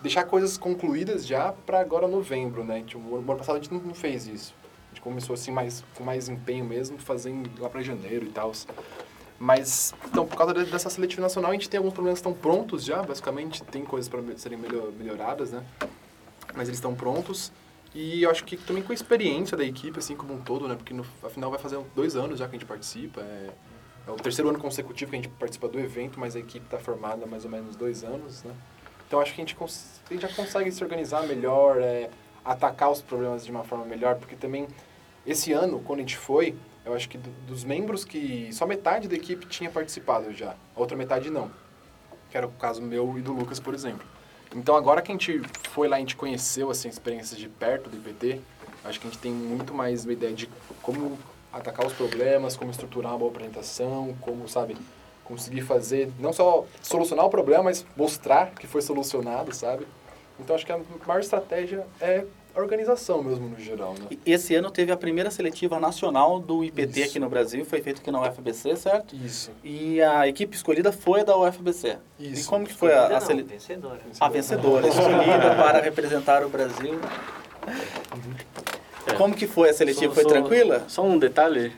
deixar 0.02 0.24
coisas 0.24 0.56
concluídas 0.56 1.26
já 1.26 1.52
para 1.52 1.80
agora 1.80 2.06
novembro, 2.08 2.64
né? 2.64 2.82
Tipo, 2.86 3.00
o 3.00 3.16
ano 3.16 3.36
passado 3.36 3.56
a 3.56 3.60
gente 3.60 3.72
não, 3.72 3.94
fez 3.94 4.26
isso. 4.26 4.54
A 4.86 4.94
gente 4.94 5.02
começou 5.02 5.34
assim 5.34 5.50
mais 5.50 5.84
com 5.94 6.04
mais 6.04 6.28
empenho 6.28 6.64
mesmo, 6.64 6.98
fazendo 6.98 7.50
lá 7.60 7.68
para 7.68 7.82
janeiro 7.82 8.26
e 8.26 8.30
tal. 8.30 8.52
Mas, 9.38 9.94
então, 10.06 10.26
por 10.26 10.36
causa 10.36 10.52
de- 10.52 10.64
dessa 10.70 10.90
seletiva 10.90 11.22
nacional, 11.22 11.50
a 11.52 11.54
gente 11.54 11.68
tem 11.68 11.78
alguns 11.78 11.92
problemas 11.92 12.20
que 12.20 12.28
estão 12.28 12.40
prontos 12.40 12.84
já, 12.84 13.02
basicamente, 13.02 13.62
tem 13.62 13.84
coisas 13.84 14.08
para 14.08 14.20
serem 14.36 14.58
melhor, 14.58 14.90
melhoradas, 14.92 15.52
né? 15.52 15.64
Mas 16.54 16.66
eles 16.66 16.78
estão 16.78 16.94
prontos. 16.94 17.52
E 17.94 18.22
eu 18.22 18.30
acho 18.30 18.44
que 18.44 18.56
também 18.56 18.82
com 18.82 18.90
a 18.90 18.94
experiência 18.94 19.56
da 19.56 19.64
equipe, 19.64 19.98
assim, 19.98 20.16
como 20.16 20.34
um 20.34 20.40
todo, 20.40 20.66
né? 20.66 20.74
Porque 20.74 20.92
no, 20.92 21.06
afinal 21.22 21.50
vai 21.50 21.58
fazer 21.58 21.78
dois 21.94 22.16
anos 22.16 22.38
já 22.38 22.48
que 22.48 22.56
a 22.56 22.58
gente 22.58 22.68
participa. 22.68 23.20
É, 23.20 23.50
é 24.08 24.10
o 24.10 24.16
terceiro 24.16 24.48
ano 24.48 24.58
consecutivo 24.58 25.10
que 25.10 25.16
a 25.16 25.20
gente 25.20 25.28
participa 25.34 25.68
do 25.68 25.78
evento, 25.78 26.18
mas 26.18 26.34
a 26.34 26.38
equipe 26.38 26.64
está 26.64 26.78
formada 26.78 27.24
há 27.24 27.26
mais 27.28 27.44
ou 27.44 27.50
menos 27.50 27.76
dois 27.76 28.02
anos, 28.02 28.42
né? 28.42 28.54
Então 29.06 29.20
acho 29.20 29.34
que 29.34 29.40
a 29.40 29.44
gente, 29.44 29.56
a 29.60 30.12
gente 30.12 30.22
já 30.22 30.28
consegue 30.34 30.70
se 30.72 30.82
organizar 30.82 31.22
melhor, 31.26 31.78
é, 31.80 32.10
atacar 32.44 32.90
os 32.90 33.00
problemas 33.02 33.44
de 33.44 33.50
uma 33.50 33.64
forma 33.64 33.84
melhor, 33.84 34.16
porque 34.16 34.34
também 34.36 34.66
esse 35.26 35.52
ano, 35.52 35.80
quando 35.80 35.98
a 35.98 36.02
gente 36.02 36.16
foi, 36.16 36.54
eu 36.84 36.94
acho 36.94 37.08
que 37.08 37.18
do- 37.18 37.30
dos 37.46 37.64
membros 37.64 38.04
que 38.04 38.48
só 38.52 38.66
metade 38.66 39.08
da 39.08 39.14
equipe 39.14 39.46
tinha 39.46 39.70
participado 39.70 40.32
já, 40.32 40.50
a 40.74 40.80
outra 40.80 40.96
metade 40.96 41.28
não. 41.30 41.50
Que 42.30 42.36
era 42.36 42.46
o 42.46 42.50
caso 42.52 42.80
meu 42.82 43.18
e 43.18 43.22
do 43.22 43.32
Lucas, 43.32 43.58
por 43.60 43.74
exemplo. 43.74 44.06
Então 44.54 44.74
agora 44.74 45.02
que 45.02 45.10
a 45.10 45.14
gente 45.14 45.42
foi 45.70 45.88
lá, 45.88 45.96
a 45.96 46.00
gente 46.00 46.16
conheceu 46.16 46.70
assim, 46.70 46.88
experiências 46.88 47.38
de 47.38 47.48
perto 47.48 47.90
do 47.90 47.96
IPT, 47.96 48.40
acho 48.84 48.98
que 49.00 49.06
a 49.06 49.10
gente 49.10 49.20
tem 49.20 49.32
muito 49.32 49.74
mais 49.74 50.04
uma 50.04 50.12
ideia 50.14 50.32
de 50.32 50.48
como 50.82 51.18
atacar 51.52 51.86
os 51.86 51.92
problemas, 51.92 52.56
como 52.56 52.70
estruturar 52.70 53.12
uma 53.12 53.18
boa 53.18 53.30
apresentação, 53.30 54.14
como, 54.20 54.48
sabe, 54.48 54.76
conseguir 55.24 55.62
fazer, 55.62 56.10
não 56.18 56.32
só 56.32 56.64
solucionar 56.82 57.26
o 57.26 57.30
problema, 57.30 57.64
mas 57.64 57.84
mostrar 57.96 58.50
que 58.52 58.66
foi 58.66 58.82
solucionado, 58.82 59.54
sabe? 59.54 59.86
Então 60.40 60.54
acho 60.54 60.64
que 60.64 60.72
a 60.72 60.80
maior 61.06 61.20
estratégia 61.20 61.86
é 62.00 62.24
a 62.54 62.60
organização 62.60 63.22
mesmo 63.22 63.48
no 63.48 63.58
geral, 63.58 63.94
né? 63.94 64.06
E 64.24 64.32
Esse 64.32 64.54
ano 64.54 64.70
teve 64.70 64.90
a 64.90 64.96
primeira 64.96 65.30
seletiva 65.30 65.78
nacional 65.78 66.40
do 66.40 66.64
IPT 66.64 67.00
Isso. 67.00 67.10
aqui 67.10 67.18
no 67.20 67.28
Brasil, 67.28 67.64
foi 67.64 67.80
feito 67.82 68.00
aqui 68.00 68.10
na 68.10 68.20
UFBC, 68.22 68.76
certo? 68.76 69.14
Isso. 69.14 69.50
E 69.62 70.00
a 70.00 70.26
equipe 70.26 70.56
escolhida 70.56 70.90
foi 70.90 71.24
da 71.24 71.36
UFBC. 71.36 71.98
E 72.18 72.32
Isso. 72.32 72.48
como 72.48 72.66
que 72.66 72.74
foi 72.74 72.92
a, 72.92 73.06
a, 73.06 73.08
Não, 73.10 73.20
sele... 73.20 73.42
vencedora. 73.42 74.00
a 74.18 74.28
vencedora, 74.28 74.88
escolhida 74.88 75.54
para 75.56 75.80
representar 75.80 76.44
o 76.44 76.48
Brasil? 76.48 76.98
É. 79.08 79.14
Como 79.16 79.34
que 79.34 79.46
foi 79.46 79.70
a 79.70 79.72
seletiva? 79.74 80.08
Só- 80.08 80.14
Foi 80.14 80.22
só- 80.24 80.28
tranquila? 80.28 80.84
Só 80.88 81.02
um 81.02 81.18
detalhe, 81.18 81.72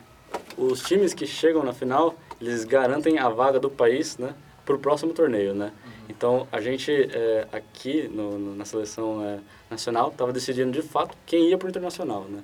os 0.57 0.83
times 0.83 1.15
que 1.15 1.27
chegam 1.27 1.63
na 1.63 1.73
final, 1.73 2.15
eles 2.41 2.65
garantem 2.65 3.19
a 3.19 3.29
vaga 3.29 3.59
do 3.59 3.71
país, 3.71 4.17
né, 4.19 4.35
para 4.65 4.75
o 4.75 4.79
próximo 4.79 5.13
torneio, 5.13 5.55
né. 5.55 5.67
Uhum. 5.85 5.91
Então 6.09 6.49
a 6.51 6.61
gente 6.61 6.91
é, 7.13 7.47
aqui 7.53 8.09
no, 8.13 8.39
no- 8.39 8.57
na 8.57 8.65
seleção 8.65 9.25
é, 9.25 9.39
nacional 9.71 10.09
estava 10.09 10.33
decidindo 10.33 10.73
de 10.73 10.83
fato 10.83 11.17
quem 11.27 11.49
ia 11.51 11.57
para 11.59 11.67
o 11.67 11.69
internacional, 11.71 12.25
né. 12.29 12.41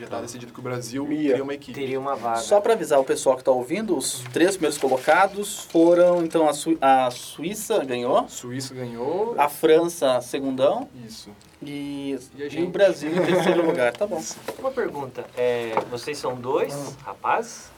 Já 0.00 0.06
estava 0.06 0.22
decidido 0.22 0.50
que 0.52 0.58
o 0.58 0.62
Brasil 0.62 1.12
Ia. 1.12 1.28
teria 1.30 1.42
uma 1.44 1.52
equipe. 1.54 1.78
Teria 1.78 2.00
uma 2.00 2.16
vaga. 2.16 2.38
Só 2.38 2.58
para 2.58 2.72
avisar 2.72 2.98
o 2.98 3.04
pessoal 3.04 3.36
que 3.36 3.42
está 3.42 3.50
ouvindo, 3.50 3.94
os 3.94 4.20
três 4.32 4.52
primeiros 4.52 4.78
colocados 4.78 5.60
foram, 5.64 6.24
então, 6.24 6.48
a, 6.48 6.54
Sui- 6.54 6.78
a 6.80 7.10
Suíça 7.10 7.84
ganhou, 7.84 8.26
Suíça 8.26 8.72
ganhou. 8.74 9.34
a 9.36 9.46
França, 9.50 10.18
segundão, 10.22 10.88
Isso. 11.06 11.28
e, 11.62 12.18
E 12.34 12.40
a 12.42 12.44
e 12.44 12.46
o 12.46 12.50
gente? 12.50 12.70
Brasil 12.70 13.10
em 13.14 13.26
terceiro 13.26 13.66
lugar. 13.66 13.92
Tá 13.94 14.06
bom. 14.06 14.22
Uma 14.58 14.70
pergunta. 14.70 15.26
É, 15.36 15.74
vocês 15.90 16.16
são 16.16 16.34
dois 16.34 16.96
rapazes 17.04 17.70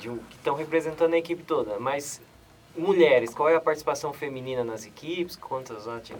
de 0.00 0.10
um- 0.10 0.18
que 0.18 0.34
estão 0.36 0.56
representando 0.56 1.14
a 1.14 1.18
equipe 1.18 1.44
toda, 1.44 1.78
mas 1.78 2.20
mulheres, 2.76 3.32
qual 3.32 3.48
é 3.48 3.54
a 3.54 3.60
participação 3.60 4.12
feminina 4.12 4.64
nas 4.64 4.84
equipes? 4.84 5.36
Quantas? 5.36 5.84
Como 5.84 6.00
que 6.00 6.12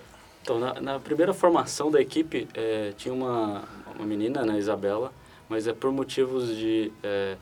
é? 0.00 0.02
Então, 0.42 0.58
na, 0.58 0.74
na 0.80 0.98
primeira 1.00 1.32
formação 1.32 1.90
da 1.90 2.00
equipe, 2.02 2.46
eh, 2.52 2.92
tinha 2.98 3.14
uma, 3.14 3.62
uma 3.96 4.06
menina, 4.06 4.44
né, 4.44 4.58
Isabela, 4.58 5.12
mas 5.48 5.66
é 5.66 5.72
por 5.72 5.92
motivos 5.92 6.48
de, 6.56 6.92
eh, 7.02 7.36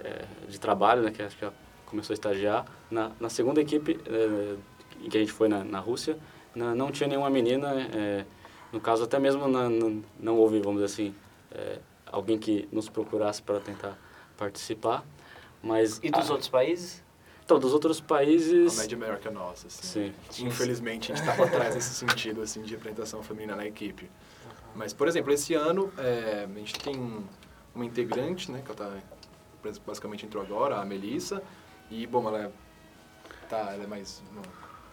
eh, 0.00 0.24
de 0.48 0.58
trabalho, 0.60 1.02
né, 1.02 1.10
que 1.10 1.22
acho 1.22 1.36
que 1.36 1.44
ela 1.44 1.54
começou 1.86 2.12
a 2.12 2.14
estagiar. 2.14 2.64
Na, 2.90 3.12
na 3.18 3.28
segunda 3.28 3.60
equipe, 3.60 3.98
em 5.02 5.08
que 5.08 5.16
a 5.16 5.20
gente 5.20 5.32
foi 5.32 5.48
na, 5.48 5.64
na 5.64 5.78
Rússia, 5.80 6.18
na- 6.54 6.74
não 6.74 6.90
tinha 6.90 7.08
nenhuma 7.08 7.30
menina, 7.30 7.72
eh, 7.94 8.24
no 8.72 8.80
caso 8.80 9.04
até 9.04 9.18
mesmo 9.18 9.46
na- 9.48 9.68
na- 9.68 10.00
não 10.18 10.36
houve, 10.36 10.60
vamos 10.60 10.82
dizer 10.82 10.92
assim, 10.92 11.14
eh, 11.52 11.78
alguém 12.06 12.38
que 12.38 12.68
nos 12.72 12.88
procurasse 12.88 13.42
para 13.42 13.60
tentar 13.60 13.96
participar. 14.36 15.04
Mas, 15.62 15.98
E 16.02 16.10
dos 16.10 16.28
a- 16.28 16.32
outros 16.32 16.48
países? 16.48 17.02
Então, 17.44 17.58
dos 17.60 17.72
outros 17.72 18.00
A 18.00 18.02
países... 18.04 18.76
média 18.76 18.98
maior 18.98 19.18
que 19.18 19.28
a 19.28 19.30
nossa, 19.30 19.68
assim. 19.68 20.12
Sim. 20.30 20.44
Infelizmente, 20.46 21.12
a 21.12 21.14
gente 21.14 21.24
estava 21.28 21.44
atrás 21.46 21.74
nesse 21.76 21.94
sentido, 21.94 22.42
assim, 22.42 22.60
de 22.62 22.74
representação 22.74 23.22
feminina 23.22 23.54
na 23.56 23.64
equipe. 23.66 24.10
Mas, 24.76 24.92
por 24.92 25.08
exemplo, 25.08 25.32
esse 25.32 25.54
ano, 25.54 25.92
é, 25.98 26.46
a 26.48 26.58
gente 26.58 26.78
tem 26.78 27.24
uma 27.74 27.84
integrante, 27.84 28.50
né, 28.52 28.62
que 28.64 28.70
ela 28.70 29.02
tá, 29.62 29.70
basicamente 29.86 30.26
entrou 30.26 30.42
agora, 30.42 30.76
a 30.76 30.84
Melissa. 30.84 31.42
E, 31.90 32.06
bom, 32.06 32.28
ela 32.28 32.44
é, 32.44 32.50
tá, 33.48 33.72
ela 33.72 33.84
é 33.84 33.86
mais 33.86 34.22
uma 34.30 34.42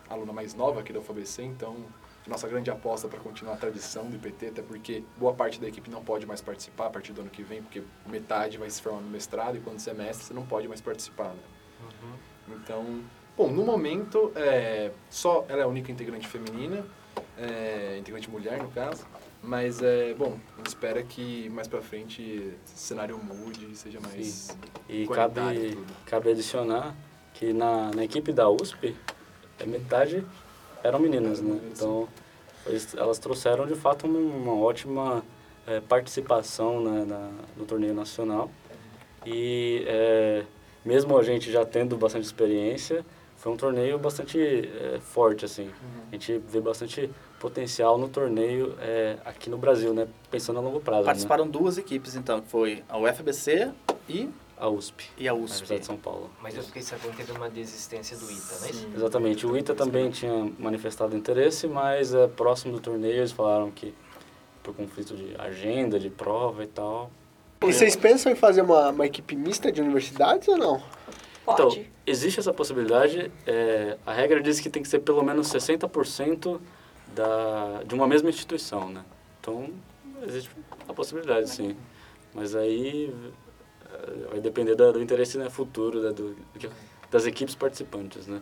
aluna 0.09 0.33
mais 0.33 0.53
nova 0.53 0.79
aqui 0.79 0.93
da 0.93 0.99
UFABC, 0.99 1.43
então 1.43 1.75
nossa 2.27 2.47
grande 2.47 2.71
aposta 2.71 3.07
para 3.07 3.19
continuar 3.19 3.55
a 3.55 3.57
tradição 3.57 4.09
do 4.09 4.15
IPT, 4.15 4.47
até 4.47 4.61
porque 4.61 5.03
boa 5.17 5.33
parte 5.33 5.59
da 5.59 5.67
equipe 5.67 5.89
não 5.89 6.03
pode 6.03 6.25
mais 6.25 6.39
participar 6.39 6.87
a 6.87 6.89
partir 6.89 7.11
do 7.11 7.21
ano 7.21 7.29
que 7.29 7.43
vem, 7.43 7.61
porque 7.61 7.83
metade 8.05 8.57
vai 8.57 8.69
se 8.69 8.81
formar 8.81 9.01
no 9.01 9.09
mestrado 9.09 9.57
e 9.57 9.59
quando 9.59 9.79
você 9.79 9.89
é 9.89 9.93
mestre 9.93 10.27
você 10.27 10.33
não 10.33 10.45
pode 10.45 10.67
mais 10.67 10.79
participar, 10.79 11.29
né? 11.29 11.43
Então, 12.47 13.01
bom, 13.35 13.49
no 13.49 13.63
momento, 13.63 14.31
é, 14.35 14.91
só 15.09 15.45
ela 15.49 15.61
é 15.61 15.63
a 15.63 15.67
única 15.67 15.91
integrante 15.91 16.27
feminina, 16.27 16.85
é, 17.37 17.97
integrante 17.99 18.29
mulher, 18.29 18.61
no 18.61 18.71
caso. 18.71 19.05
Mas, 19.43 19.81
é, 19.83 20.13
bom, 20.13 20.37
espera 20.65 21.03
que 21.03 21.49
mais 21.49 21.67
pra 21.67 21.81
frente 21.81 22.21
esse 22.65 22.77
cenário 22.79 23.17
mude 23.17 23.67
e 23.71 23.75
seja 23.75 23.99
mais 23.99 24.57
E 24.87 25.03
igualitário 25.03 25.75
cabe, 25.75 25.85
cabe 26.05 26.31
adicionar 26.31 26.95
que 27.33 27.51
na, 27.51 27.91
na 27.91 28.03
equipe 28.05 28.31
da 28.31 28.49
USP, 28.49 28.95
é 29.59 29.65
metade 29.65 30.25
eram 30.83 30.99
meninas, 30.99 31.41
né? 31.41 31.59
Então, 31.71 32.07
eles- 32.65 32.95
elas 32.95 33.19
trouxeram 33.19 33.65
de 33.65 33.75
fato 33.75 34.05
uma, 34.07 34.19
uma 34.19 34.55
ótima 34.63 35.23
eh, 35.67 35.81
participação 35.81 36.81
né, 36.81 37.05
na, 37.05 37.29
no 37.57 37.65
torneio 37.65 37.93
nacional. 37.93 38.49
E 39.25 39.83
eh, 39.87 40.43
mesmo 40.85 41.17
a 41.17 41.23
gente 41.23 41.51
já 41.51 41.65
tendo 41.65 41.97
bastante 41.97 42.23
experiência, 42.25 43.05
foi 43.37 43.51
um 43.51 43.57
torneio 43.57 43.97
bastante 43.99 44.39
eh, 44.39 44.99
forte, 45.01 45.43
assim. 45.45 45.69
A 46.09 46.15
gente 46.15 46.37
vê 46.37 46.61
bastante 46.61 47.09
potencial 47.43 47.97
no 47.97 48.07
torneio 48.07 48.73
eh, 48.79 49.17
aqui 49.25 49.49
no 49.49 49.57
Brasil, 49.57 49.93
né? 49.93 50.07
Pensando 50.31 50.59
a 50.59 50.61
longo 50.61 50.79
prazo, 50.79 51.01
né? 51.01 51.07
Participaram 51.07 51.45
duas 51.45 51.77
equipes, 51.77 52.15
então, 52.15 52.39
que 52.39 52.47
foi 52.47 52.81
a 52.87 52.97
UFBC 52.97 53.69
e, 54.07 54.29
A 54.57 54.69
USP, 54.69 55.09
e 55.17 55.27
a 55.27 55.33
USP. 55.33 55.77
de 55.77 55.85
São 55.85 55.97
Paulo. 55.97 56.29
Mas 56.41 56.55
eu 56.55 56.63
fiquei 56.63 56.81
sabendo 56.81 57.11
que 57.11 57.25
teve 57.25 57.37
uma 57.37 57.49
desistência 57.49 58.15
do 58.15 58.31
ITA, 58.31 58.59
não 58.61 58.65
é 58.65 58.69
isso? 58.69 58.87
Exatamente. 58.95 59.45
O 59.45 59.57
ITA 59.57 59.75
também 59.75 60.09
tinha 60.09 60.49
manifestado 60.57 61.17
interesse, 61.17 61.67
mas 61.67 62.13
é, 62.13 62.27
próximo 62.27 62.71
do 62.71 62.79
torneio 62.79 63.17
eles 63.17 63.33
falaram 63.33 63.69
que 63.69 63.93
por 64.63 64.73
conflito 64.73 65.13
de 65.13 65.35
agenda, 65.37 65.99
de 65.99 66.09
prova 66.09 66.63
e 66.63 66.67
tal. 66.67 67.11
E 67.61 67.73
vocês 67.73 67.97
pensam 67.97 68.31
em 68.31 68.35
fazer 68.35 68.61
uma, 68.61 68.89
uma 68.91 69.05
equipe 69.05 69.35
mista 69.35 69.69
de 69.69 69.81
universidades 69.81 70.47
ou 70.47 70.57
não? 70.57 70.81
Então, 71.45 71.77
existe 72.07 72.39
essa 72.39 72.53
possibilidade. 72.53 73.29
é, 73.45 73.97
a 74.05 74.13
regra 74.13 74.41
diz 74.41 74.61
que 74.61 74.69
tem 74.69 74.81
que 74.81 74.87
ser 74.87 74.99
pelo 74.99 75.21
menos 75.21 75.51
60% 75.51 76.61
da, 77.15 77.83
de 77.85 77.93
uma 77.95 78.07
mesma 78.07 78.29
instituição, 78.29 78.89
né? 78.89 79.03
Então, 79.39 79.69
existe 80.25 80.49
a 80.87 80.93
possibilidade, 80.93 81.49
sim. 81.49 81.75
Mas 82.33 82.55
aí 82.55 83.13
é, 83.91 84.29
vai 84.31 84.39
depender 84.39 84.75
da- 84.75 84.91
do 84.91 85.01
interesse 85.01 85.37
né, 85.37 85.49
futuro 85.49 86.01
do- 86.13 86.33
do 86.33 86.35
das 87.11 87.27
equipes 87.27 87.53
participantes, 87.53 88.25
né? 88.25 88.41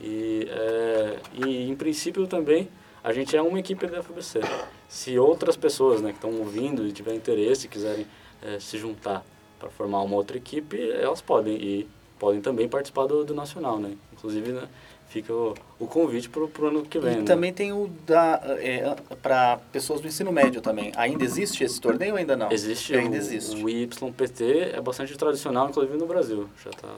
E, 0.00 0.46
é, 0.48 1.18
e, 1.34 1.68
em 1.68 1.74
princípio, 1.74 2.26
também, 2.28 2.68
a 3.02 3.12
gente 3.12 3.36
é 3.36 3.42
uma 3.42 3.58
equipe 3.58 3.86
da 3.88 3.98
FBC. 3.98 4.40
Se 4.88 5.18
outras 5.18 5.56
pessoas 5.56 6.00
né, 6.00 6.10
que 6.10 6.18
estão 6.18 6.32
ouvindo 6.38 6.86
e 6.86 6.92
tiverem 6.92 7.18
interesse, 7.18 7.66
quiserem 7.66 8.06
é, 8.42 8.60
se 8.60 8.78
juntar 8.78 9.24
para 9.58 9.70
formar 9.70 10.02
uma 10.02 10.14
outra 10.14 10.36
equipe, 10.36 10.78
elas 10.92 11.20
podem. 11.20 11.56
E 11.56 11.88
podem 12.18 12.40
também 12.40 12.68
participar 12.68 13.06
do, 13.06 13.24
do 13.24 13.34
Nacional, 13.34 13.78
né? 13.78 13.96
Inclusive, 14.12 14.52
né, 14.52 14.68
fica 15.08 15.32
o, 15.32 15.54
o 15.78 15.86
convite 15.86 16.28
para 16.28 16.42
o 16.42 16.66
ano 16.66 16.82
que 16.82 16.98
vem, 16.98 17.14
E 17.14 17.16
né? 17.18 17.22
também 17.24 17.52
tem 17.52 17.72
o 17.72 17.88
da 18.06 18.40
é, 18.58 18.94
para 19.22 19.58
pessoas 19.72 20.00
do 20.00 20.08
ensino 20.08 20.32
médio 20.32 20.60
também. 20.60 20.92
Ainda 20.96 21.24
existe 21.24 21.64
esse 21.64 21.80
torneio 21.80 22.12
ou 22.12 22.18
ainda 22.18 22.36
não? 22.36 22.50
Existe, 22.50 22.94
Ainda 22.94 23.16
o, 23.16 23.18
existe. 23.18 23.64
o 23.64 23.68
YPT, 23.68 24.72
é 24.74 24.80
bastante 24.80 25.16
tradicional, 25.16 25.68
inclusive 25.68 25.96
no 25.96 26.06
Brasil. 26.06 26.48
Já 26.62 26.70
tá... 26.70 26.88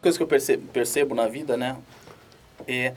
coisa 0.00 0.16
que 0.16 0.22
eu 0.22 0.28
percebo, 0.28 0.66
percebo 0.72 1.14
na 1.14 1.26
vida, 1.28 1.56
né? 1.56 1.76
É 2.66 2.94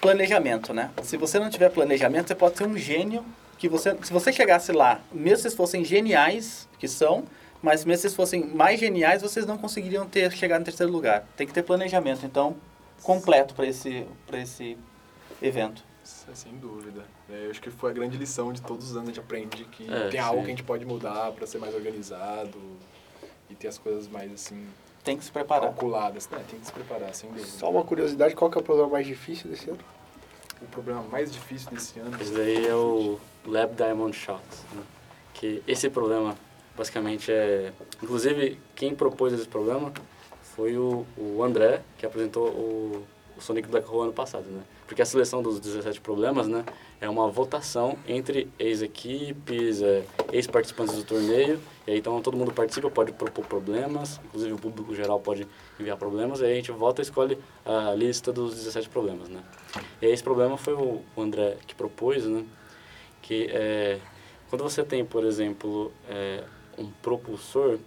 planejamento, 0.00 0.72
né? 0.74 0.90
Se 1.02 1.16
você 1.16 1.38
não 1.38 1.48
tiver 1.48 1.70
planejamento, 1.70 2.28
você 2.28 2.34
pode 2.34 2.58
ser 2.58 2.66
um 2.66 2.76
gênio 2.76 3.24
que 3.56 3.68
você, 3.68 3.96
se 4.02 4.12
você 4.12 4.32
chegasse 4.32 4.72
lá, 4.72 5.00
mesmo 5.12 5.48
se 5.48 5.56
fossem 5.56 5.84
geniais, 5.84 6.68
que 6.80 6.88
são, 6.88 7.24
mas 7.62 7.84
mesmo 7.84 8.08
se 8.08 8.16
fossem 8.16 8.44
mais 8.44 8.80
geniais, 8.80 9.22
vocês 9.22 9.46
não 9.46 9.56
conseguiriam 9.56 10.04
ter 10.04 10.32
chegado 10.32 10.62
em 10.62 10.64
terceiro 10.64 10.90
lugar. 10.90 11.24
Tem 11.36 11.46
que 11.46 11.52
ter 11.52 11.62
planejamento, 11.62 12.26
então, 12.26 12.56
completo 13.02 13.54
para 13.54 13.66
esse 13.66 14.06
para 14.26 14.38
esse 14.40 14.76
evento. 15.40 15.84
É 16.30 16.34
sem 16.34 16.52
dúvida. 16.56 17.04
É, 17.30 17.46
eu 17.46 17.50
acho 17.50 17.60
que 17.60 17.70
foi 17.70 17.90
a 17.90 17.94
grande 17.94 18.16
lição 18.16 18.52
de 18.52 18.60
todos 18.60 18.90
os 18.90 18.96
anos. 18.96 19.08
A 19.10 19.12
gente 19.12 19.20
aprende 19.20 19.64
que 19.66 19.88
É, 19.92 20.08
tem 20.08 20.18
algo 20.20 20.38
sim. 20.40 20.44
que 20.44 20.50
a 20.52 20.54
gente 20.56 20.62
pode 20.64 20.84
mudar 20.84 21.30
para 21.32 21.46
ser 21.46 21.58
mais 21.58 21.74
organizado 21.74 22.58
e 23.48 23.54
ter 23.54 23.68
as 23.68 23.78
coisas 23.78 24.08
mais, 24.08 24.32
assim, 24.32 24.66
Tem 25.04 25.16
que 25.16 25.24
se 25.24 25.30
preparar. 25.30 25.68
calculadas. 25.68 26.28
Né? 26.28 26.42
Tem 26.50 26.58
que 26.58 26.66
se 26.66 26.72
preparar, 26.72 27.14
sem 27.14 27.30
dúvida. 27.30 27.46
Só 27.46 27.70
uma 27.70 27.84
curiosidade, 27.84 28.34
qual 28.34 28.50
que 28.50 28.58
é 28.58 28.60
o 28.60 28.64
problema 28.64 28.88
mais 28.88 29.06
difícil 29.06 29.48
desse 29.50 29.70
ano? 29.70 29.78
O 30.60 30.66
problema 30.66 31.02
mais 31.02 31.30
difícil 31.32 31.70
desse 31.70 31.98
ano... 32.00 32.16
Esse 32.20 32.32
daí 32.32 32.66
é 32.66 32.74
o 32.74 33.18
Lab 33.46 33.74
Diamond 33.74 34.16
Shot, 34.16 34.40
né? 34.72 34.82
Que 35.34 35.62
esse 35.66 35.88
problema, 35.90 36.36
basicamente, 36.76 37.30
é... 37.32 37.72
Inclusive, 38.02 38.60
quem 38.74 38.94
propôs 38.94 39.32
esse 39.32 39.46
problema 39.48 39.92
foi 40.54 40.76
o, 40.76 41.06
o 41.16 41.42
André, 41.42 41.82
que 41.98 42.06
apresentou 42.06 42.48
o, 42.48 43.06
o 43.36 43.40
Sonic 43.40 43.68
Black 43.68 43.88
Hole 43.88 44.04
ano 44.04 44.12
passado, 44.12 44.44
né? 44.44 44.62
Porque 44.86 45.00
a 45.00 45.06
seleção 45.06 45.42
dos 45.42 45.58
17 45.58 46.00
problemas, 46.00 46.46
né? 46.46 46.64
É 47.00 47.08
uma 47.08 47.28
votação 47.28 47.96
entre 48.06 48.50
ex-equipes, 48.58 49.82
é, 49.82 50.04
ex-participantes 50.32 50.94
do 50.94 51.04
torneio. 51.04 51.58
E 51.86 51.92
aí, 51.92 51.98
então, 51.98 52.20
todo 52.20 52.36
mundo 52.36 52.52
participa, 52.52 52.90
pode 52.90 53.12
propor 53.12 53.46
problemas. 53.46 54.20
Inclusive, 54.26 54.52
o 54.52 54.58
público 54.58 54.94
geral 54.94 55.18
pode 55.18 55.46
enviar 55.80 55.96
problemas. 55.96 56.40
E 56.40 56.44
aí, 56.44 56.52
a 56.52 56.56
gente 56.56 56.70
vota 56.70 57.00
e 57.00 57.04
escolhe 57.04 57.38
a 57.64 57.94
lista 57.94 58.32
dos 58.32 58.54
17 58.54 58.88
problemas, 58.90 59.28
né? 59.28 59.42
E 60.00 60.06
aí 60.06 60.12
esse 60.12 60.22
problema 60.22 60.56
foi 60.56 60.74
o 60.74 61.02
o 61.16 61.22
André 61.22 61.56
que 61.66 61.74
propôs, 61.74 62.24
né? 62.26 62.44
Que 63.22 63.48
é, 63.50 63.98
quando 64.50 64.62
você 64.62 64.84
tem, 64.84 65.04
por 65.04 65.24
exemplo, 65.24 65.92
é, 66.08 66.44
um 66.76 66.90
propulsor, 67.02 67.78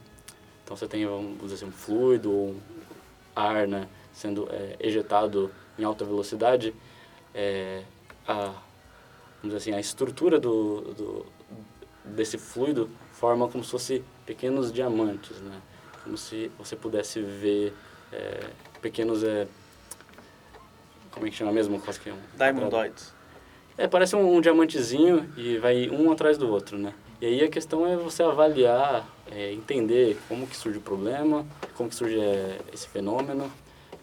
então 0.66 0.76
você 0.76 0.88
tem, 0.88 1.06
vamos 1.06 1.40
dizer 1.42 1.54
assim, 1.54 1.66
um 1.68 1.72
fluido 1.72 2.32
ou 2.32 2.48
um 2.50 2.60
ar, 3.36 3.68
né? 3.68 3.88
Sendo 4.12 4.50
é, 4.52 4.76
ejetado 4.80 5.52
em 5.78 5.84
alta 5.84 6.04
velocidade, 6.04 6.74
é, 7.36 7.84
a, 8.28 8.36
vamos 8.36 8.64
dizer 9.44 9.58
assim, 9.58 9.74
a 9.74 9.80
estrutura 9.80 10.40
do, 10.40 10.82
do, 10.94 11.26
desse 12.04 12.40
fluido 12.40 12.90
forma 13.12 13.48
como 13.48 13.64
se 13.64 13.70
fosse 13.70 14.04
pequenos 14.26 14.74
diamantes, 14.74 15.40
né? 15.42 15.62
Como 16.04 16.18
se 16.18 16.52
você 16.58 16.76
pudesse 16.76 17.22
ver 17.22 17.72
é, 18.12 18.50
pequenos... 18.82 19.24
É, 19.24 19.48
como 21.12 21.28
é 21.28 21.30
que 21.30 21.36
chama 21.36 21.52
mesmo? 21.52 21.80
Quase 21.80 22.00
que 22.00 22.10
um 22.10 22.18
Diamondoids. 22.36 23.14
é, 23.78 23.88
parece 23.88 24.16
um, 24.16 24.36
um 24.36 24.42
diamantezinho 24.42 25.32
e 25.38 25.58
vai 25.60 25.90
um 25.90 26.12
atrás 26.12 26.40
do 26.40 26.50
outro, 26.50 26.78
né? 26.78 26.92
E 27.22 27.26
aí 27.28 27.44
a 27.44 27.50
questão 27.50 27.86
é 27.86 27.96
você 27.96 28.24
avaliar, 28.24 29.08
é, 29.32 29.52
entender 29.52 30.18
como 30.28 30.46
que 30.48 30.56
surge 30.56 30.78
o 30.78 30.82
problema, 30.82 31.46
como 31.76 31.90
que 31.90 31.96
surge 31.96 32.20
é, 32.20 32.60
esse 32.74 32.88
fenômeno, 32.88 33.52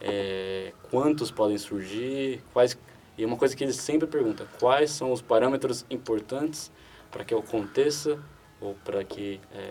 é, 0.01 0.73
quantos 0.91 1.31
podem 1.31 1.59
surgir, 1.59 2.43
quais 2.53 2.77
e 3.17 3.25
uma 3.25 3.37
coisa 3.37 3.55
que 3.55 3.63
eles 3.63 3.77
sempre 3.77 4.07
perguntam, 4.07 4.47
quais 4.59 4.91
são 4.91 5.13
os 5.13 5.21
parâmetros 5.21 5.85
importantes 5.91 6.73
para 7.11 7.25
que 7.25 7.35
aconteça 7.35 8.19
ou 8.61 8.75
para 8.85 9.05
que 9.05 9.39
é, 9.55 9.71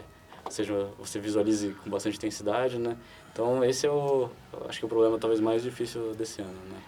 seja 0.49 0.89
você 0.99 1.19
visualize 1.19 1.75
com 1.83 1.89
bastante 1.89 2.17
intensidade, 2.17 2.77
né? 2.77 2.95
Então 3.33 3.63
esse 3.63 3.85
é 3.87 3.89
o 3.89 4.29
acho 4.69 4.79
que 4.79 4.85
o 4.85 4.89
problema 4.89 5.17
talvez 5.17 5.39
mais 5.39 5.63
difícil 5.63 6.13
desse 6.13 6.41
ano, 6.41 6.59
né? 6.69 6.79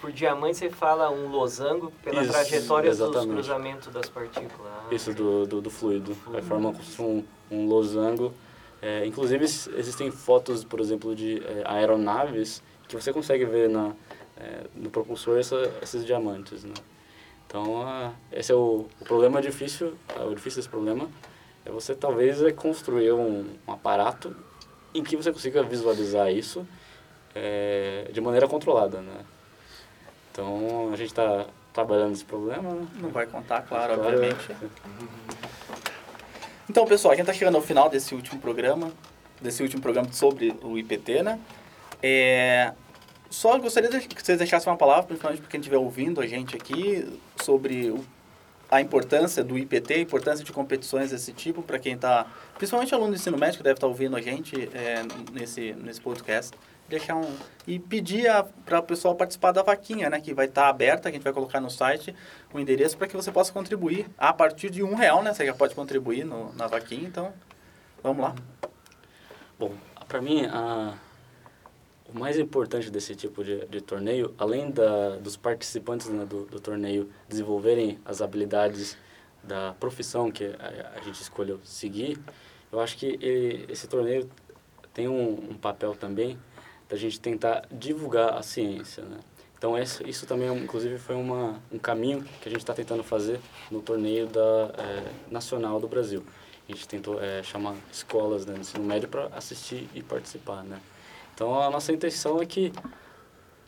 Por 0.00 0.12
diamante 0.12 0.58
você 0.58 0.70
fala 0.70 1.10
um 1.10 1.28
losango 1.28 1.90
pela 2.04 2.22
Isso, 2.22 2.32
trajetória 2.32 2.90
dos 2.90 3.00
exatamente. 3.00 3.32
cruzamentos 3.32 3.88
das 3.88 4.08
partículas. 4.08 4.72
Isso 4.90 5.12
do, 5.12 5.46
do, 5.46 5.60
do 5.60 5.70
fluido. 5.70 6.16
Vai 6.26 6.42
formar 6.42 6.72
um, 6.98 7.24
um 7.50 7.66
losango. 7.66 8.32
É, 8.80 9.06
inclusive 9.06 9.44
existem 9.44 10.10
fotos, 10.10 10.62
por 10.62 10.80
exemplo, 10.80 11.14
de 11.14 11.42
é, 11.44 11.62
aeronaves 11.64 12.62
que 12.86 12.94
você 12.94 13.12
consegue 13.12 13.44
ver 13.44 13.68
na, 13.68 13.92
é, 14.36 14.66
no 14.74 14.90
propulsor 14.90 15.38
essa, 15.38 15.56
esses 15.82 16.04
diamantes, 16.04 16.62
né? 16.62 16.74
Então, 17.46 18.12
esse 18.32 18.52
é 18.52 18.54
o, 18.54 18.86
o 19.00 19.04
problema 19.04 19.40
difícil, 19.40 19.94
ah, 20.16 20.24
o 20.24 20.34
difícil 20.34 20.58
desse 20.58 20.68
problema 20.68 21.08
é 21.64 21.70
você 21.70 21.94
talvez 21.94 22.42
é 22.42 22.52
construir 22.52 23.12
um, 23.12 23.46
um 23.66 23.72
aparato 23.72 24.36
em 24.94 25.02
que 25.02 25.16
você 25.16 25.32
consiga 25.32 25.62
visualizar 25.62 26.30
isso 26.30 26.66
é, 27.34 28.10
de 28.12 28.20
maneira 28.20 28.48
controlada, 28.48 29.00
né? 29.00 29.24
Então, 30.32 30.90
a 30.92 30.96
gente 30.96 31.08
está 31.08 31.46
trabalhando 31.76 32.10
nesse 32.10 32.24
problema, 32.24 32.70
né? 32.72 32.86
Não 33.00 33.10
vai 33.10 33.26
contar, 33.26 33.60
claro, 33.62 33.94
Claro. 33.94 34.08
obviamente. 34.16 34.50
Então, 36.68 36.84
pessoal, 36.86 37.12
a 37.12 37.14
gente 37.16 37.24
está 37.28 37.32
chegando 37.32 37.54
ao 37.56 37.62
final 37.62 37.88
desse 37.88 38.14
último 38.14 38.40
programa, 38.40 38.90
desse 39.40 39.62
último 39.62 39.80
programa 39.82 40.10
sobre 40.12 40.54
o 40.62 40.76
IPT, 40.78 41.22
né? 41.22 41.38
É, 42.02 42.72
só 43.30 43.56
gostaria 43.58 43.88
que 44.00 44.22
vocês 44.24 44.38
deixassem 44.38 44.70
uma 44.70 44.76
palavra, 44.78 45.04
principalmente 45.04 45.40
para 45.42 45.50
quem 45.50 45.60
estiver 45.60 45.76
ouvindo 45.76 46.20
a 46.20 46.26
gente 46.26 46.56
aqui, 46.56 47.06
sobre 47.42 47.90
o- 47.90 48.04
a 48.70 48.80
importância 48.80 49.44
do 49.44 49.56
IPT, 49.56 49.94
a 49.94 49.98
importância 50.00 50.44
de 50.44 50.52
competições 50.52 51.10
desse 51.10 51.32
tipo, 51.32 51.62
para 51.62 51.78
quem 51.78 51.92
está, 51.94 52.26
principalmente 52.56 52.92
aluno 52.94 53.10
do 53.10 53.16
ensino 53.16 53.38
médio 53.38 53.58
que 53.58 53.62
deve 53.62 53.76
estar 53.76 53.86
ouvindo 53.86 54.16
a 54.16 54.20
gente 54.20 54.68
é, 54.74 55.02
nesse, 55.32 55.72
nesse 55.74 56.00
podcast. 56.00 56.56
Deixar 56.88 57.16
um, 57.16 57.36
e 57.66 57.78
pedir 57.80 58.26
para 58.64 58.78
o 58.78 58.82
pessoal 58.82 59.14
participar 59.16 59.50
da 59.50 59.62
vaquinha, 59.62 60.08
né? 60.08 60.20
Que 60.20 60.32
vai 60.32 60.46
estar 60.46 60.68
aberta, 60.68 61.02
que 61.02 61.08
a 61.08 61.12
gente 61.18 61.24
vai 61.24 61.32
colocar 61.32 61.60
no 61.60 61.68
site 61.68 62.14
o 62.54 62.60
endereço 62.60 62.96
para 62.96 63.08
que 63.08 63.16
você 63.16 63.32
possa 63.32 63.52
contribuir. 63.52 64.06
A 64.16 64.32
partir 64.32 64.70
de 64.70 64.82
um 64.84 64.94
real, 64.94 65.22
né? 65.22 65.34
Você 65.34 65.44
já 65.44 65.52
pode 65.54 65.74
contribuir 65.74 66.24
no, 66.24 66.52
na 66.54 66.68
vaquinha, 66.68 67.06
então 67.06 67.32
vamos 68.02 68.22
lá. 68.22 68.34
Bom, 69.58 69.72
para 70.06 70.20
mim, 70.20 70.46
a, 70.46 70.94
o 72.14 72.16
mais 72.16 72.38
importante 72.38 72.88
desse 72.88 73.16
tipo 73.16 73.42
de, 73.42 73.66
de 73.66 73.80
torneio, 73.80 74.32
além 74.38 74.70
da, 74.70 75.16
dos 75.16 75.36
participantes 75.36 76.08
né, 76.08 76.24
do, 76.24 76.44
do 76.46 76.60
torneio 76.60 77.10
desenvolverem 77.28 77.98
as 78.04 78.22
habilidades 78.22 78.96
da 79.42 79.74
profissão 79.80 80.30
que 80.30 80.44
a, 80.44 80.98
a 80.98 81.00
gente 81.00 81.20
escolheu 81.20 81.58
seguir, 81.64 82.16
eu 82.70 82.78
acho 82.78 82.96
que 82.96 83.18
ele- 83.20 83.66
esse 83.68 83.88
torneio 83.88 84.30
tem 84.94 85.08
um, 85.08 85.50
um 85.50 85.54
papel 85.54 85.94
também 85.94 86.38
da 86.88 86.96
gente 86.96 87.18
tentar 87.20 87.66
divulgar 87.70 88.34
a 88.34 88.42
ciência, 88.42 89.02
né? 89.04 89.18
Então 89.58 89.76
isso, 89.78 90.06
isso 90.06 90.26
também, 90.26 90.48
inclusive, 90.56 90.98
foi 90.98 91.16
uma, 91.16 91.60
um 91.72 91.78
caminho 91.78 92.22
que 92.40 92.48
a 92.48 92.50
gente 92.52 92.60
está 92.60 92.74
tentando 92.74 93.02
fazer 93.02 93.40
no 93.70 93.80
torneio 93.80 94.26
da, 94.26 94.70
eh, 94.78 95.10
nacional 95.30 95.80
do 95.80 95.88
Brasil. 95.88 96.22
A 96.68 96.72
gente 96.72 96.86
tentou 96.86 97.20
eh, 97.22 97.42
chamar 97.42 97.74
escolas 97.90 98.44
né, 98.44 98.52
do 98.54 98.60
ensino 98.60 98.84
médio 98.84 99.08
para 99.08 99.26
assistir 99.28 99.88
e 99.94 100.02
participar, 100.02 100.62
né? 100.62 100.78
Então 101.34 101.60
a 101.60 101.70
nossa 101.70 101.90
intenção 101.92 102.40
é 102.40 102.46
que 102.46 102.70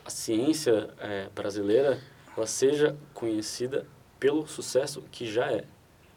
a 0.05 0.11
ciência 0.11 0.91
eh, 0.99 1.29
brasileira 1.35 1.99
ela 2.37 2.47
seja 2.47 2.97
conhecida 3.15 3.87
pelo 4.21 4.47
sucesso 4.47 5.03
que 5.11 5.27
já 5.31 5.51
é, 5.51 5.65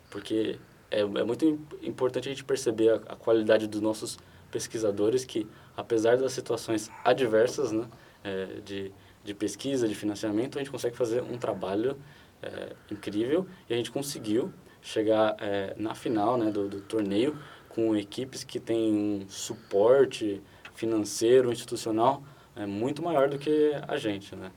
porque 0.10 0.60
é, 0.90 1.00
é 1.02 1.24
muito 1.24 1.46
im- 1.46 1.66
importante 1.82 2.28
a 2.28 2.32
gente 2.32 2.44
perceber 2.44 2.90
a, 2.90 2.96
a 3.14 3.16
qualidade 3.16 3.68
dos 3.68 3.80
nossos 3.82 4.18
pesquisadores 4.52 5.24
que, 5.24 5.48
apesar 5.82 6.18
das 6.18 6.32
situações 6.32 6.90
adversas, 7.04 7.72
né, 7.72 7.86
eh, 8.24 8.62
de, 8.64 8.92
de 9.24 9.34
pesquisa, 9.34 9.88
de 9.88 9.96
financiamento, 9.96 10.58
a 10.58 10.62
gente 10.62 10.72
consegue 10.72 10.96
fazer 10.96 11.22
um 11.24 11.38
trabalho 11.38 11.98
eh, 12.42 12.74
incrível 12.92 13.48
e 13.70 13.74
a 13.74 13.78
gente 13.78 13.92
conseguiu 13.92 14.54
chegar 14.82 15.36
eh, 15.40 15.74
na 15.78 15.96
final 15.96 16.38
né, 16.38 16.52
do, 16.52 16.70
do 16.70 16.82
torneio 16.82 17.38
com 17.70 17.96
equipes 17.96 18.44
que 18.44 18.60
têm 18.60 18.94
um 18.94 19.30
suporte 19.30 20.42
financeiro, 20.76 21.52
institucional 21.52 22.24
é 22.56 22.66
muito 22.66 23.02
maior 23.02 23.30
do 23.30 23.38
que 23.38 23.72
a 23.88 23.98
gente, 23.98 24.36
né? 24.36 24.52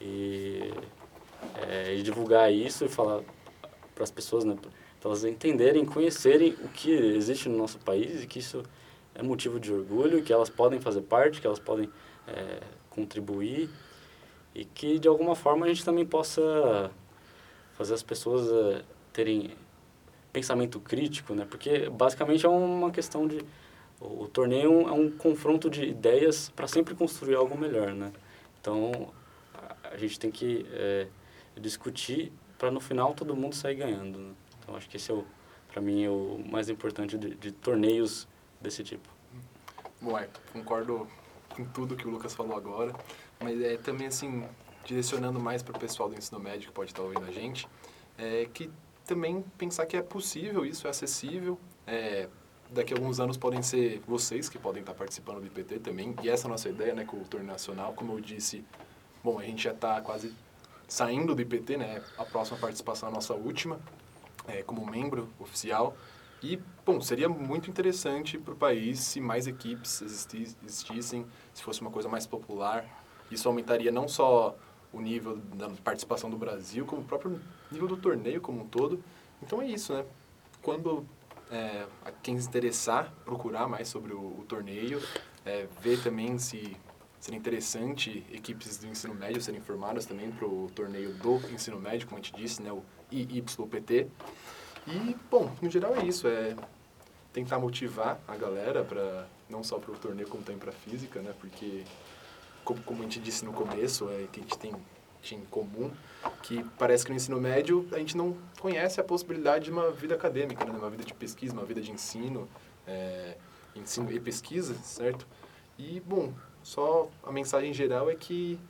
E, 0.00 0.72
é, 1.68 1.94
e 1.94 2.02
divulgar 2.02 2.52
isso 2.52 2.84
e 2.84 2.88
falar 2.88 3.22
para 3.94 4.04
as 4.04 4.10
pessoas, 4.10 4.44
né? 4.44 4.56
Para 5.00 5.10
elas 5.10 5.24
entenderem, 5.24 5.84
conhecerem 5.84 6.54
o 6.62 6.68
que 6.68 6.90
existe 6.90 7.48
no 7.48 7.58
nosso 7.58 7.78
país 7.78 8.22
e 8.22 8.26
que 8.26 8.38
isso 8.38 8.62
é 9.14 9.22
motivo 9.22 9.60
de 9.60 9.72
orgulho, 9.72 10.22
que 10.22 10.32
elas 10.32 10.50
podem 10.50 10.80
fazer 10.80 11.02
parte, 11.02 11.40
que 11.40 11.46
elas 11.46 11.58
podem 11.58 11.90
é, 12.26 12.60
contribuir 12.90 13.70
e 14.54 14.64
que 14.64 14.98
de 14.98 15.08
alguma 15.08 15.34
forma 15.34 15.66
a 15.66 15.68
gente 15.68 15.84
também 15.84 16.04
possa 16.04 16.90
fazer 17.74 17.94
as 17.94 18.02
pessoas 18.02 18.48
é, 18.48 18.82
terem 19.12 19.56
pensamento 20.32 20.80
crítico, 20.80 21.34
né? 21.34 21.46
Porque 21.48 21.88
basicamente 21.88 22.44
é 22.44 22.48
uma 22.48 22.90
questão 22.90 23.26
de 23.26 23.44
o, 24.00 24.26
torneio 24.26 24.88
é 24.88 24.92
um, 24.92 25.10
confronto 25.10 25.70
de 25.70 25.84
ideias 25.84 26.50
para 26.50 26.66
sempre 26.66 26.94
construir 26.94 27.36
algo 27.36 27.56
melhor, 27.56 27.92
né? 27.92 28.12
Então 28.60 29.12
a 29.84 29.96
gente 29.96 30.18
tem 30.18 30.30
que 30.30 30.66
é, 30.72 31.06
discutir 31.56 32.32
para 32.58 32.70
no 32.70 32.80
final 32.80 33.14
todo 33.14 33.34
mundo 33.36 33.54
sair 33.54 33.76
ganhando. 33.76 34.18
Né? 34.18 34.32
Então 34.58 34.76
acho 34.76 34.88
que 34.88 34.96
esse 34.96 35.10
é 35.10 35.14
o 35.14 35.24
para 35.68 35.82
mim 35.82 36.04
é 36.04 36.10
o 36.10 36.40
mais 36.48 36.68
importante 36.68 37.18
de, 37.18 37.34
de 37.34 37.50
torneios 37.50 38.28
desse 38.64 38.82
tipo. 38.82 39.08
Bom, 40.00 40.18
é, 40.18 40.28
concordo 40.52 41.06
com 41.54 41.64
tudo 41.64 41.94
que 41.96 42.06
o 42.06 42.10
Lucas 42.10 42.34
falou 42.34 42.56
agora, 42.56 42.92
mas 43.40 43.60
é 43.60 43.76
também 43.76 44.08
assim, 44.08 44.44
direcionando 44.84 45.38
mais 45.38 45.62
para 45.62 45.76
o 45.76 45.78
pessoal 45.78 46.08
do 46.08 46.16
ensino 46.16 46.40
médio 46.40 46.68
que 46.68 46.74
pode 46.74 46.90
estar 46.90 47.02
ouvindo 47.02 47.24
a 47.24 47.30
gente, 47.30 47.68
é 48.18 48.48
que 48.52 48.70
também 49.06 49.42
pensar 49.56 49.86
que 49.86 49.96
é 49.96 50.02
possível, 50.02 50.64
isso 50.64 50.86
é 50.86 50.90
acessível, 50.90 51.58
é, 51.86 52.28
daqui 52.70 52.92
a 52.92 52.96
alguns 52.96 53.20
anos 53.20 53.36
podem 53.36 53.62
ser 53.62 54.02
vocês 54.06 54.48
que 54.48 54.58
podem 54.58 54.80
estar 54.80 54.94
participando 54.94 55.40
do 55.40 55.46
IPT 55.46 55.78
também, 55.80 56.14
e 56.22 56.28
essa 56.28 56.46
é 56.46 56.48
a 56.48 56.50
nossa 56.50 56.68
ideia, 56.68 56.94
né, 56.94 57.04
com 57.04 57.18
o 57.18 57.24
torneio 57.24 57.52
nacional, 57.52 57.92
como 57.92 58.14
eu 58.14 58.20
disse, 58.20 58.64
bom, 59.22 59.38
a 59.38 59.44
gente 59.44 59.62
já 59.62 59.72
está 59.72 60.00
quase 60.00 60.34
saindo 60.88 61.34
do 61.34 61.42
IPT, 61.42 61.76
né, 61.76 62.02
a 62.18 62.24
próxima 62.24 62.58
participação 62.58 63.08
é 63.08 63.12
a 63.12 63.14
nossa 63.14 63.34
última, 63.34 63.78
é, 64.48 64.62
como 64.62 64.84
membro 64.84 65.28
oficial, 65.38 65.96
e, 66.44 66.60
bom, 66.84 67.00
seria 67.00 67.26
muito 67.26 67.70
interessante 67.70 68.36
para 68.36 68.52
o 68.52 68.56
país 68.56 69.00
se 69.00 69.18
mais 69.18 69.46
equipes 69.46 70.02
existi- 70.02 70.54
existissem, 70.62 71.24
se 71.54 71.62
fosse 71.62 71.80
uma 71.80 71.90
coisa 71.90 72.06
mais 72.06 72.26
popular. 72.26 72.84
Isso 73.30 73.48
aumentaria 73.48 73.90
não 73.90 74.06
só 74.06 74.54
o 74.92 75.00
nível 75.00 75.38
da 75.54 75.70
participação 75.82 76.28
do 76.28 76.36
Brasil, 76.36 76.84
como 76.84 77.00
o 77.00 77.04
próprio 77.04 77.40
nível 77.72 77.88
do 77.88 77.96
torneio 77.96 78.42
como 78.42 78.60
um 78.60 78.66
todo. 78.66 79.02
Então 79.42 79.62
é 79.62 79.66
isso, 79.66 79.94
né? 79.94 80.04
Quando 80.60 81.06
é, 81.50 81.86
quem 82.22 82.38
se 82.38 82.46
interessar, 82.46 83.10
procurar 83.24 83.66
mais 83.66 83.88
sobre 83.88 84.12
o, 84.12 84.20
o 84.20 84.44
torneio, 84.46 85.02
é, 85.46 85.66
ver 85.80 86.02
também 86.02 86.38
se 86.38 86.76
seria 87.18 87.38
interessante 87.38 88.22
equipes 88.30 88.76
do 88.76 88.86
ensino 88.86 89.14
médio 89.14 89.40
serem 89.40 89.62
formadas 89.62 90.04
também 90.04 90.30
para 90.30 90.46
o 90.46 90.70
torneio 90.74 91.14
do 91.14 91.36
ensino 91.50 91.80
médio, 91.80 92.06
como 92.06 92.20
a 92.20 92.22
gente 92.22 92.36
disse, 92.36 92.60
né? 92.60 92.70
O 92.70 92.82
IYPT. 93.10 94.08
E, 94.86 95.16
bom, 95.30 95.50
no 95.62 95.70
geral 95.70 95.96
é 95.96 96.04
isso, 96.04 96.28
é 96.28 96.54
tentar 97.32 97.58
motivar 97.58 98.20
a 98.28 98.36
galera 98.36 98.84
para 98.84 99.26
não 99.48 99.62
só 99.62 99.78
para 99.78 99.92
o 99.92 99.96
torneio 99.96 100.28
como 100.28 100.42
também 100.42 100.58
para 100.58 100.72
física, 100.72 101.20
né? 101.20 101.34
Porque 101.40 101.84
como, 102.64 102.82
como 102.82 103.00
a 103.00 103.02
gente 103.02 103.20
disse 103.20 103.44
no 103.44 103.52
começo, 103.52 104.08
é 104.10 104.26
que 104.30 104.40
a 104.40 104.42
gente 104.42 104.58
tem 104.58 104.74
em 105.32 105.44
comum 105.46 105.90
que 106.42 106.62
parece 106.78 107.02
que 107.02 107.10
no 107.10 107.16
ensino 107.16 107.40
médio 107.40 107.88
a 107.92 107.98
gente 107.98 108.14
não 108.14 108.36
conhece 108.60 109.00
a 109.00 109.04
possibilidade 109.04 109.64
de 109.64 109.70
uma 109.70 109.90
vida 109.90 110.14
acadêmica, 110.14 110.64
né? 110.64 110.72
Uma 110.72 110.90
vida 110.90 111.04
de 111.04 111.14
pesquisa, 111.14 111.52
uma 111.52 111.64
vida 111.64 111.80
de 111.80 111.90
ensino, 111.90 112.48
é, 112.86 113.36
ensino 113.74 114.10
e 114.12 114.20
pesquisa, 114.20 114.74
certo? 114.82 115.26
E 115.78 116.00
bom, 116.00 116.32
só 116.62 117.08
a 117.22 117.32
mensagem 117.32 117.72
geral 117.72 118.10
é 118.10 118.14
que 118.14 118.60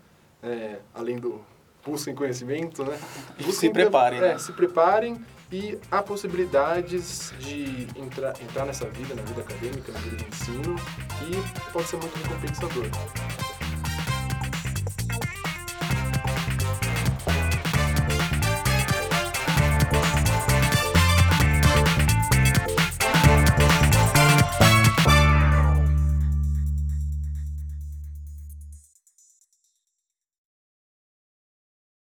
é, 0.42 0.80
além 0.94 1.18
do 1.18 1.44
busquem 1.84 2.14
conhecimento, 2.14 2.84
né? 2.84 2.98
Busquem 3.36 3.52
se 3.52 3.70
preparem, 3.70 4.18
é, 4.18 4.22
né? 4.22 4.38
se 4.38 4.52
preparem 4.52 5.20
e 5.52 5.78
há 5.90 6.02
possibilidades 6.02 7.32
de 7.38 7.86
entrar, 7.96 8.34
entrar 8.42 8.64
nessa 8.64 8.88
vida, 8.88 9.14
na 9.14 9.22
vida 9.22 9.42
acadêmica, 9.42 9.92
na 9.92 9.98
vida 10.00 10.16
de 10.16 10.26
ensino, 10.26 10.76
e 11.22 11.70
pode 11.72 11.86
ser 11.86 11.96
muito 11.96 12.16
recompensador. 12.16 13.43